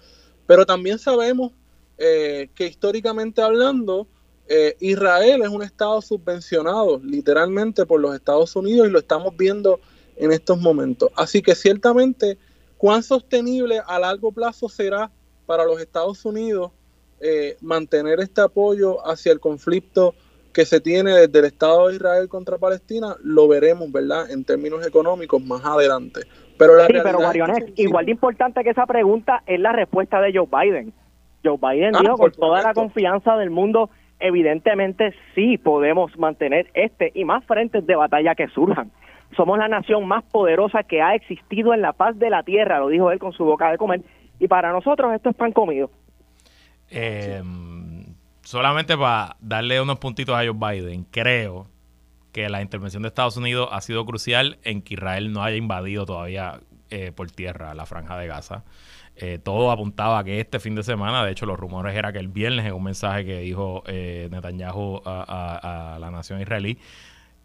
Pero 0.48 0.66
también 0.66 0.98
sabemos 0.98 1.52
eh, 1.98 2.48
que 2.56 2.68
históricamente 2.68 3.42
hablando, 3.42 4.08
eh, 4.48 4.78
Israel 4.80 5.42
es 5.42 5.50
un 5.50 5.64
estado 5.64 6.02
subvencionado 6.02 7.02
literalmente 7.04 7.86
por 7.86 8.00
los 8.00 8.16
Estados 8.16 8.56
Unidos 8.56 8.88
y 8.88 8.92
lo 8.92 9.00
estamos 9.00 9.36
viendo 9.36 9.82
en 10.16 10.32
estos 10.32 10.62
momentos. 10.62 11.12
Así 11.18 11.42
que 11.42 11.56
ciertamente 11.56 12.38
¿Cuán 12.84 13.02
sostenible 13.02 13.80
a 13.88 13.98
largo 13.98 14.34
plazo 14.34 14.67
será 14.67 15.10
para 15.46 15.63
los 15.63 15.80
Estados 15.80 16.26
Unidos 16.26 16.74
eh, 17.22 17.56
mantener 17.62 18.19
este 18.19 18.41
apoyo 18.41 18.98
hacia 19.08 19.32
el 19.32 19.39
conflicto 19.39 20.15
que 20.52 20.65
se 20.65 20.82
tiene 20.82 21.12
desde 21.12 21.39
el 21.39 21.46
Estado 21.46 21.88
de 21.88 21.96
Israel 21.96 22.28
contra 22.28 22.58
Palestina? 22.58 23.15
Lo 23.24 23.48
veremos, 23.48 23.89
¿verdad? 23.89 24.30
En 24.30 24.43
términos 24.43 24.86
económicos 24.86 25.41
más 25.41 25.63
adelante. 25.63 26.24
Pero 26.58 26.76
la 26.76 26.88
sí, 26.88 26.93
pero 27.02 27.19
igual 27.78 28.06
de 28.06 28.12
importante 28.12 28.62
que 28.65 28.72
esa 28.72 28.86
pregunta 28.86 29.43
es 29.46 29.62
la 29.62 29.72
respuesta 29.72 30.19
de 30.19 30.34
Joe 30.34 30.50
Biden. 30.52 30.91
Joe 31.41 31.58
Biden 31.58 31.96
ah, 31.96 32.00
dijo 32.02 32.17
con 32.17 32.34
toda 32.34 32.63
la 32.63 32.74
confianza 32.74 33.38
del 33.38 33.50
mundo, 33.50 33.91
evidentemente 34.19 35.15
sí 35.36 35.58
podemos 35.58 36.19
mantener 36.19 36.69
este 36.74 37.13
y 37.15 37.24
más 37.24 37.46
frentes 37.46 37.88
de 37.88 37.96
batalla 37.96 38.36
que 38.36 38.50
surjan 38.50 38.91
somos 39.36 39.58
la 39.58 39.67
nación 39.67 40.08
más 40.08 40.24
poderosa 40.24 40.84
que 40.84 41.02
ha 41.02 41.15
existido 41.15 41.74
en 41.74 41.82
la 41.82 41.93
paz 41.93 42.17
de 42.17 42.30
la 42.30 42.43
tierra, 42.43 42.80
lo 42.80 42.89
dijo 42.89 43.12
él 43.12 43.19
con 43.19 43.34
su 43.34 43.43
boca 43.46 43.72
de 43.72 43.78
comer, 43.78 44.02
y 44.39 44.48
para 44.48 44.72
nosotros 44.72 45.13
esto 45.13 45.30
es 45.30 45.36
pan 45.36 45.52
comido. 45.52 45.89
Em, 46.89 48.06
solamente 48.41 48.98
para 48.98 49.36
darle 49.39 49.82
unos 49.82 50.00
puntitos 50.00 50.36
a 50.36 50.46
Joe 50.46 50.54
Biden, 50.54 51.06
creo 51.06 51.67
que 52.32 52.50
la 52.50 52.62
intervención 52.62 53.04
de 53.04 53.10
Estados 53.10 53.38
Unidos 53.38 53.69
ha 53.72 53.82
sido 53.82 54.06
crucial 54.06 54.58
en 54.63 54.82
que 54.82 54.96
Israel 54.96 55.32
no 55.32 55.43
haya 55.43 55.56
invadido 55.56 56.06
todavía 56.06 56.60
eh, 56.89 57.12
por 57.12 57.32
tierra 57.32 57.74
la 57.74 57.86
franja 57.86 58.17
de 58.17 58.28
Gaza. 58.28 58.63
Eh, 59.15 59.38
todo 59.38 59.69
apuntaba 59.72 60.19
a 60.19 60.24
que 60.24 60.39
este 60.39 60.60
fin 60.60 60.74
de 60.74 60.82
semana, 60.82 61.24
de 61.24 61.32
hecho 61.32 61.46
los 61.46 61.60
rumores 61.60 61.96
era 61.96 62.12
que 62.12 62.17
el 62.17 62.30
viernes 62.30 62.66
en 62.66 62.74
un 62.74 62.84
mensaje 62.84 63.26
que 63.26 63.39
dijo 63.39 63.84
eh, 63.86 64.28
Netanyahu 64.32 65.01
a, 65.05 65.97
la 65.99 66.10
nación 66.10 66.41
israelí, 66.41 66.80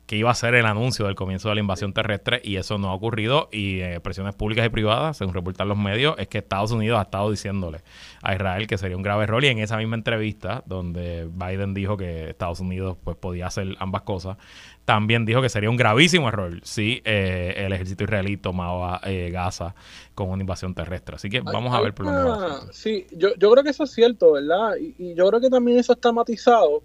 que 0.08 0.16
iba 0.16 0.30
a 0.30 0.34
ser 0.34 0.54
el 0.54 0.64
anuncio 0.64 1.04
del 1.04 1.14
comienzo 1.14 1.50
de 1.50 1.56
la 1.56 1.60
invasión 1.60 1.92
terrestre 1.92 2.40
y 2.42 2.56
eso 2.56 2.78
no 2.78 2.88
ha 2.88 2.94
ocurrido 2.94 3.50
y 3.52 3.80
eh, 3.80 4.00
presiones 4.00 4.34
públicas 4.34 4.64
y 4.64 4.70
privadas, 4.70 5.18
según 5.18 5.34
reportan 5.34 5.68
los 5.68 5.76
medios, 5.76 6.14
es 6.16 6.28
que 6.28 6.38
Estados 6.38 6.70
Unidos 6.72 6.98
ha 6.98 7.02
estado 7.02 7.30
diciéndole 7.30 7.82
a 8.22 8.34
Israel 8.34 8.66
que 8.66 8.78
sería 8.78 8.96
un 8.96 9.02
grave 9.02 9.24
error 9.24 9.44
y 9.44 9.48
en 9.48 9.58
esa 9.58 9.76
misma 9.76 9.96
entrevista 9.96 10.62
donde 10.64 11.28
Biden 11.30 11.74
dijo 11.74 11.98
que 11.98 12.30
Estados 12.30 12.58
Unidos 12.60 12.96
pues 13.04 13.18
podía 13.18 13.48
hacer 13.48 13.76
ambas 13.80 14.00
cosas, 14.00 14.38
también 14.86 15.26
dijo 15.26 15.42
que 15.42 15.50
sería 15.50 15.68
un 15.68 15.76
gravísimo 15.76 16.28
error 16.28 16.58
si 16.62 17.02
eh, 17.04 17.52
el 17.58 17.74
ejército 17.74 18.04
israelí 18.04 18.38
tomaba 18.38 19.02
eh, 19.04 19.28
Gaza 19.30 19.74
con 20.14 20.30
una 20.30 20.40
invasión 20.40 20.72
terrestre. 20.72 21.16
Así 21.16 21.28
que 21.28 21.42
vamos 21.42 21.74
a 21.74 21.82
ver 21.82 21.92
por 21.92 22.06
lo 22.06 22.72
Sí, 22.72 23.06
yo, 23.12 23.34
yo 23.36 23.50
creo 23.50 23.62
que 23.62 23.70
eso 23.70 23.84
es 23.84 23.90
cierto, 23.90 24.32
¿verdad? 24.32 24.76
Y, 24.80 24.94
y 25.10 25.14
yo 25.14 25.28
creo 25.28 25.38
que 25.38 25.50
también 25.50 25.78
eso 25.78 25.92
está 25.92 26.12
matizado 26.12 26.82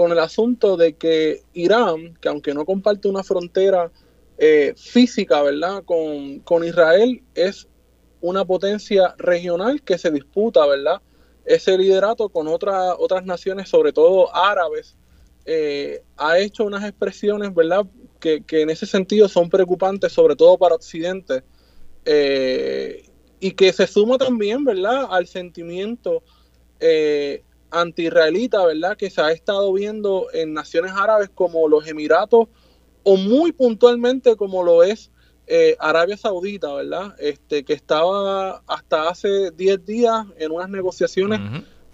con 0.00 0.12
el 0.12 0.18
asunto 0.18 0.78
de 0.78 0.94
que 0.94 1.42
Irán, 1.52 2.16
que 2.22 2.30
aunque 2.30 2.54
no 2.54 2.64
comparte 2.64 3.06
una 3.06 3.22
frontera 3.22 3.92
eh, 4.38 4.72
física, 4.74 5.42
¿verdad? 5.42 5.84
Con, 5.84 6.64
Israel, 6.64 7.22
es 7.34 7.68
una 8.22 8.46
potencia 8.46 9.14
regional 9.18 9.82
que 9.82 9.98
se 9.98 10.10
disputa, 10.10 10.66
¿verdad? 10.66 11.02
Ese 11.44 11.76
liderato 11.76 12.30
con 12.30 12.48
otras 12.48 12.94
otras 12.98 13.26
naciones, 13.26 13.68
sobre 13.68 13.92
todo 13.92 14.34
árabes, 14.34 14.96
eh, 15.44 16.02
ha 16.16 16.38
hecho 16.38 16.64
unas 16.64 16.82
expresiones, 16.84 17.54
¿verdad? 17.54 17.84
Que, 18.20 18.42
en 18.52 18.70
ese 18.70 18.86
sentido 18.86 19.28
son 19.28 19.50
preocupantes, 19.50 20.12
sobre 20.14 20.34
todo 20.34 20.56
para 20.56 20.76
Occidente, 20.76 21.42
eh, 22.06 23.04
y 23.38 23.50
que 23.50 23.70
se 23.74 23.86
suma 23.86 24.16
también, 24.16 24.64
¿verdad?, 24.64 25.08
al 25.10 25.26
sentimiento 25.26 26.22
anti-israelita, 27.70 28.64
¿verdad? 28.64 28.96
Que 28.96 29.10
se 29.10 29.20
ha 29.20 29.30
estado 29.32 29.72
viendo 29.72 30.26
en 30.32 30.52
naciones 30.52 30.92
árabes 30.94 31.30
como 31.34 31.68
los 31.68 31.86
Emiratos 31.86 32.48
o 33.02 33.16
muy 33.16 33.52
puntualmente 33.52 34.36
como 34.36 34.62
lo 34.62 34.82
es 34.82 35.10
eh, 35.46 35.76
Arabia 35.80 36.16
Saudita, 36.16 36.72
¿verdad? 36.74 37.14
Este, 37.18 37.64
que 37.64 37.72
estaba 37.72 38.62
hasta 38.66 39.08
hace 39.08 39.50
10 39.50 39.84
días 39.84 40.26
en 40.38 40.52
unas 40.52 40.68
negociaciones 40.68 41.40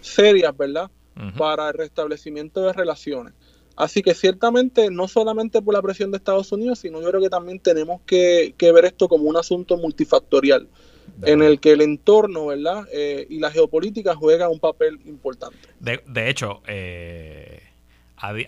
serias, 0.01 0.57
¿verdad? 0.57 0.91
Para 1.39 1.69
el 1.69 1.75
restablecimiento 1.75 2.61
de 2.63 2.75
relaciones. 2.75 3.33
Así 3.75 4.03
que 4.03 4.15
ciertamente, 4.15 4.91
no 4.91 5.09
solamente 5.09 5.63
por 5.63 5.75
la 5.75 5.83
presión 5.83 6.11
de 6.11 6.19
Estados 6.19 6.53
Unidos, 6.53 6.81
sino 6.81 7.01
yo 7.01 7.09
creo 7.09 7.21
que 7.21 7.31
también 7.31 7.61
tenemos 7.61 8.01
que, 8.05 8.55
que 8.59 8.73
ver 8.73 8.87
esto 8.87 9.09
como 9.09 9.25
un 9.25 9.37
asunto 9.37 9.77
multifactorial 9.77 10.69
en 11.23 11.43
el 11.43 11.61
que 11.61 11.73
el 11.73 11.81
entorno, 11.81 12.47
¿verdad? 12.47 12.87
Eh, 12.93 13.27
y 13.29 13.39
la 13.39 13.51
geopolítica 13.51 14.15
juega 14.15 14.49
un 14.49 14.61
papel 14.61 15.01
importante. 15.07 15.59
De, 15.81 16.03
de 16.07 16.31
hecho, 16.31 16.63
eh, 16.67 17.63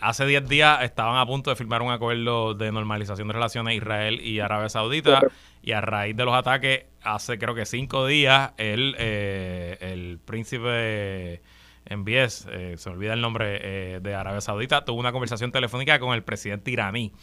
hace 0.01 0.27
10 0.27 0.49
días 0.49 0.83
estaban 0.83 1.19
a 1.19 1.27
punto 1.27 1.51
de 1.51 1.57
firmar 1.57 1.83
un 1.83 1.91
acuerdo 1.91 2.55
de 2.55 2.73
normalización 2.73 3.29
de 3.29 3.35
relaciones 3.35 3.77
Israel 3.77 4.21
y 4.21 4.41
Arabia 4.41 4.69
Saudita 4.69 5.21
y 5.62 5.73
a 5.73 5.81
raíz 5.81 6.16
de 6.16 6.25
los 6.25 6.35
ataques, 6.35 6.85
hace 7.03 7.39
creo 7.39 7.55
que 7.55 7.66
5 7.66 8.07
días, 8.07 8.53
el, 8.57 8.95
eh, 8.99 9.77
el 9.81 10.19
príncipe... 10.25 11.41
Envíes, 11.91 12.47
eh, 12.51 12.75
se 12.77 12.91
olvida 12.91 13.14
el 13.14 13.23
nombre 13.23 14.01
de 14.01 14.14
Arabia 14.14 14.43
Saudita, 14.43 14.85
tuvo 14.85 15.01
una 15.01 15.11
conversación 15.11 15.53
telefónica 15.53 15.99
con 15.99 16.12
el 16.12 16.23
presidente 16.23 16.71
iraní 16.71 17.14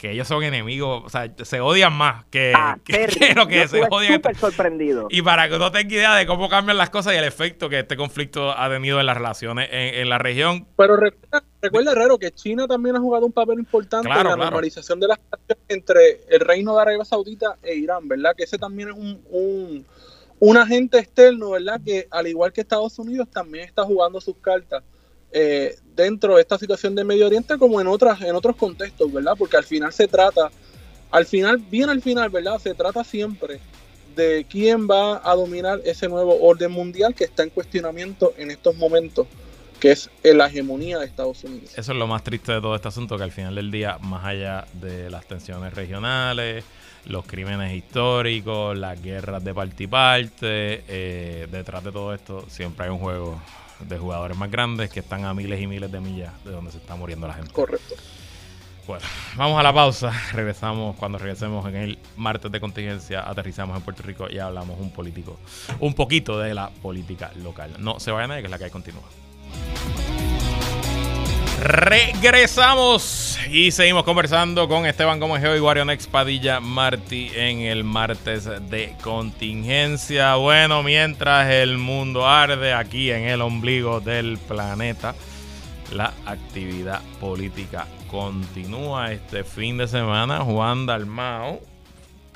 que 0.00 0.12
ellos 0.12 0.26
son 0.26 0.42
enemigos, 0.42 1.02
o 1.04 1.10
sea, 1.10 1.30
se 1.44 1.60
odian 1.60 1.92
más 1.92 2.24
que, 2.30 2.54
ah, 2.56 2.78
lo 3.36 3.46
que 3.46 3.68
se 3.68 3.82
odian. 3.90 4.14
Súper 4.14 4.34
sorprendido. 4.34 5.08
Y 5.10 5.20
para 5.20 5.46
que 5.46 5.56
uno 5.56 5.70
tenga 5.70 5.94
idea 5.94 6.14
de 6.14 6.26
cómo 6.26 6.48
cambian 6.48 6.78
las 6.78 6.88
cosas 6.88 7.12
y 7.12 7.16
el 7.16 7.24
efecto 7.24 7.68
que 7.68 7.80
este 7.80 7.98
conflicto 7.98 8.50
ha 8.58 8.70
tenido 8.70 8.98
en 8.98 9.04
las 9.04 9.18
relaciones 9.18 9.68
en, 9.70 10.08
la 10.08 10.16
región. 10.16 10.66
Pero 10.74 10.96
recuerda, 10.96 11.44
recuerda, 11.60 11.92
Herrero, 11.92 12.18
que 12.18 12.32
China 12.32 12.66
también 12.66 12.96
ha 12.96 12.98
jugado 12.98 13.26
un 13.26 13.32
papel 13.32 13.58
importante 13.58 14.08
en 14.08 14.24
la 14.24 14.36
normalización 14.36 14.98
de 15.00 15.08
las 15.08 15.18
relaciones 15.18 15.64
entre 15.68 16.20
el 16.30 16.40
Reino 16.40 16.74
de 16.76 16.80
Arabia 16.80 17.04
Saudita 17.04 17.58
e 17.62 17.74
Irán, 17.74 18.08
¿verdad? 18.08 18.34
Que 18.34 18.44
ese 18.44 18.56
también 18.56 18.88
es 18.88 18.94
un, 18.94 19.22
un, 19.28 19.86
un 20.38 20.56
agente 20.56 20.98
externo, 20.98 21.50
¿verdad? 21.50 21.78
Que 21.84 22.08
al 22.10 22.26
igual 22.26 22.54
que 22.54 22.62
Estados 22.62 22.98
Unidos 22.98 23.28
también 23.30 23.66
está 23.66 23.84
jugando 23.84 24.18
sus 24.18 24.36
cartas 24.38 24.82
eh, 25.32 25.76
dentro 25.94 26.36
de 26.36 26.42
esta 26.42 26.58
situación 26.58 26.94
de 26.94 27.04
Medio 27.04 27.26
Oriente 27.26 27.58
como 27.58 27.80
en 27.80 27.86
otras 27.86 28.20
en 28.22 28.34
otros 28.34 28.56
contextos, 28.56 29.12
¿verdad? 29.12 29.34
Porque 29.38 29.56
al 29.56 29.64
final 29.64 29.92
se 29.92 30.08
trata, 30.08 30.50
al 31.10 31.26
final, 31.26 31.58
bien 31.58 31.88
al 31.90 32.02
final, 32.02 32.30
¿verdad? 32.30 32.58
Se 32.58 32.74
trata 32.74 33.04
siempre 33.04 33.60
de 34.16 34.46
quién 34.48 34.88
va 34.88 35.20
a 35.24 35.34
dominar 35.34 35.80
ese 35.84 36.08
nuevo 36.08 36.40
orden 36.40 36.72
mundial 36.72 37.14
que 37.14 37.24
está 37.24 37.42
en 37.42 37.50
cuestionamiento 37.50 38.32
en 38.36 38.50
estos 38.50 38.76
momentos, 38.76 39.26
que 39.78 39.92
es 39.92 40.10
la 40.22 40.46
hegemonía 40.46 40.98
de 40.98 41.06
Estados 41.06 41.44
Unidos. 41.44 41.70
Eso 41.76 41.92
es 41.92 41.98
lo 41.98 42.06
más 42.06 42.24
triste 42.24 42.52
de 42.52 42.60
todo 42.60 42.74
este 42.74 42.88
asunto, 42.88 43.16
que 43.16 43.24
al 43.24 43.32
final 43.32 43.54
del 43.54 43.70
día, 43.70 43.98
más 43.98 44.24
allá 44.24 44.66
de 44.74 45.10
las 45.10 45.26
tensiones 45.26 45.74
regionales, 45.74 46.64
los 47.06 47.24
crímenes 47.24 47.74
históricos, 47.74 48.76
las 48.76 49.00
guerras 49.00 49.42
de 49.42 49.54
parte 49.54 49.84
y 49.84 49.86
parte, 49.86 50.84
eh, 50.88 51.46
detrás 51.50 51.82
de 51.84 51.92
todo 51.92 52.12
esto 52.12 52.44
siempre 52.48 52.86
hay 52.86 52.90
un 52.90 52.98
juego 52.98 53.40
de 53.88 53.98
jugadores 53.98 54.36
más 54.36 54.50
grandes 54.50 54.90
que 54.90 55.00
están 55.00 55.24
a 55.24 55.34
miles 55.34 55.60
y 55.60 55.66
miles 55.66 55.90
de 55.90 56.00
millas 56.00 56.32
de 56.44 56.52
donde 56.52 56.70
se 56.70 56.78
está 56.78 56.96
muriendo 56.96 57.26
la 57.26 57.34
gente. 57.34 57.52
Correcto. 57.52 57.94
Bueno, 58.86 59.04
vamos 59.36 59.60
a 59.60 59.62
la 59.62 59.72
pausa. 59.72 60.12
Regresamos 60.32 60.96
cuando 60.96 61.18
regresemos 61.18 61.66
en 61.66 61.76
el 61.76 61.98
martes 62.16 62.50
de 62.50 62.60
contingencia. 62.60 63.28
Aterrizamos 63.28 63.76
en 63.76 63.82
Puerto 63.82 64.02
Rico 64.02 64.26
y 64.28 64.38
hablamos 64.38 64.80
un 64.80 64.90
político, 64.90 65.38
un 65.78 65.94
poquito 65.94 66.38
de 66.38 66.54
la 66.54 66.70
política 66.70 67.30
local. 67.36 67.74
No 67.78 68.00
se 68.00 68.10
vayan 68.10 68.30
nadie, 68.30 68.42
que 68.42 68.46
es 68.46 68.50
la 68.50 68.58
que 68.58 68.64
hay 68.64 68.70
continúa. 68.70 69.04
Regresamos 71.62 73.38
y 73.50 73.70
seguimos 73.70 74.04
conversando 74.04 74.66
con 74.66 74.86
Esteban 74.86 75.20
Gómez 75.20 75.44
y 75.44 75.58
Guarionex 75.58 76.06
Padilla 76.06 76.58
Martí 76.58 77.30
en 77.34 77.60
el 77.60 77.84
martes 77.84 78.48
de 78.70 78.96
contingencia. 79.02 80.36
Bueno, 80.36 80.82
mientras 80.82 81.50
el 81.50 81.76
mundo 81.76 82.26
arde 82.26 82.72
aquí 82.72 83.10
en 83.10 83.24
el 83.24 83.42
ombligo 83.42 84.00
del 84.00 84.38
planeta, 84.38 85.14
la 85.92 86.14
actividad 86.24 87.02
política 87.20 87.86
continúa 88.10 89.12
este 89.12 89.44
fin 89.44 89.76
de 89.76 89.86
semana. 89.86 90.40
Juan 90.40 90.86
Dalmao, 90.86 91.60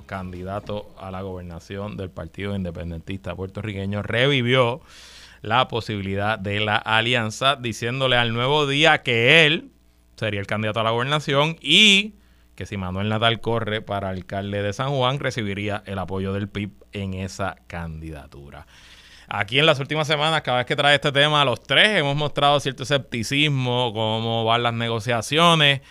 candidato 0.04 0.90
a 0.98 1.10
la 1.10 1.22
gobernación 1.22 1.96
del 1.96 2.10
Partido 2.10 2.54
Independentista 2.54 3.34
puertorriqueño, 3.34 4.02
revivió 4.02 4.82
la 5.44 5.68
posibilidad 5.68 6.38
de 6.38 6.58
la 6.60 6.76
alianza, 6.76 7.56
diciéndole 7.56 8.16
al 8.16 8.32
nuevo 8.32 8.66
día 8.66 9.02
que 9.02 9.44
él 9.44 9.70
sería 10.16 10.40
el 10.40 10.46
candidato 10.46 10.80
a 10.80 10.84
la 10.84 10.90
gobernación 10.90 11.56
y 11.60 12.14
que 12.54 12.64
si 12.64 12.78
Manuel 12.78 13.10
Natal 13.10 13.40
corre 13.40 13.82
para 13.82 14.08
alcalde 14.08 14.62
de 14.62 14.72
San 14.72 14.90
Juan, 14.90 15.18
recibiría 15.18 15.82
el 15.84 15.98
apoyo 15.98 16.32
del 16.32 16.48
PIB 16.48 16.70
en 16.92 17.12
esa 17.12 17.56
candidatura. 17.66 18.66
Aquí 19.28 19.58
en 19.58 19.66
las 19.66 19.80
últimas 19.80 20.06
semanas, 20.06 20.40
cada 20.40 20.58
vez 20.58 20.66
que 20.66 20.76
trae 20.76 20.94
este 20.94 21.12
tema, 21.12 21.44
los 21.44 21.62
tres 21.62 21.88
hemos 21.98 22.16
mostrado 22.16 22.58
cierto 22.60 22.84
escepticismo, 22.84 23.92
cómo 23.92 24.44
van 24.44 24.62
las 24.62 24.72
negociaciones. 24.72 25.82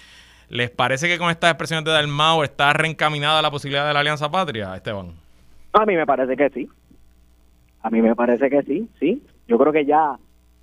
¿Les 0.50 0.72
parece 0.72 1.08
que 1.08 1.20
con 1.20 1.30
estas 1.30 1.52
expresiones 1.52 1.86
de 1.86 1.92
Dalmau 1.92 2.42
está 2.42 2.74
reencaminada 2.74 3.42
la 3.42 3.52
posibilidad 3.52 3.88
de 3.88 3.94
la 3.94 4.00
Alianza 4.00 4.32
Patria, 4.32 4.76
Esteban? 4.76 5.12
A 5.74 5.86
mí 5.86 5.96
me 5.96 6.08
parece 6.08 6.36
que 6.36 6.50
sí. 6.50 6.70
A 7.84 7.90
mí 7.92 8.02
me 8.02 8.16
parece 8.16 8.50
que 8.50 8.64
sí, 8.64 8.90
sí. 9.00 9.22
Yo 9.48 9.58
creo 9.58 9.74
que 9.74 9.86
ya 9.86 10.18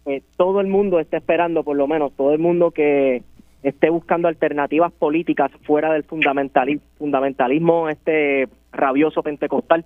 eh, 0.07 0.23
todo 0.37 0.61
el 0.61 0.67
mundo 0.67 1.01
está 1.01 1.19
esperando, 1.19 1.63
por 1.63 1.77
lo 1.77 1.87
menos 1.87 2.13
todo 2.17 2.33
el 2.33 2.39
mundo 2.39 2.71
que 2.71 3.23
esté 3.63 3.91
buscando 3.91 4.29
alternativas 4.29 4.93
políticas 4.93 5.51
fuera 5.65 5.93
del 5.93 6.05
fundamentalismo, 6.05 6.83
fundamentalismo 6.99 7.89
este 7.89 8.49
rabioso 8.73 9.23
pentecostal, 9.23 9.85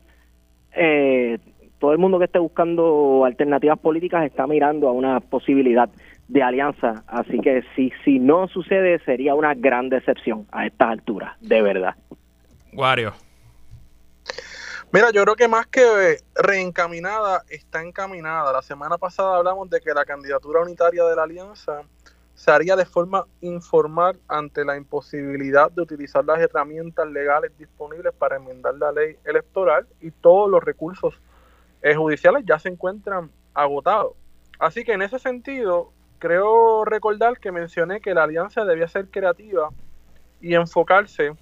eh, 0.76 1.38
todo 1.78 1.92
el 1.92 1.98
mundo 1.98 2.18
que 2.18 2.26
esté 2.26 2.38
buscando 2.38 3.24
alternativas 3.24 3.78
políticas 3.78 4.24
está 4.24 4.46
mirando 4.46 4.88
a 4.88 4.92
una 4.92 5.20
posibilidad 5.20 5.88
de 6.28 6.42
alianza. 6.42 7.04
Así 7.06 7.38
que 7.40 7.62
si, 7.74 7.92
si 8.04 8.18
no 8.18 8.48
sucede, 8.48 8.98
sería 9.00 9.34
una 9.34 9.54
gran 9.54 9.88
decepción 9.88 10.46
a 10.52 10.66
estas 10.66 10.88
alturas, 10.88 11.38
de 11.40 11.60
verdad. 11.62 11.94
Wario. 12.72 13.12
Mira, 14.94 15.10
yo 15.10 15.24
creo 15.24 15.34
que 15.34 15.48
más 15.48 15.66
que 15.66 16.18
reencaminada, 16.36 17.42
está 17.48 17.82
encaminada. 17.82 18.52
La 18.52 18.62
semana 18.62 18.96
pasada 18.96 19.38
hablamos 19.38 19.68
de 19.68 19.80
que 19.80 19.92
la 19.92 20.04
candidatura 20.04 20.60
unitaria 20.60 21.02
de 21.02 21.16
la 21.16 21.24
alianza 21.24 21.82
se 22.36 22.52
haría 22.52 22.76
de 22.76 22.86
forma 22.86 23.26
informal 23.40 24.20
ante 24.28 24.64
la 24.64 24.76
imposibilidad 24.76 25.68
de 25.72 25.82
utilizar 25.82 26.24
las 26.24 26.38
herramientas 26.38 27.08
legales 27.08 27.50
disponibles 27.58 28.14
para 28.14 28.36
enmendar 28.36 28.76
la 28.76 28.92
ley 28.92 29.16
electoral 29.24 29.84
y 30.00 30.12
todos 30.12 30.48
los 30.48 30.62
recursos 30.62 31.20
eh, 31.82 31.96
judiciales 31.96 32.44
ya 32.46 32.60
se 32.60 32.68
encuentran 32.68 33.32
agotados. 33.52 34.12
Así 34.60 34.84
que 34.84 34.92
en 34.92 35.02
ese 35.02 35.18
sentido, 35.18 35.90
creo 36.20 36.84
recordar 36.84 37.40
que 37.40 37.50
mencioné 37.50 38.00
que 38.00 38.14
la 38.14 38.22
alianza 38.22 38.64
debía 38.64 38.86
ser 38.86 39.08
creativa 39.08 39.70
y 40.40 40.54
enfocarse 40.54 41.32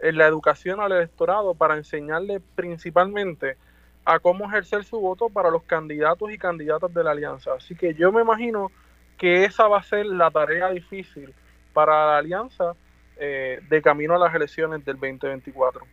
en 0.00 0.18
la 0.18 0.26
educación 0.26 0.80
al 0.80 0.92
electorado 0.92 1.54
para 1.54 1.76
enseñarle 1.76 2.40
principalmente 2.54 3.56
a 4.04 4.18
cómo 4.18 4.46
ejercer 4.46 4.84
su 4.84 5.00
voto 5.00 5.28
para 5.28 5.50
los 5.50 5.64
candidatos 5.64 6.30
y 6.30 6.38
candidatas 6.38 6.92
de 6.94 7.02
la 7.02 7.10
alianza. 7.10 7.54
Así 7.54 7.74
que 7.74 7.94
yo 7.94 8.12
me 8.12 8.22
imagino 8.22 8.70
que 9.18 9.44
esa 9.44 9.66
va 9.66 9.78
a 9.78 9.82
ser 9.82 10.06
la 10.06 10.30
tarea 10.30 10.70
difícil 10.70 11.34
para 11.72 12.06
la 12.06 12.18
alianza 12.18 12.74
eh, 13.18 13.60
de 13.68 13.80
camino 13.80 14.14
a 14.14 14.18
las 14.18 14.34
elecciones 14.34 14.84
del 14.84 14.96
2024? 14.96 15.86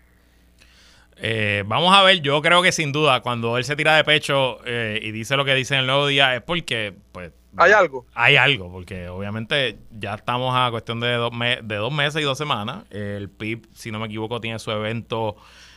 Eh, 1.17 1.63
vamos 1.65 1.95
a 1.95 2.03
ver, 2.03 2.19
yo 2.21 2.41
creo 2.41 2.61
que 2.61 2.71
sin 2.71 2.91
duda, 2.91 3.21
cuando 3.21 3.57
él 3.57 3.63
se 3.63 3.75
tira 3.75 3.95
de 3.95 4.03
pecho 4.03 4.59
eh, 4.65 4.99
y 5.01 5.11
dice 5.11 5.37
lo 5.37 5.45
que 5.45 5.53
dice 5.55 5.75
en 5.75 5.81
el 5.81 5.87
nuevo 5.87 6.07
día, 6.07 6.35
es 6.35 6.41
porque, 6.41 6.93
pues. 7.11 7.31
Hay 7.57 7.71
algo. 7.71 8.05
Hay 8.13 8.35
algo, 8.35 8.71
porque 8.71 9.07
obviamente 9.07 9.77
ya 9.91 10.15
estamos 10.15 10.55
a 10.55 10.69
cuestión 10.71 10.99
de 10.99 11.13
dos, 11.13 11.31
de 11.63 11.75
dos 11.75 11.93
meses 11.93 12.21
y 12.21 12.25
dos 12.25 12.37
semanas. 12.37 12.85
El 12.89 13.29
PIB, 13.29 13.67
si 13.73 13.91
no 13.91 13.99
me 13.99 14.07
equivoco, 14.07 14.41
tiene 14.41 14.59
su 14.59 14.71
evento 14.71 15.35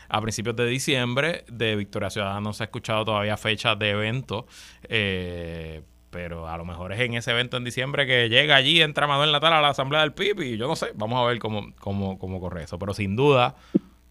a 0.08 0.20
principios 0.20 0.56
de 0.56 0.66
diciembre. 0.66 1.44
De 1.48 1.76
Victoria 1.76 2.10
Ciudadana 2.10 2.40
no 2.40 2.52
se 2.52 2.62
ha 2.62 2.66
escuchado 2.66 3.04
todavía 3.04 3.36
fecha 3.36 3.74
de 3.74 3.90
evento. 3.90 4.46
Eh, 4.84 5.82
pero 6.10 6.48
a 6.48 6.56
lo 6.56 6.64
mejor 6.64 6.92
es 6.92 7.00
en 7.00 7.14
ese 7.14 7.30
evento 7.30 7.58
en 7.58 7.64
diciembre 7.64 8.06
que 8.06 8.30
llega 8.30 8.56
allí, 8.56 8.80
entra 8.80 9.06
Manuel 9.06 9.32
Natal 9.32 9.52
a 9.52 9.60
la 9.60 9.68
asamblea 9.68 10.00
del 10.00 10.14
PIB 10.14 10.40
y 10.40 10.56
yo 10.56 10.66
no 10.66 10.74
sé, 10.74 10.92
vamos 10.94 11.22
a 11.22 11.26
ver 11.26 11.38
cómo, 11.38 11.74
cómo, 11.78 12.18
cómo 12.18 12.40
corre 12.40 12.62
eso. 12.62 12.78
Pero 12.78 12.94
sin 12.94 13.16
duda, 13.16 13.54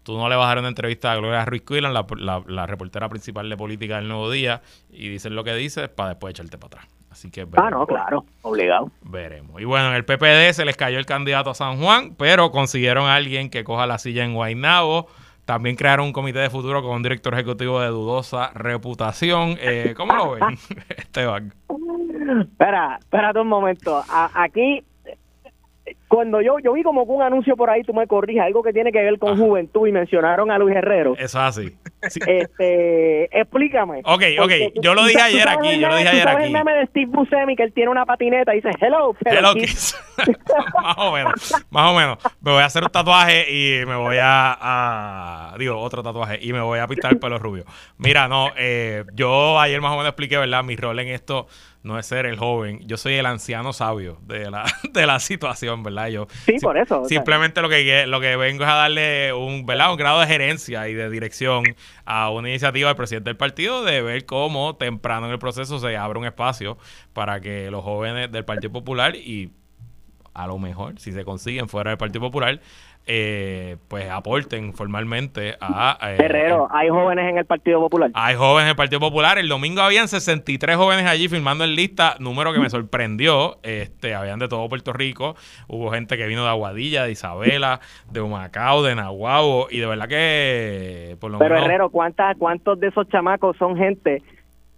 tú 0.06 0.16
no 0.16 0.28
le 0.28 0.36
vas 0.36 0.44
a 0.44 0.48
dar 0.50 0.58
una 0.58 0.68
entrevista 0.68 1.10
a 1.10 1.16
Gloria 1.16 1.44
Ruiz 1.44 1.62
Quillan, 1.62 1.92
la, 1.92 2.66
reportera 2.66 3.08
principal 3.08 3.50
de 3.50 3.56
política 3.56 3.96
del 3.96 4.06
Nuevo 4.06 4.30
Día, 4.30 4.62
y 4.88 5.08
dices 5.08 5.32
lo 5.32 5.42
que 5.42 5.52
dices 5.54 5.88
para 5.88 6.10
después 6.10 6.30
echarte 6.30 6.56
para 6.58 6.82
atrás. 6.82 6.95
Así 7.16 7.30
que 7.30 7.46
Ah, 7.56 7.70
no, 7.70 7.86
claro, 7.86 8.26
obligado. 8.42 8.90
Veremos. 9.00 9.58
Y 9.58 9.64
bueno, 9.64 9.88
en 9.88 9.94
el 9.94 10.04
PPD 10.04 10.52
se 10.52 10.66
les 10.66 10.76
cayó 10.76 10.98
el 10.98 11.06
candidato 11.06 11.48
a 11.48 11.54
San 11.54 11.78
Juan, 11.80 12.14
pero 12.14 12.50
consiguieron 12.50 13.06
a 13.06 13.14
alguien 13.14 13.48
que 13.48 13.64
coja 13.64 13.86
la 13.86 13.96
silla 13.96 14.22
en 14.22 14.34
Guaynabo. 14.34 15.06
También 15.46 15.76
crearon 15.76 16.04
un 16.08 16.12
comité 16.12 16.40
de 16.40 16.50
futuro 16.50 16.82
con 16.82 16.90
un 16.90 17.02
director 17.02 17.32
ejecutivo 17.32 17.80
de 17.80 17.88
dudosa 17.88 18.50
reputación. 18.52 19.56
Eh, 19.62 19.94
¿Cómo 19.96 20.14
lo 20.14 20.32
ven, 20.32 20.42
Esteban? 20.94 21.54
Espera, 22.42 22.98
espérate 23.00 23.40
un 23.40 23.48
momento. 23.48 24.04
aquí 24.34 24.84
cuando 26.08 26.42
yo 26.42 26.58
yo 26.58 26.74
vi 26.74 26.82
como 26.82 27.04
un 27.04 27.22
anuncio 27.22 27.56
por 27.56 27.70
ahí, 27.70 27.82
tú 27.82 27.94
me 27.94 28.06
corrijas, 28.06 28.44
algo 28.44 28.62
que 28.62 28.74
tiene 28.74 28.92
que 28.92 29.02
ver 29.02 29.18
con 29.18 29.38
juventud 29.38 29.86
y 29.86 29.92
mencionaron 29.92 30.50
a 30.50 30.58
Luis 30.58 30.76
Herrero. 30.76 31.14
Eso 31.14 31.24
es 31.24 31.34
así. 31.36 31.76
Este, 32.26 33.40
explícame. 33.40 34.00
Ok, 34.04 34.22
ok, 34.40 34.52
yo 34.80 34.94
lo 34.94 35.04
dije 35.04 35.20
ayer 35.20 35.48
aquí, 35.48 35.78
yo 35.78 35.88
lo 35.88 35.96
dije 35.96 36.08
ayer 36.08 36.28
aquí. 36.28 36.44
el 36.44 36.50
meme 36.52 36.72
de 36.74 36.86
Steve 36.86 37.10
Buscemi 37.10 37.56
que 37.56 37.64
él 37.64 37.72
tiene 37.72 37.90
una 37.90 38.04
patineta 38.04 38.52
y 38.54 38.56
dice, 38.56 38.70
hello, 38.80 39.14
hello, 39.24 39.54
kids. 39.54 39.98
más 40.82 40.98
o 40.98 41.12
menos, 41.12 41.54
más 41.70 41.92
o 41.92 41.94
menos. 41.96 42.18
Me 42.40 42.52
voy 42.52 42.62
a 42.62 42.66
hacer 42.66 42.82
un 42.82 42.90
tatuaje 42.90 43.50
y 43.50 43.84
me 43.86 43.96
voy 43.96 44.16
a, 44.20 45.54
digo, 45.58 45.78
otro 45.78 46.02
tatuaje 46.02 46.38
y 46.40 46.52
me 46.52 46.60
voy 46.60 46.78
a 46.78 46.86
pintar 46.86 47.12
el 47.12 47.18
pelo 47.18 47.38
rubio. 47.38 47.64
Mira, 47.98 48.28
no, 48.28 48.50
eh, 48.56 49.04
yo 49.14 49.58
ayer 49.58 49.80
más 49.80 49.92
o 49.92 49.96
menos 49.96 50.08
expliqué, 50.08 50.36
¿verdad? 50.36 50.64
Mi 50.64 50.76
rol 50.76 50.98
en 51.00 51.08
esto 51.08 51.46
no 51.86 51.98
es 51.98 52.06
ser 52.06 52.26
el 52.26 52.36
joven, 52.36 52.80
yo 52.86 52.96
soy 52.96 53.14
el 53.14 53.26
anciano 53.26 53.72
sabio 53.72 54.18
de 54.22 54.50
la, 54.50 54.64
de 54.92 55.06
la 55.06 55.20
situación, 55.20 55.84
¿verdad? 55.84 56.08
Yo 56.08 56.26
sí, 56.44 56.56
por 56.60 56.76
eso. 56.76 57.04
Simplemente 57.04 57.62
lo 57.62 57.68
que 57.68 58.06
lo 58.06 58.20
que 58.20 58.36
vengo 58.36 58.64
es 58.64 58.68
a 58.68 58.74
darle 58.74 59.32
un, 59.32 59.64
¿verdad? 59.64 59.92
un 59.92 59.96
grado 59.96 60.20
de 60.20 60.26
gerencia 60.26 60.88
y 60.88 60.94
de 60.94 61.08
dirección 61.08 61.64
a 62.04 62.30
una 62.30 62.48
iniciativa 62.48 62.88
del 62.88 62.96
presidente 62.96 63.30
del 63.30 63.36
partido 63.36 63.84
de 63.84 64.02
ver 64.02 64.26
cómo 64.26 64.76
temprano 64.76 65.26
en 65.26 65.32
el 65.32 65.38
proceso 65.38 65.78
se 65.78 65.96
abre 65.96 66.18
un 66.18 66.26
espacio 66.26 66.76
para 67.12 67.40
que 67.40 67.70
los 67.70 67.84
jóvenes 67.84 68.32
del 68.32 68.44
Partido 68.44 68.72
Popular 68.72 69.14
y 69.14 69.52
a 70.34 70.46
lo 70.46 70.58
mejor, 70.58 70.98
si 70.98 71.12
se 71.12 71.24
consiguen 71.24 71.68
fuera 71.68 71.90
del 71.90 71.98
Partido 71.98 72.20
Popular, 72.20 72.60
eh, 73.08 73.76
pues 73.86 74.10
aporten 74.10 74.74
formalmente 74.74 75.56
a... 75.60 75.96
Eh, 76.02 76.16
Herrero, 76.18 76.68
hay 76.72 76.88
jóvenes 76.88 77.30
en 77.30 77.38
el 77.38 77.44
Partido 77.44 77.78
Popular. 77.80 78.10
Hay 78.14 78.34
jóvenes 78.34 78.64
en 78.64 78.70
el 78.70 78.76
Partido 78.76 78.98
Popular. 78.98 79.38
El 79.38 79.48
domingo 79.48 79.80
habían 79.80 80.08
63 80.08 80.76
jóvenes 80.76 81.06
allí 81.06 81.28
firmando 81.28 81.62
en 81.62 81.76
lista, 81.76 82.16
número 82.18 82.52
que 82.52 82.58
me 82.58 82.68
sorprendió. 82.68 83.58
Este, 83.62 84.14
habían 84.14 84.40
de 84.40 84.48
todo 84.48 84.68
Puerto 84.68 84.92
Rico. 84.92 85.36
Hubo 85.68 85.90
gente 85.92 86.16
que 86.16 86.26
vino 86.26 86.42
de 86.42 86.50
Aguadilla, 86.50 87.04
de 87.04 87.12
Isabela, 87.12 87.80
de 88.10 88.20
Humacao, 88.20 88.82
de 88.82 88.96
Nahuabo, 88.96 89.68
y 89.70 89.78
de 89.78 89.86
verdad 89.86 90.08
que... 90.08 91.16
Por 91.20 91.30
lo 91.30 91.38
Pero 91.38 91.56
Herrero, 91.56 91.90
¿cuántas, 91.90 92.36
¿cuántos 92.36 92.80
de 92.80 92.88
esos 92.88 93.08
chamacos 93.08 93.56
son 93.56 93.76
gente 93.76 94.22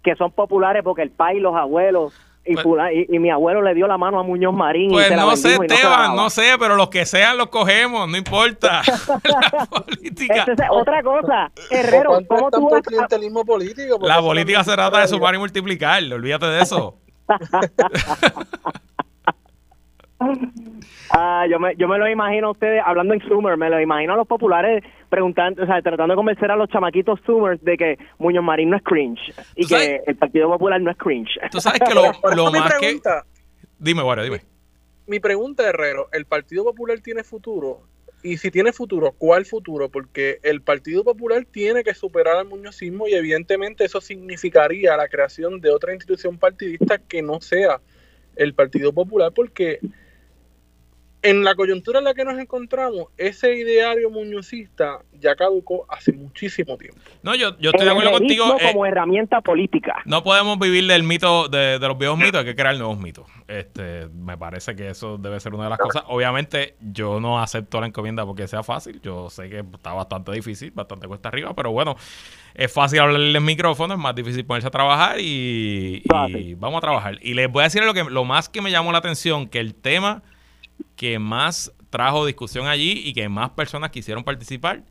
que 0.03 0.15
son 0.15 0.31
populares 0.31 0.83
porque 0.83 1.01
el 1.01 1.11
país, 1.11 1.41
los 1.41 1.55
abuelos 1.55 2.13
pues- 2.43 2.65
y, 3.09 3.19
mi 3.19 3.29
abuelo 3.29 3.61
le 3.61 3.73
dio 3.73 3.87
la 3.87 3.97
mano 3.97 4.19
a 4.19 4.23
Muñoz 4.23 4.53
Marín. 4.53 4.91
Pues 4.91 5.11
no 5.15 5.35
sé, 5.35 5.55
Esteban, 5.55 6.15
no, 6.15 6.29
sé, 6.29 6.55
pero 6.59 6.75
los 6.75 6.89
que 6.89 7.05
sean 7.05 7.37
los 7.37 7.49
cogemos, 7.49 8.09
no 8.09 8.17
importa. 8.17 8.81
la 9.23 9.65
política. 9.65 10.45
otra 10.71 11.03
cosa, 11.03 11.51
Herrero, 11.69 12.19
¿cómo 12.27 12.49
tú 12.51 12.69
vas 12.69 12.81
clientelismo 12.81 13.45
político? 13.45 13.99
La 14.01 14.19
política 14.19 14.63
se 14.63 14.73
trata 14.73 15.01
de 15.01 15.07
sumar 15.07 15.35
y 15.35 15.37
multiplicar, 15.37 16.01
olvídate 16.11 16.45
de 16.47 16.61
eso. 16.61 16.95
Ah, 21.11 21.45
yo 21.49 21.59
me, 21.59 21.75
yo 21.77 21.87
me 21.87 21.97
lo 21.97 22.09
imagino 22.09 22.47
a 22.47 22.51
ustedes 22.51 22.81
hablando 22.85 23.13
en 23.13 23.21
Zoomer, 23.21 23.57
me 23.57 23.69
lo 23.69 23.79
imagino 23.79 24.13
a 24.13 24.17
los 24.17 24.27
populares 24.27 24.83
preguntando, 25.09 25.63
o 25.63 25.65
sea, 25.65 25.81
tratando 25.81 26.13
de 26.13 26.15
convencer 26.15 26.51
a 26.51 26.55
los 26.55 26.69
chamaquitos 26.69 27.19
Zoomers 27.25 27.63
de 27.63 27.77
que 27.77 27.97
Muñoz 28.17 28.43
Marín 28.43 28.69
no 28.69 28.77
es 28.77 28.83
cringe 28.83 29.33
y 29.55 29.65
que 29.65 30.01
el 30.05 30.15
Partido 30.17 30.49
Popular 30.49 30.79
no 30.81 30.91
es 30.91 30.97
cringe. 30.97 31.39
Tú 31.51 31.59
sabes 31.61 31.79
que 31.79 31.93
lo, 31.93 32.03
más 32.51 32.75
que... 32.75 32.99
Dime, 33.79 34.03
bueno, 34.03 34.23
dime. 34.23 34.41
Mi 35.07 35.19
pregunta, 35.19 35.67
Herrero, 35.67 36.09
¿el 36.11 36.25
Partido 36.25 36.63
Popular 36.65 36.99
tiene 36.99 37.23
futuro? 37.23 37.81
Y 38.21 38.37
si 38.37 38.51
tiene 38.51 38.73
futuro, 38.73 39.13
¿cuál 39.17 39.45
futuro? 39.45 39.89
Porque 39.89 40.39
el 40.43 40.61
Partido 40.61 41.05
Popular 41.05 41.45
tiene 41.49 41.83
que 41.83 41.93
superar 41.93 42.35
al 42.35 42.45
muñozismo 42.45 43.07
y 43.07 43.13
evidentemente 43.13 43.85
eso 43.85 44.01
significaría 44.01 44.97
la 44.97 45.07
creación 45.07 45.61
de 45.61 45.71
otra 45.71 45.93
institución 45.93 46.37
partidista 46.37 46.97
que 46.97 47.21
no 47.21 47.39
sea 47.39 47.79
el 48.35 48.53
Partido 48.53 48.91
Popular 48.91 49.31
porque 49.33 49.79
en 51.21 51.43
la 51.43 51.55
coyuntura 51.55 51.99
en 51.99 52.05
la 52.05 52.13
que 52.13 52.23
nos 52.23 52.39
encontramos, 52.39 53.07
ese 53.17 53.53
ideario 53.55 54.09
muñozista 54.09 54.99
ya 55.19 55.35
caducó 55.35 55.85
hace 55.89 56.13
muchísimo 56.13 56.77
tiempo. 56.77 56.99
No, 57.23 57.35
yo, 57.35 57.57
yo 57.59 57.71
estoy 57.71 57.85
de 57.85 57.91
acuerdo 57.91 58.11
contigo. 58.11 58.55
Eh, 58.59 58.71
como 58.71 58.85
herramienta 58.85 59.41
política. 59.41 60.01
No 60.05 60.23
podemos 60.23 60.57
vivir 60.59 60.87
del 60.87 61.03
mito, 61.03 61.49
de, 61.49 61.77
los 61.79 61.97
viejos 61.97 62.17
mitos, 62.17 62.39
hay 62.39 62.45
que 62.45 62.55
crear 62.55 62.77
nuevos 62.77 62.99
mitos. 62.99 63.25
Este, 63.47 64.07
me 64.07 64.37
parece 64.37 64.75
que 64.75 64.89
eso 64.89 65.17
debe 65.17 65.39
ser 65.39 65.53
una 65.53 65.65
de 65.65 65.71
las 65.71 65.79
cosas. 65.79 66.03
Obviamente, 66.07 66.75
yo 66.79 67.19
no 67.19 67.39
acepto 67.41 67.81
la 67.81 67.87
encomienda 67.87 68.25
porque 68.25 68.47
sea 68.47 68.63
fácil. 68.63 69.01
Yo 69.01 69.29
sé 69.29 69.49
que 69.49 69.59
está 69.59 69.93
bastante 69.93 70.31
difícil, 70.31 70.71
bastante 70.71 71.07
cuesta 71.07 71.27
arriba, 71.27 71.53
pero 71.53 71.71
bueno, 71.71 71.97
es 72.53 72.71
fácil 72.71 72.99
hablarle 72.99 73.37
el 73.37 73.41
micrófono, 73.41 73.93
es 73.93 73.99
más 73.99 74.15
difícil 74.15 74.45
ponerse 74.45 74.69
a 74.69 74.71
trabajar 74.71 75.19
y, 75.19 76.01
y 76.29 76.53
vamos 76.53 76.77
a 76.77 76.81
trabajar. 76.81 77.17
Y 77.21 77.33
les 77.33 77.51
voy 77.51 77.61
a 77.61 77.63
decir 77.65 77.83
lo 77.83 77.93
que 77.93 78.05
lo 78.05 78.23
más 78.23 78.47
que 78.47 78.61
me 78.61 78.71
llamó 78.71 78.93
la 78.93 78.99
atención, 78.99 79.47
que 79.47 79.59
el 79.59 79.75
tema 79.75 80.23
que 80.95 81.19
más 81.19 81.73
trajo 81.89 82.25
discusión 82.25 82.67
allí 82.67 83.01
y 83.05 83.13
que 83.13 83.29
más 83.29 83.51
personas 83.51 83.91
quisieron 83.91 84.23
participar, 84.23 84.83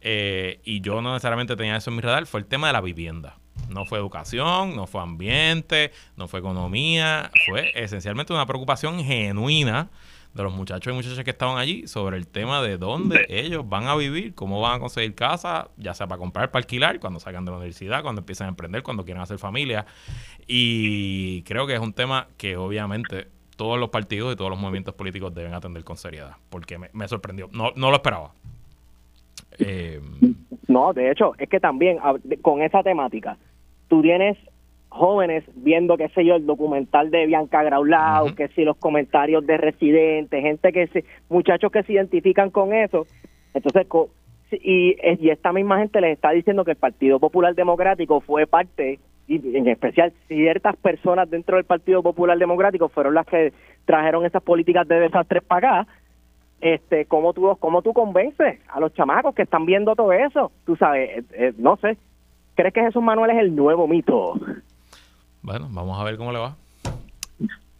eh, 0.00 0.60
y 0.64 0.80
yo 0.80 1.02
no 1.02 1.12
necesariamente 1.12 1.56
tenía 1.56 1.76
eso 1.76 1.90
en 1.90 1.96
mi 1.96 2.02
radar, 2.02 2.26
fue 2.26 2.40
el 2.40 2.46
tema 2.46 2.68
de 2.68 2.72
la 2.72 2.80
vivienda. 2.80 3.38
No 3.68 3.84
fue 3.84 3.98
educación, 3.98 4.76
no 4.76 4.86
fue 4.86 5.02
ambiente, 5.02 5.92
no 6.16 6.28
fue 6.28 6.40
economía, 6.40 7.30
fue 7.46 7.72
esencialmente 7.74 8.32
una 8.32 8.46
preocupación 8.46 9.02
genuina 9.04 9.90
de 10.34 10.42
los 10.42 10.52
muchachos 10.52 10.92
y 10.92 10.94
muchachas 10.94 11.24
que 11.24 11.30
estaban 11.30 11.58
allí 11.58 11.86
sobre 11.88 12.16
el 12.16 12.28
tema 12.28 12.62
de 12.62 12.78
dónde 12.78 13.26
ellos 13.28 13.68
van 13.68 13.88
a 13.88 13.96
vivir, 13.96 14.34
cómo 14.34 14.60
van 14.60 14.76
a 14.76 14.78
conseguir 14.78 15.14
casa, 15.14 15.68
ya 15.76 15.94
sea 15.94 16.06
para 16.06 16.18
comprar, 16.18 16.50
para 16.50 16.62
alquilar, 16.62 17.00
cuando 17.00 17.18
salgan 17.18 17.44
de 17.44 17.50
la 17.50 17.56
universidad, 17.56 18.02
cuando 18.02 18.20
empiezan 18.20 18.46
a 18.46 18.48
emprender, 18.50 18.82
cuando 18.82 19.04
quieran 19.04 19.22
hacer 19.22 19.38
familia. 19.38 19.86
Y 20.46 21.42
creo 21.42 21.66
que 21.66 21.74
es 21.74 21.80
un 21.80 21.92
tema 21.92 22.28
que 22.36 22.56
obviamente 22.56 23.28
todos 23.58 23.78
los 23.78 23.90
partidos 23.90 24.32
y 24.32 24.36
todos 24.36 24.50
los 24.50 24.58
movimientos 24.58 24.94
políticos 24.94 25.34
deben 25.34 25.52
atender 25.52 25.82
con 25.82 25.96
seriedad, 25.96 26.36
porque 26.48 26.78
me, 26.78 27.08
sorprendió, 27.08 27.48
no, 27.52 27.72
no 27.74 27.90
lo 27.90 27.96
esperaba. 27.96 28.30
Eh, 29.58 30.00
no, 30.68 30.92
de 30.92 31.10
hecho, 31.10 31.34
es 31.38 31.48
que 31.48 31.58
también 31.58 31.98
con 32.40 32.62
esa 32.62 32.84
temática, 32.84 33.36
tú 33.88 34.00
tienes 34.00 34.38
jóvenes 34.90 35.44
viendo, 35.56 35.96
qué 35.96 36.08
sé 36.10 36.24
yo, 36.24 36.36
el 36.36 36.46
documental 36.46 37.10
de 37.10 37.26
Bianca 37.26 37.64
Graulau, 37.64 38.32
que 38.36 38.46
si 38.48 38.62
los 38.62 38.76
comentarios 38.76 39.44
de 39.44 39.56
residentes, 39.56 40.40
gente 40.40 40.72
que 40.72 40.86
se, 40.86 41.04
muchachos 41.28 41.72
que 41.72 41.82
se 41.82 41.94
identifican 41.94 42.50
con 42.50 42.72
eso, 42.72 43.06
entonces, 43.54 43.88
y, 44.52 44.94
y 45.20 45.30
esta 45.30 45.52
misma 45.52 45.80
gente 45.80 46.00
les 46.00 46.12
está 46.12 46.30
diciendo 46.30 46.64
que 46.64 46.70
el 46.70 46.76
Partido 46.76 47.18
Popular 47.18 47.56
Democrático 47.56 48.20
fue 48.20 48.46
parte 48.46 49.00
y 49.28 49.56
en 49.56 49.68
especial 49.68 50.12
ciertas 50.26 50.74
personas 50.76 51.28
dentro 51.28 51.56
del 51.56 51.66
Partido 51.66 52.02
Popular 52.02 52.38
Democrático 52.38 52.88
fueron 52.88 53.14
las 53.14 53.26
que 53.26 53.52
trajeron 53.84 54.24
esas 54.24 54.42
políticas 54.42 54.88
de 54.88 55.00
desastres 55.00 55.42
para 55.44 55.80
acá, 55.80 55.90
este, 56.60 57.04
¿cómo 57.04 57.32
tú, 57.34 57.56
cómo 57.60 57.82
tú 57.82 57.92
convences 57.92 58.58
a 58.68 58.80
los 58.80 58.92
chamacos 58.94 59.34
que 59.34 59.42
están 59.42 59.66
viendo 59.66 59.94
todo 59.94 60.12
eso? 60.12 60.50
Tú 60.64 60.76
sabes, 60.76 61.18
eh, 61.18 61.24
eh, 61.34 61.52
no 61.58 61.76
sé, 61.76 61.96
¿crees 62.54 62.74
que 62.74 62.80
Jesús 62.80 63.02
Manuel 63.02 63.30
es 63.30 63.38
el 63.38 63.54
nuevo 63.54 63.86
mito? 63.86 64.40
Bueno, 65.42 65.68
vamos 65.70 66.00
a 66.00 66.04
ver 66.04 66.16
cómo 66.16 66.32
le 66.32 66.38
va. 66.38 66.56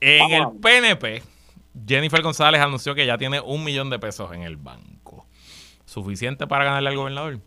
En 0.01 0.31
el 0.31 0.47
PNP, 0.63 1.23
Jennifer 1.87 2.23
González 2.23 2.61
anunció 2.61 2.95
que 2.95 3.05
ya 3.05 3.19
tiene 3.19 3.41
un 3.41 3.65
millón 3.65 3.91
de 3.91 3.99
pesos 3.99 4.33
en 4.33 4.43
el 4.43 4.57
banco. 4.57 5.27
¿Suficiente 5.87 6.47
para 6.47 6.65
ganarle 6.65 6.91
al 6.91 6.97
gobernador? 6.97 7.39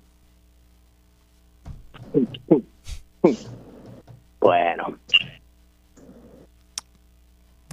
Bueno. 4.42 4.98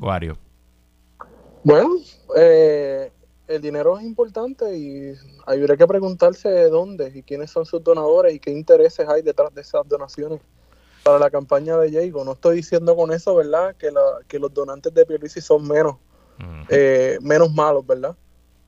Wario. 0.01 0.39
Bueno, 1.65 1.97
eh, 2.37 3.11
el 3.49 3.61
dinero 3.63 3.99
es 3.99 4.05
importante 4.05 4.77
y 4.77 5.15
habría 5.47 5.77
que 5.77 5.87
preguntarse 5.87 6.49
de 6.49 6.69
dónde 6.69 7.11
y 7.15 7.23
quiénes 7.23 7.51
son 7.51 7.65
sus 7.65 7.83
donadores 7.83 8.35
y 8.35 8.39
qué 8.39 8.51
intereses 8.51 9.09
hay 9.09 9.23
detrás 9.23 9.53
de 9.55 9.63
esas 9.63 9.89
donaciones 9.89 10.41
para 11.03 11.19
la 11.19 11.31
campaña 11.31 11.77
de 11.79 11.89
Diego. 11.89 12.23
No 12.25 12.33
estoy 12.33 12.57
diciendo 12.57 12.95
con 12.95 13.13
eso, 13.13 13.35
¿verdad?, 13.35 13.75
que, 13.77 13.91
la, 13.91 14.03
que 14.29 14.39
los 14.39 14.53
donantes 14.53 14.93
de 14.93 15.07
Pierluisi 15.07 15.41
son 15.41 15.67
menos, 15.67 15.97
eh, 16.69 17.19
menos 17.23 17.53
malos, 17.53 17.87
¿verdad? 17.87 18.15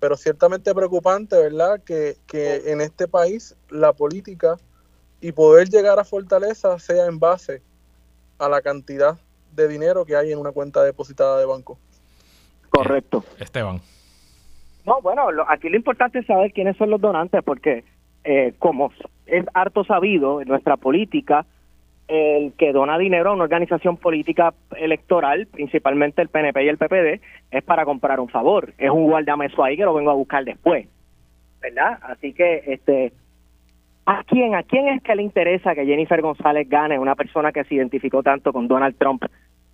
Pero 0.00 0.16
ciertamente 0.16 0.74
preocupante, 0.74 1.36
¿verdad?, 1.36 1.82
que, 1.84 2.16
que 2.26 2.72
en 2.72 2.80
este 2.80 3.06
país 3.06 3.54
la 3.68 3.92
política 3.92 4.56
y 5.20 5.32
poder 5.32 5.68
llegar 5.68 5.98
a 5.98 6.04
Fortaleza 6.04 6.78
sea 6.78 7.04
en 7.04 7.18
base 7.18 7.62
a 8.40 8.48
la 8.48 8.62
cantidad 8.62 9.18
de 9.52 9.68
dinero 9.68 10.04
que 10.04 10.16
hay 10.16 10.32
en 10.32 10.38
una 10.38 10.52
cuenta 10.52 10.82
depositada 10.82 11.38
de 11.38 11.46
banco. 11.46 11.78
Correcto. 12.70 13.24
Esteban. 13.38 13.80
No, 14.86 15.00
bueno, 15.02 15.28
aquí 15.48 15.68
lo 15.68 15.76
importante 15.76 16.20
es 16.20 16.26
saber 16.26 16.52
quiénes 16.52 16.76
son 16.76 16.90
los 16.90 17.00
donantes, 17.00 17.42
porque 17.44 17.84
eh, 18.24 18.54
como 18.58 18.92
es 19.26 19.44
harto 19.54 19.84
sabido 19.84 20.40
en 20.40 20.48
nuestra 20.48 20.76
política, 20.76 21.44
el 22.08 22.52
que 22.54 22.72
dona 22.72 22.98
dinero 22.98 23.30
a 23.30 23.34
una 23.34 23.44
organización 23.44 23.96
política 23.96 24.54
electoral, 24.76 25.46
principalmente 25.46 26.22
el 26.22 26.28
PNP 26.28 26.64
y 26.64 26.68
el 26.68 26.78
PPD, 26.78 27.20
es 27.50 27.62
para 27.62 27.84
comprar 27.84 28.18
un 28.18 28.28
favor. 28.28 28.72
Es 28.78 28.90
un 28.90 29.04
guardameso 29.04 29.62
ahí 29.62 29.76
que 29.76 29.84
lo 29.84 29.94
vengo 29.94 30.10
a 30.10 30.14
buscar 30.14 30.44
después, 30.44 30.88
¿verdad? 31.60 31.98
Así 32.02 32.32
que, 32.32 32.64
este, 32.66 33.12
¿a 34.10 34.24
quién, 34.24 34.54
a 34.54 34.62
quién 34.62 34.88
es 34.88 35.02
que 35.02 35.14
le 35.14 35.22
interesa 35.22 35.74
que 35.74 35.86
Jennifer 35.86 36.20
González 36.20 36.68
gane, 36.68 36.98
una 36.98 37.14
persona 37.14 37.52
que 37.52 37.64
se 37.64 37.74
identificó 37.74 38.22
tanto 38.22 38.52
con 38.52 38.68
Donald 38.68 38.96
Trump 38.98 39.24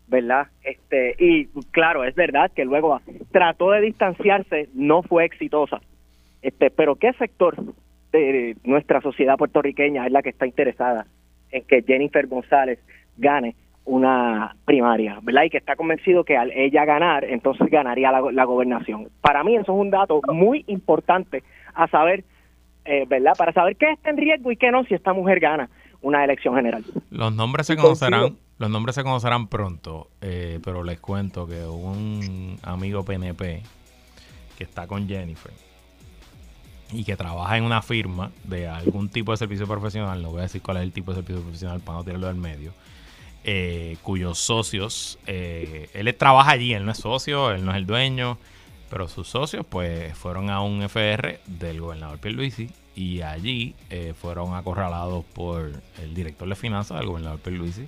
¿verdad? 0.09 0.47
Este, 0.63 1.17
y 1.19 1.47
claro, 1.73 2.05
es 2.05 2.15
verdad 2.15 2.51
que 2.55 2.65
luego 2.65 3.01
trató 3.33 3.73
de 3.73 3.81
distanciarse, 3.81 4.69
no 4.75 5.03
fue 5.03 5.25
exitosa. 5.25 5.81
Este, 6.43 6.71
pero 6.71 6.95
¿qué 6.97 7.13
sector 7.15 7.57
de 8.13 8.57
nuestra 8.65 9.01
sociedad 9.01 9.37
puertorriqueña 9.37 10.07
es 10.07 10.13
la 10.13 10.23
que 10.23 10.31
está 10.31 10.47
interesada 10.47 11.07
en 11.51 11.65
que 11.65 11.83
Jennifer 11.83 12.27
González 12.27 12.79
gane 13.17 13.57
una 13.85 14.57
primaria, 14.65 15.19
¿verdad? 15.23 15.45
Y 15.45 15.51
que 15.51 15.59
está 15.59 15.77
convencido 15.77 16.25
que 16.25 16.37
al 16.37 16.51
ella 16.53 16.85
ganar, 16.85 17.25
entonces 17.25 17.69
ganaría 17.71 18.11
la, 18.11 18.45
gobernación. 18.45 19.09
Para 19.21 19.45
mí 19.45 19.55
eso 19.55 19.73
es 19.73 19.81
un 19.81 19.91
dato 19.91 20.21
muy 20.33 20.65
importante 20.67 21.43
a 21.75 21.87
saber, 21.89 22.25
eh, 22.87 23.05
¿verdad? 23.09 23.33
Para 23.37 23.53
saber 23.53 23.77
qué 23.77 23.93
está 23.93 24.11
en 24.11 24.17
riesgo 24.17 24.51
y 24.51 24.57
qué 24.57 24.71
no 24.71 24.85
si 24.85 24.95
esta 24.95 25.13
mujer 25.13 25.41
gana 25.41 25.69
una 26.03 26.25
elección 26.25 26.55
general. 26.55 26.85
Los 27.11 27.35
nombres 27.35 27.67
se 27.67 27.77
conocerán, 27.77 28.37
los 28.59 28.71
nombres 28.71 28.95
se 28.95 29.03
conocerán 29.03 29.49
pronto, 29.49 30.09
eh, 30.21 30.61
pero 30.65 30.85
les 30.85 31.01
cuento 31.01 31.47
que 31.47 31.65
un 31.65 32.59
amigo 32.63 33.05
PNP 33.05 33.63
que 34.57 34.65
está 34.65 34.87
con 34.87 35.09
Jennifer 35.09 35.53
y 36.93 37.05
que 37.05 37.17
trabaja 37.17 37.57
en 37.57 37.65
una 37.65 37.83
firma 37.83 38.31
de 38.45 38.69
algún 38.69 39.09
tipo 39.09 39.33
de 39.33 39.39
servicio 39.39 39.67
profesional, 39.67 40.23
no 40.23 40.31
voy 40.31 40.41
a 40.41 40.43
decir 40.43 40.63
cuál 40.63 40.79
es 40.79 40.85
el 40.85 40.93
tipo 40.93 41.11
de 41.11 41.17
servicio 41.17 41.43
profesional 41.43 41.81
para 41.81 41.99
no 41.99 42.05
tirarlo 42.05 42.29
del 42.29 42.37
medio, 42.37 42.73
eh, 43.45 43.97
cuyos 44.03 44.39
socios, 44.39 45.19
eh, 45.27 45.91
él 45.95 46.15
trabaja 46.15 46.53
allí, 46.53 46.73
él 46.73 46.85
no 46.85 46.93
es 46.93 46.99
socio, 46.99 47.51
él 47.51 47.65
no 47.65 47.73
es 47.73 47.79
el 47.79 47.87
dueño, 47.87 48.39
pero 48.91 49.09
sus 49.09 49.29
socios 49.29 49.67
pues 49.69 50.17
fueron 50.17 50.51
a 50.51 50.61
un 50.61 50.83
FR 50.83 51.41
del 51.47 51.81
gobernador 51.81 52.19
Pierluisi 52.19 52.71
y 52.95 53.21
allí 53.21 53.75
eh, 53.91 54.15
fueron 54.19 54.55
acorralados 54.55 55.25
por 55.35 55.71
el 56.03 56.15
director 56.15 56.49
de 56.49 56.55
finanzas 56.55 56.99
del 56.99 57.09
gobernador 57.09 57.39
Pierluisi, 57.41 57.87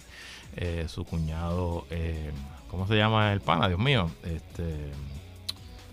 eh, 0.57 0.87
su 0.89 1.05
cuñado, 1.05 1.87
eh, 1.91 2.31
¿cómo 2.71 2.87
se 2.87 2.97
llama 2.97 3.33
el 3.33 3.41
pana? 3.41 3.69
Dios 3.69 3.81
mío, 3.81 4.11
este, 4.25 4.91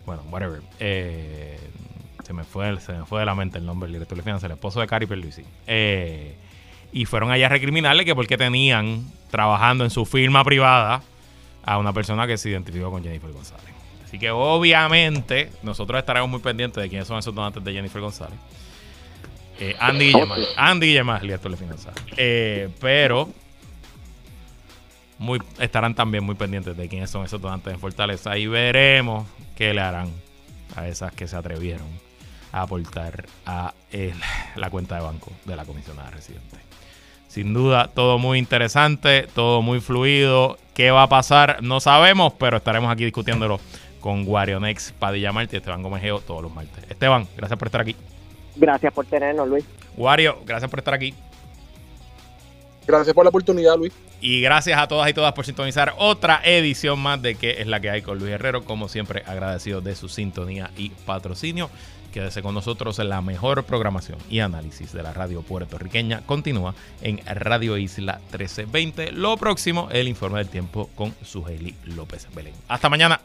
bueno, 0.05 0.23
whatever. 0.31 0.61
se 0.77 2.33
me 2.33 2.43
fue 2.43 2.79
se 2.81 2.93
me 2.93 3.05
fue 3.05 3.19
de 3.19 3.25
la 3.25 3.35
mente 3.35 3.57
el 3.57 3.65
nombre 3.65 3.87
del 3.87 3.93
director 3.93 4.17
de 4.17 4.23
finanzas, 4.23 4.45
el 4.45 4.53
esposo 4.53 4.81
de 4.81 4.87
Cari 4.87 5.05
Pierluisi. 5.05 5.43
y 6.91 7.05
fueron 7.05 7.31
allá 7.31 7.45
a 7.45 7.49
recriminarle 7.49 8.05
que 8.05 8.15
porque 8.15 8.37
tenían 8.37 9.05
trabajando 9.29 9.83
en 9.83 9.91
su 9.91 10.05
firma 10.05 10.43
privada 10.43 11.01
a 11.63 11.77
una 11.77 11.93
persona 11.93 12.27
que 12.27 12.37
se 12.37 12.49
identificó 12.49 12.91
con 12.91 13.03
Jennifer 13.03 13.31
González. 13.31 13.74
Así 14.05 14.19
que 14.19 14.31
obviamente 14.31 15.51
nosotros 15.63 15.99
estaremos 15.99 16.29
muy 16.29 16.39
pendientes 16.39 16.81
de 16.81 16.87
quiénes 16.87 17.07
son 17.07 17.17
esos 17.17 17.35
donantes 17.35 17.63
de 17.63 17.73
Jennifer 17.73 18.01
González. 18.01 18.37
Eh, 19.59 19.75
Andy 19.79 20.13
Guillemar. 20.13 20.39
Andy 20.55 20.87
Guillemar, 20.87 21.21
director 21.21 21.51
de 21.51 21.57
finanzas. 21.57 21.93
Eh, 22.15 22.69
pero 22.79 23.29
muy, 25.17 25.41
estarán 25.59 25.95
también 25.95 26.23
muy 26.23 26.35
pendientes 26.35 26.77
de 26.77 26.87
quiénes 26.87 27.09
son 27.09 27.25
esos 27.25 27.41
donantes 27.41 27.73
en 27.73 27.79
Fortaleza 27.79 28.37
y 28.37 28.47
veremos 28.47 29.27
qué 29.55 29.73
le 29.73 29.81
harán 29.81 30.11
a 30.75 30.87
esas 30.87 31.11
que 31.13 31.27
se 31.27 31.35
atrevieron 31.35 31.87
a 32.51 32.61
aportar 32.61 33.25
a 33.45 33.73
la 34.55 34.69
cuenta 34.69 34.95
de 34.95 35.01
banco 35.01 35.31
de 35.45 35.55
la 35.55 35.65
comisionada 35.65 36.11
residente. 36.11 36.57
Sin 37.27 37.53
duda, 37.53 37.89
todo 37.93 38.17
muy 38.17 38.39
interesante, 38.39 39.27
todo 39.33 39.61
muy 39.61 39.81
fluido. 39.81 40.57
¿Qué 40.73 40.91
va 40.91 41.03
a 41.03 41.09
pasar? 41.09 41.61
No 41.61 41.81
sabemos, 41.81 42.31
pero 42.39 42.57
estaremos 42.57 42.89
aquí 42.91 43.03
discutiéndolo 43.03 43.59
con 44.05 44.23
Guarionex 44.23 44.91
Padilla 44.99 45.31
Martí 45.31 45.55
y 45.55 45.57
Esteban 45.57 45.81
Gómez 45.81 46.03
todos 46.27 46.43
los 46.43 46.53
martes. 46.53 46.83
Esteban, 46.91 47.27
gracias 47.35 47.57
por 47.57 47.69
estar 47.69 47.81
aquí. 47.81 47.95
Gracias 48.55 48.93
por 48.93 49.03
tenernos, 49.07 49.47
Luis. 49.49 49.65
Wario, 49.97 50.37
gracias 50.45 50.69
por 50.69 50.77
estar 50.77 50.93
aquí. 50.93 51.15
Gracias 52.85 53.15
por 53.15 53.25
la 53.25 53.29
oportunidad, 53.29 53.75
Luis. 53.75 53.91
Y 54.21 54.41
gracias 54.41 54.79
a 54.79 54.87
todas 54.87 55.09
y 55.09 55.13
todas 55.15 55.33
por 55.33 55.43
sintonizar 55.43 55.95
otra 55.97 56.39
edición 56.43 56.99
más 56.99 57.19
de 57.19 57.33
que 57.33 57.59
es 57.61 57.65
la 57.65 57.79
que 57.79 57.89
hay 57.89 58.03
con 58.03 58.19
Luis 58.19 58.31
Herrero. 58.31 58.63
Como 58.63 58.89
siempre, 58.89 59.23
agradecido 59.25 59.81
de 59.81 59.95
su 59.95 60.07
sintonía 60.07 60.69
y 60.77 60.89
patrocinio. 60.89 61.71
Quédese 62.13 62.43
con 62.43 62.53
nosotros 62.53 62.99
en 62.99 63.09
la 63.09 63.23
mejor 63.23 63.63
programación 63.63 64.19
y 64.29 64.39
análisis 64.39 64.93
de 64.93 65.01
la 65.01 65.13
radio 65.13 65.41
puertorriqueña. 65.41 66.21
Continúa 66.27 66.75
en 67.01 67.21
Radio 67.25 67.75
Isla 67.75 68.19
1320. 68.29 69.13
Lo 69.13 69.35
próximo, 69.37 69.89
el 69.91 70.07
informe 70.07 70.37
del 70.37 70.49
tiempo 70.49 70.91
con 70.93 71.15
Sujeli 71.23 71.73
López 71.85 72.27
Belén. 72.35 72.53
Hasta 72.67 72.87
mañana. 72.87 73.19